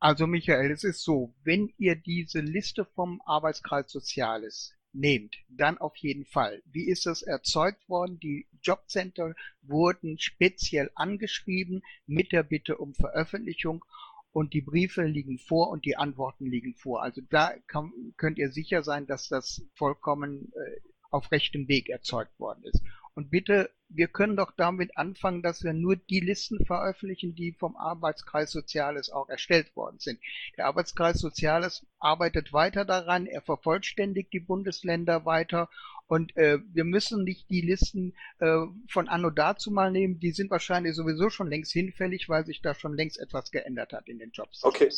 Also 0.00 0.26
Michael, 0.26 0.70
es 0.70 0.84
ist 0.84 1.02
so, 1.02 1.34
wenn 1.44 1.72
ihr 1.78 1.96
diese 1.96 2.40
Liste 2.40 2.84
vom 2.84 3.20
Arbeitskreis 3.26 3.92
Soziales 3.92 4.74
nehmt, 4.94 5.36
dann 5.48 5.78
auf 5.78 5.96
jeden 5.96 6.24
Fall. 6.24 6.62
Wie 6.66 6.88
ist 6.88 7.06
das 7.06 7.22
erzeugt 7.22 7.88
worden? 7.88 8.18
Die 8.20 8.46
Jobcenter 8.62 9.34
wurden 9.62 10.18
speziell 10.18 10.90
angeschrieben 10.94 11.82
mit 12.06 12.32
der 12.32 12.42
Bitte 12.42 12.78
um 12.78 12.94
Veröffentlichung 12.94 13.84
und 14.32 14.52
die 14.52 14.62
Briefe 14.62 15.04
liegen 15.04 15.38
vor 15.38 15.70
und 15.70 15.84
die 15.84 15.96
Antworten 15.96 16.46
liegen 16.46 16.74
vor. 16.74 17.02
Also 17.02 17.20
da 17.30 17.54
kann, 17.66 17.92
könnt 18.16 18.38
ihr 18.38 18.50
sicher 18.50 18.82
sein, 18.82 19.06
dass 19.06 19.28
das 19.28 19.62
vollkommen 19.74 20.52
äh, 20.54 20.80
auf 21.10 21.30
rechtem 21.30 21.68
Weg 21.68 21.88
erzeugt 21.88 22.38
worden 22.40 22.64
ist. 22.64 22.82
Und 23.14 23.30
bitte, 23.30 23.70
wir 23.88 24.08
können 24.08 24.36
doch 24.36 24.50
damit 24.56 24.96
anfangen, 24.96 25.42
dass 25.42 25.62
wir 25.62 25.72
nur 25.72 25.94
die 25.94 26.18
Listen 26.18 26.64
veröffentlichen, 26.66 27.34
die 27.36 27.52
vom 27.52 27.76
Arbeitskreis 27.76 28.50
Soziales 28.50 29.10
auch 29.10 29.28
erstellt 29.28 29.76
worden 29.76 30.00
sind. 30.00 30.18
Der 30.56 30.66
Arbeitskreis 30.66 31.20
Soziales 31.20 31.86
arbeitet 32.00 32.52
weiter 32.52 32.84
daran, 32.84 33.26
er 33.26 33.40
vervollständigt 33.40 34.32
die 34.32 34.40
Bundesländer 34.40 35.24
weiter 35.24 35.68
und 36.06 36.36
äh, 36.36 36.58
wir 36.72 36.84
müssen 36.84 37.24
nicht 37.24 37.48
die 37.50 37.62
Listen 37.62 38.14
äh, 38.38 38.66
von 38.88 39.08
Anno 39.08 39.30
dazu 39.30 39.70
mal 39.70 39.90
nehmen, 39.90 40.18
die 40.18 40.32
sind 40.32 40.50
wahrscheinlich 40.50 40.94
sowieso 40.94 41.30
schon 41.30 41.48
längst 41.48 41.72
hinfällig, 41.72 42.28
weil 42.28 42.44
sich 42.44 42.60
da 42.60 42.74
schon 42.74 42.94
längst 42.94 43.18
etwas 43.18 43.50
geändert 43.50 43.92
hat 43.92 44.08
in 44.08 44.18
den 44.18 44.30
Jobs. 44.32 44.64
Okay. 44.64 44.90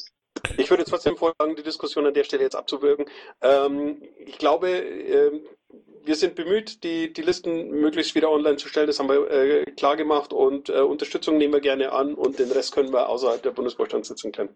Ich 0.57 0.71
würde 0.71 0.85
trotzdem 0.85 1.17
vorschlagen, 1.17 1.57
die 1.57 1.63
Diskussion 1.63 2.07
an 2.07 2.15
der 2.15 2.25
Stelle 2.25 2.43
jetzt 2.43 2.57
abzuwürgen. 2.57 3.07
Ähm, 3.43 4.03
ich 4.19 4.39
glaube, 4.39 4.69
ähm, 4.69 5.41
wir 6.05 6.15
sind 6.15 6.35
bemüht, 6.35 6.85
die, 6.85 7.13
die 7.13 7.23
Listen 7.23 7.71
möglichst 7.71 8.15
wieder 8.15 8.31
online 8.31 8.57
zu 8.57 8.69
stellen. 8.69 8.87
Das 8.87 8.99
haben 8.99 9.09
wir 9.09 9.31
äh, 9.31 9.65
klar 9.73 9.97
gemacht 9.97 10.33
und 10.33 10.69
äh, 10.69 10.81
Unterstützung 10.81 11.37
nehmen 11.37 11.53
wir 11.53 11.61
gerne 11.61 11.93
an 11.93 12.15
und 12.15 12.39
den 12.39 12.51
Rest 12.51 12.73
können 12.73 12.93
wir 12.93 13.09
außerhalb 13.09 13.43
der 13.43 13.51
Bundesvorstandssitzung 13.51 14.33
klären. 14.33 14.51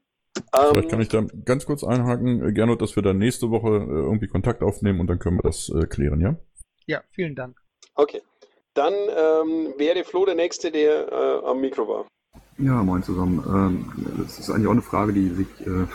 Vielleicht 0.52 0.76
Ähm, 0.76 0.88
kann 0.88 1.00
ich 1.00 1.08
da 1.08 1.26
ganz 1.44 1.66
kurz 1.66 1.82
einhaken, 1.82 2.48
äh, 2.48 2.52
Gernot, 2.52 2.80
dass 2.80 2.94
wir 2.94 3.02
dann 3.02 3.18
nächste 3.18 3.50
Woche 3.50 3.68
äh, 3.68 4.04
irgendwie 4.04 4.28
Kontakt 4.28 4.62
aufnehmen 4.62 5.00
und 5.00 5.08
dann 5.08 5.18
können 5.18 5.38
wir 5.38 5.42
das 5.42 5.68
äh, 5.70 5.86
klären, 5.86 6.20
ja? 6.20 6.36
Ja, 6.86 7.02
vielen 7.10 7.34
Dank. 7.34 7.60
okay. 7.94 8.22
Dann 8.74 8.94
ähm, 8.94 9.74
wäre 9.78 10.04
Flo 10.04 10.24
der 10.24 10.36
Nächste, 10.36 10.70
der 10.70 11.10
äh, 11.10 11.46
am 11.46 11.60
Mikro 11.60 11.88
war. 11.88 12.06
Ja, 12.60 12.82
moin 12.82 13.02
zusammen. 13.02 13.42
Ähm, 13.48 13.84
das 14.18 14.38
ist 14.38 14.50
eigentlich 14.50 14.66
auch 14.66 14.72
eine 14.72 14.82
Frage, 14.82 15.12
die 15.12 15.30
sich 15.30 15.46
äh, 15.66 15.86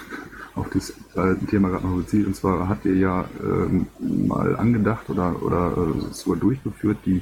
auf 0.56 0.68
das 0.74 0.92
äh, 1.16 1.36
Thema 1.48 1.70
gerade 1.70 1.86
noch 1.86 1.98
bezieht. 1.98 2.26
Und 2.26 2.36
zwar 2.36 2.68
habt 2.68 2.86
ihr 2.86 2.96
ja 2.96 3.26
ähm, 3.44 3.88
mal 4.28 4.56
angedacht 4.56 5.10
oder, 5.10 5.42
oder 5.44 5.74
äh, 5.78 6.14
sogar 6.14 6.40
durchgeführt, 6.40 6.98
die 7.06 7.22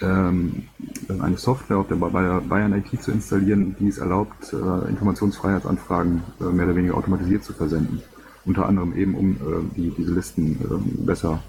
ähm, 0.00 0.64
eine 1.08 1.36
Software 1.36 1.78
auf 1.78 1.88
der 1.88 1.96
Bayer- 1.96 2.40
Bayern 2.40 2.72
IT 2.72 3.02
zu 3.02 3.10
installieren, 3.10 3.74
die 3.78 3.88
es 3.88 3.98
erlaubt, 3.98 4.54
Informationsfreiheitsanfragen 4.88 6.22
mehr 6.52 6.64
oder 6.64 6.76
weniger 6.76 6.94
automatisiert 6.96 7.44
zu 7.44 7.52
versenden. 7.52 8.00
Unter 8.46 8.66
anderem 8.66 8.96
eben, 8.96 9.14
um 9.14 9.36
die, 9.76 9.90
diese 9.90 10.14
Listen 10.14 10.58
besser 11.04 11.42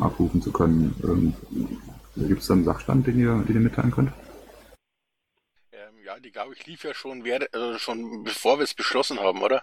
abrufen 0.00 0.40
zu 0.40 0.52
können. 0.52 1.34
Gibt 2.14 2.42
es 2.42 2.46
da 2.46 2.54
einen 2.54 2.64
Sachstand, 2.64 3.08
den 3.08 3.18
ihr, 3.18 3.42
den 3.48 3.56
ihr 3.56 3.60
mitteilen 3.62 3.90
könnt? 3.90 4.12
Ja, 6.04 6.20
die 6.20 6.32
glaube 6.32 6.52
ich 6.52 6.66
lief 6.66 6.84
ja 6.84 6.92
schon, 6.92 7.24
während, 7.24 7.54
also 7.54 7.78
schon 7.78 8.24
bevor 8.24 8.58
wir 8.58 8.64
es 8.64 8.74
beschlossen 8.74 9.20
haben, 9.20 9.40
oder? 9.40 9.62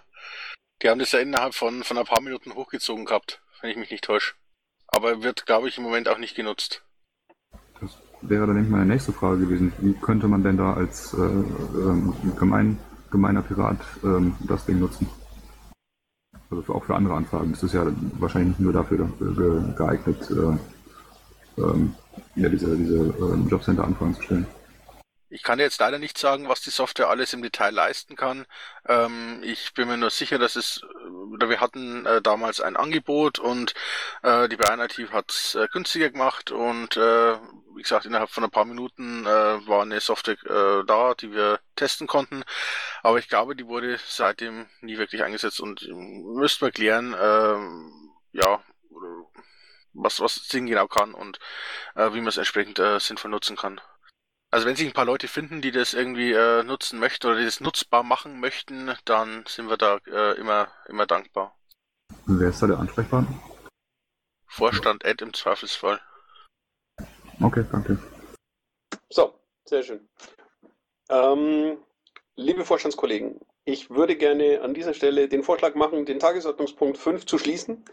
Die 0.82 0.88
haben 0.88 0.98
das 0.98 1.12
ja 1.12 1.20
innerhalb 1.20 1.54
von, 1.54 1.84
von 1.84 1.96
ein 1.96 2.04
paar 2.04 2.20
Minuten 2.20 2.56
hochgezogen 2.56 3.04
gehabt, 3.04 3.40
wenn 3.60 3.70
ich 3.70 3.76
mich 3.76 3.92
nicht 3.92 4.02
täusche. 4.02 4.34
Aber 4.88 5.22
wird, 5.22 5.46
glaube 5.46 5.68
ich, 5.68 5.78
im 5.78 5.84
Moment 5.84 6.08
auch 6.08 6.18
nicht 6.18 6.34
genutzt. 6.34 6.82
wäre 8.22 8.48
dann 8.48 8.68
meine 8.70 8.86
nächste 8.86 9.12
Frage 9.12 9.38
gewesen. 9.38 9.72
Wie 9.78 9.94
könnte 9.94 10.26
man 10.26 10.42
denn 10.42 10.56
da 10.56 10.74
als 10.74 11.14
äh, 11.14 11.18
ähm, 11.18 12.12
gemein, 12.36 12.76
gemeiner 13.12 13.42
Pirat 13.42 13.78
ähm, 14.02 14.36
das 14.40 14.66
Ding 14.66 14.80
nutzen? 14.80 15.08
Also 16.50 16.64
für, 16.64 16.74
auch 16.74 16.84
für 16.84 16.96
andere 16.96 17.14
Anfragen. 17.14 17.52
Das 17.52 17.62
ist 17.62 17.74
ja 17.74 17.86
wahrscheinlich 18.18 18.48
nicht 18.48 18.60
nur 18.60 18.72
dafür 18.72 19.08
ge 19.20 19.74
geeignet, 19.76 20.28
äh, 20.28 21.62
ähm, 21.62 21.94
ja, 22.34 22.48
diese, 22.48 22.76
diese 22.76 22.96
ähm, 22.96 23.46
Jobcenter-Anfragen 23.48 24.14
zu 24.16 24.22
stellen. 24.22 24.46
Ich 25.32 25.42
kann 25.42 25.58
jetzt 25.58 25.80
leider 25.80 25.98
nicht 25.98 26.18
sagen, 26.18 26.50
was 26.50 26.60
die 26.60 26.68
Software 26.68 27.08
alles 27.08 27.32
im 27.32 27.40
Detail 27.40 27.70
leisten 27.70 28.16
kann. 28.16 28.44
Ähm, 28.86 29.40
ich 29.42 29.72
bin 29.72 29.88
mir 29.88 29.96
nur 29.96 30.10
sicher, 30.10 30.38
dass 30.38 30.56
es, 30.56 30.82
oder 31.32 31.48
wir 31.48 31.58
hatten 31.58 32.04
äh, 32.04 32.20
damals 32.20 32.60
ein 32.60 32.76
Angebot 32.76 33.38
und 33.38 33.72
äh, 34.22 34.46
die 34.50 34.56
Bayern 34.58 34.80
IT 34.80 34.98
hat 35.10 35.30
es 35.30 35.54
äh, 35.54 35.68
günstiger 35.72 36.10
gemacht 36.10 36.50
und 36.50 36.98
äh, 36.98 37.38
wie 37.74 37.80
gesagt, 37.82 38.04
innerhalb 38.04 38.28
von 38.28 38.44
ein 38.44 38.50
paar 38.50 38.66
Minuten 38.66 39.24
äh, 39.24 39.66
war 39.66 39.80
eine 39.80 40.00
Software 40.00 40.36
äh, 40.44 40.84
da, 40.84 41.14
die 41.14 41.32
wir 41.32 41.60
testen 41.76 42.06
konnten. 42.06 42.44
Aber 43.02 43.18
ich 43.18 43.28
glaube, 43.30 43.56
die 43.56 43.66
wurde 43.66 43.98
seitdem 44.06 44.66
nie 44.82 44.98
wirklich 44.98 45.22
eingesetzt 45.22 45.60
und 45.60 45.82
ähm, 45.84 46.34
müssten 46.34 46.66
wir 46.66 46.72
klären, 46.72 47.16
ähm, 47.18 48.10
ja, 48.32 48.62
was, 49.94 50.20
was 50.20 50.34
das 50.34 50.48
Ding 50.48 50.66
genau 50.66 50.88
kann 50.88 51.14
und 51.14 51.38
wie 51.94 52.20
man 52.20 52.28
es 52.28 52.38
entsprechend 52.38 52.80
sinnvoll 52.98 53.30
nutzen 53.30 53.56
kann. 53.56 53.78
Also 54.52 54.66
wenn 54.66 54.76
sich 54.76 54.86
ein 54.86 54.92
paar 54.92 55.06
Leute 55.06 55.28
finden, 55.28 55.62
die 55.62 55.70
das 55.70 55.94
irgendwie 55.94 56.32
äh, 56.32 56.62
nutzen 56.62 56.98
möchten 56.98 57.26
oder 57.26 57.38
die 57.38 57.46
das 57.46 57.60
nutzbar 57.60 58.02
machen 58.02 58.38
möchten, 58.38 58.94
dann 59.06 59.44
sind 59.46 59.70
wir 59.70 59.78
da 59.78 59.96
äh, 60.06 60.38
immer, 60.38 60.68
immer 60.88 61.06
dankbar. 61.06 61.56
Und 62.26 62.38
wer 62.38 62.50
ist 62.50 62.60
da 62.60 62.66
der 62.66 62.78
Ansprechpartner? 62.78 63.42
Vorstand 64.46 65.04
Ed 65.06 65.22
im 65.22 65.32
Zweifelsfall. 65.32 65.98
Okay, 67.40 67.64
danke. 67.72 67.96
So, 69.08 69.34
sehr 69.64 69.82
schön. 69.82 70.06
Ähm, 71.08 71.78
liebe 72.36 72.66
Vorstandskollegen, 72.66 73.40
ich 73.64 73.90
würde 73.90 74.16
gerne 74.16 74.60
an 74.62 74.74
dieser 74.74 74.92
Stelle 74.92 75.28
den 75.28 75.44
Vorschlag 75.44 75.76
machen, 75.76 76.04
den 76.04 76.18
Tagesordnungspunkt 76.18 76.98
5 76.98 77.26
zu 77.26 77.38
schließen, 77.38 77.84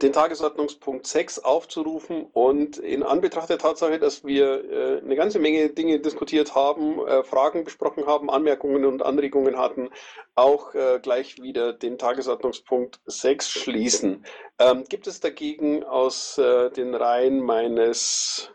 den 0.00 0.12
Tagesordnungspunkt 0.12 1.04
6 1.04 1.40
aufzurufen 1.40 2.26
und 2.32 2.76
in 2.78 3.02
Anbetracht 3.02 3.50
der 3.50 3.58
Tatsache, 3.58 3.98
dass 3.98 4.24
wir 4.24 4.64
äh, 4.70 4.98
eine 5.00 5.16
ganze 5.16 5.40
Menge 5.40 5.70
Dinge 5.70 5.98
diskutiert 5.98 6.54
haben, 6.54 7.04
äh, 7.06 7.24
Fragen 7.24 7.64
besprochen 7.64 8.06
haben, 8.06 8.30
Anmerkungen 8.30 8.84
und 8.84 9.02
Anregungen 9.02 9.58
hatten, 9.58 9.90
auch 10.36 10.74
äh, 10.74 11.00
gleich 11.02 11.42
wieder 11.42 11.72
den 11.72 11.98
Tagesordnungspunkt 11.98 13.00
6 13.06 13.50
schließen. 13.50 14.24
Ähm, 14.60 14.84
gibt 14.88 15.08
es 15.08 15.18
dagegen 15.18 15.82
aus 15.82 16.36
den 16.36 16.94
Reihen 16.94 17.40
meines 17.40 18.50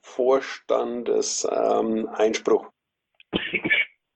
Vorstandes 0.00 1.46
ähm, 1.50 2.08
Einspruch? 2.08 2.66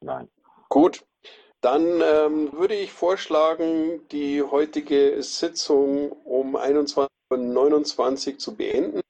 Nein. 0.01 0.29
Gut, 0.69 1.05
dann 1.61 2.01
ähm, 2.03 2.53
würde 2.53 2.75
ich 2.75 2.93
vorschlagen, 2.93 4.07
die 4.09 4.43
heutige 4.43 5.23
Sitzung 5.23 6.11
um 6.13 6.57
21.29 6.57 8.33
Uhr 8.33 8.39
zu 8.39 8.57
beenden. 8.57 9.01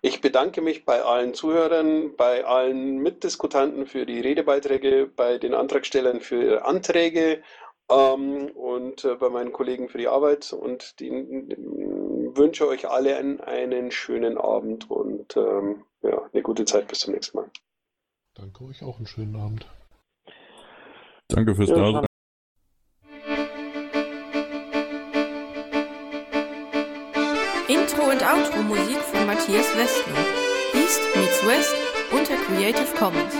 Ich 0.00 0.20
bedanke 0.20 0.60
mich 0.60 0.84
bei 0.84 1.02
allen 1.02 1.32
Zuhörern, 1.34 2.14
bei 2.16 2.44
allen 2.44 2.98
Mitdiskutanten 2.98 3.86
für 3.86 4.04
die 4.04 4.20
Redebeiträge, 4.20 5.10
bei 5.14 5.38
den 5.38 5.54
Antragstellern 5.54 6.20
für 6.20 6.42
ihre 6.42 6.64
Anträge 6.64 7.42
ähm, 7.90 8.50
und 8.50 9.04
äh, 9.04 9.14
bei 9.14 9.28
meinen 9.28 9.52
Kollegen 9.52 9.88
für 9.88 9.98
die 9.98 10.08
Arbeit 10.08 10.52
und 10.52 11.00
die, 11.00 11.10
wünsche 11.10 12.66
euch 12.68 12.88
alle 12.88 13.16
einen, 13.16 13.40
einen 13.40 13.90
schönen 13.90 14.38
Abend 14.38 14.90
und 14.90 15.36
ähm, 15.36 15.84
ja, 16.02 16.22
eine 16.32 16.42
gute 16.42 16.64
Zeit. 16.64 16.88
Bis 16.88 17.00
zum 17.00 17.14
nächsten 17.14 17.38
Mal. 17.38 17.50
Danke 18.34 18.64
euch 18.64 18.82
auch 18.82 18.98
einen 18.98 19.06
schönen 19.06 19.36
Abend. 19.36 19.66
Danke 21.34 21.54
fürs 21.56 21.68
Ja, 21.70 21.74
Dasein. 21.74 22.06
Intro 27.66 28.02
und 28.10 28.22
Outro 28.22 28.62
Musik 28.62 28.98
von 28.98 29.26
Matthias 29.26 29.66
Westner. 29.76 30.14
East 30.74 31.00
meets 31.16 31.44
West 31.44 31.74
unter 32.12 32.36
Creative 32.36 32.96
Commons. 32.96 33.34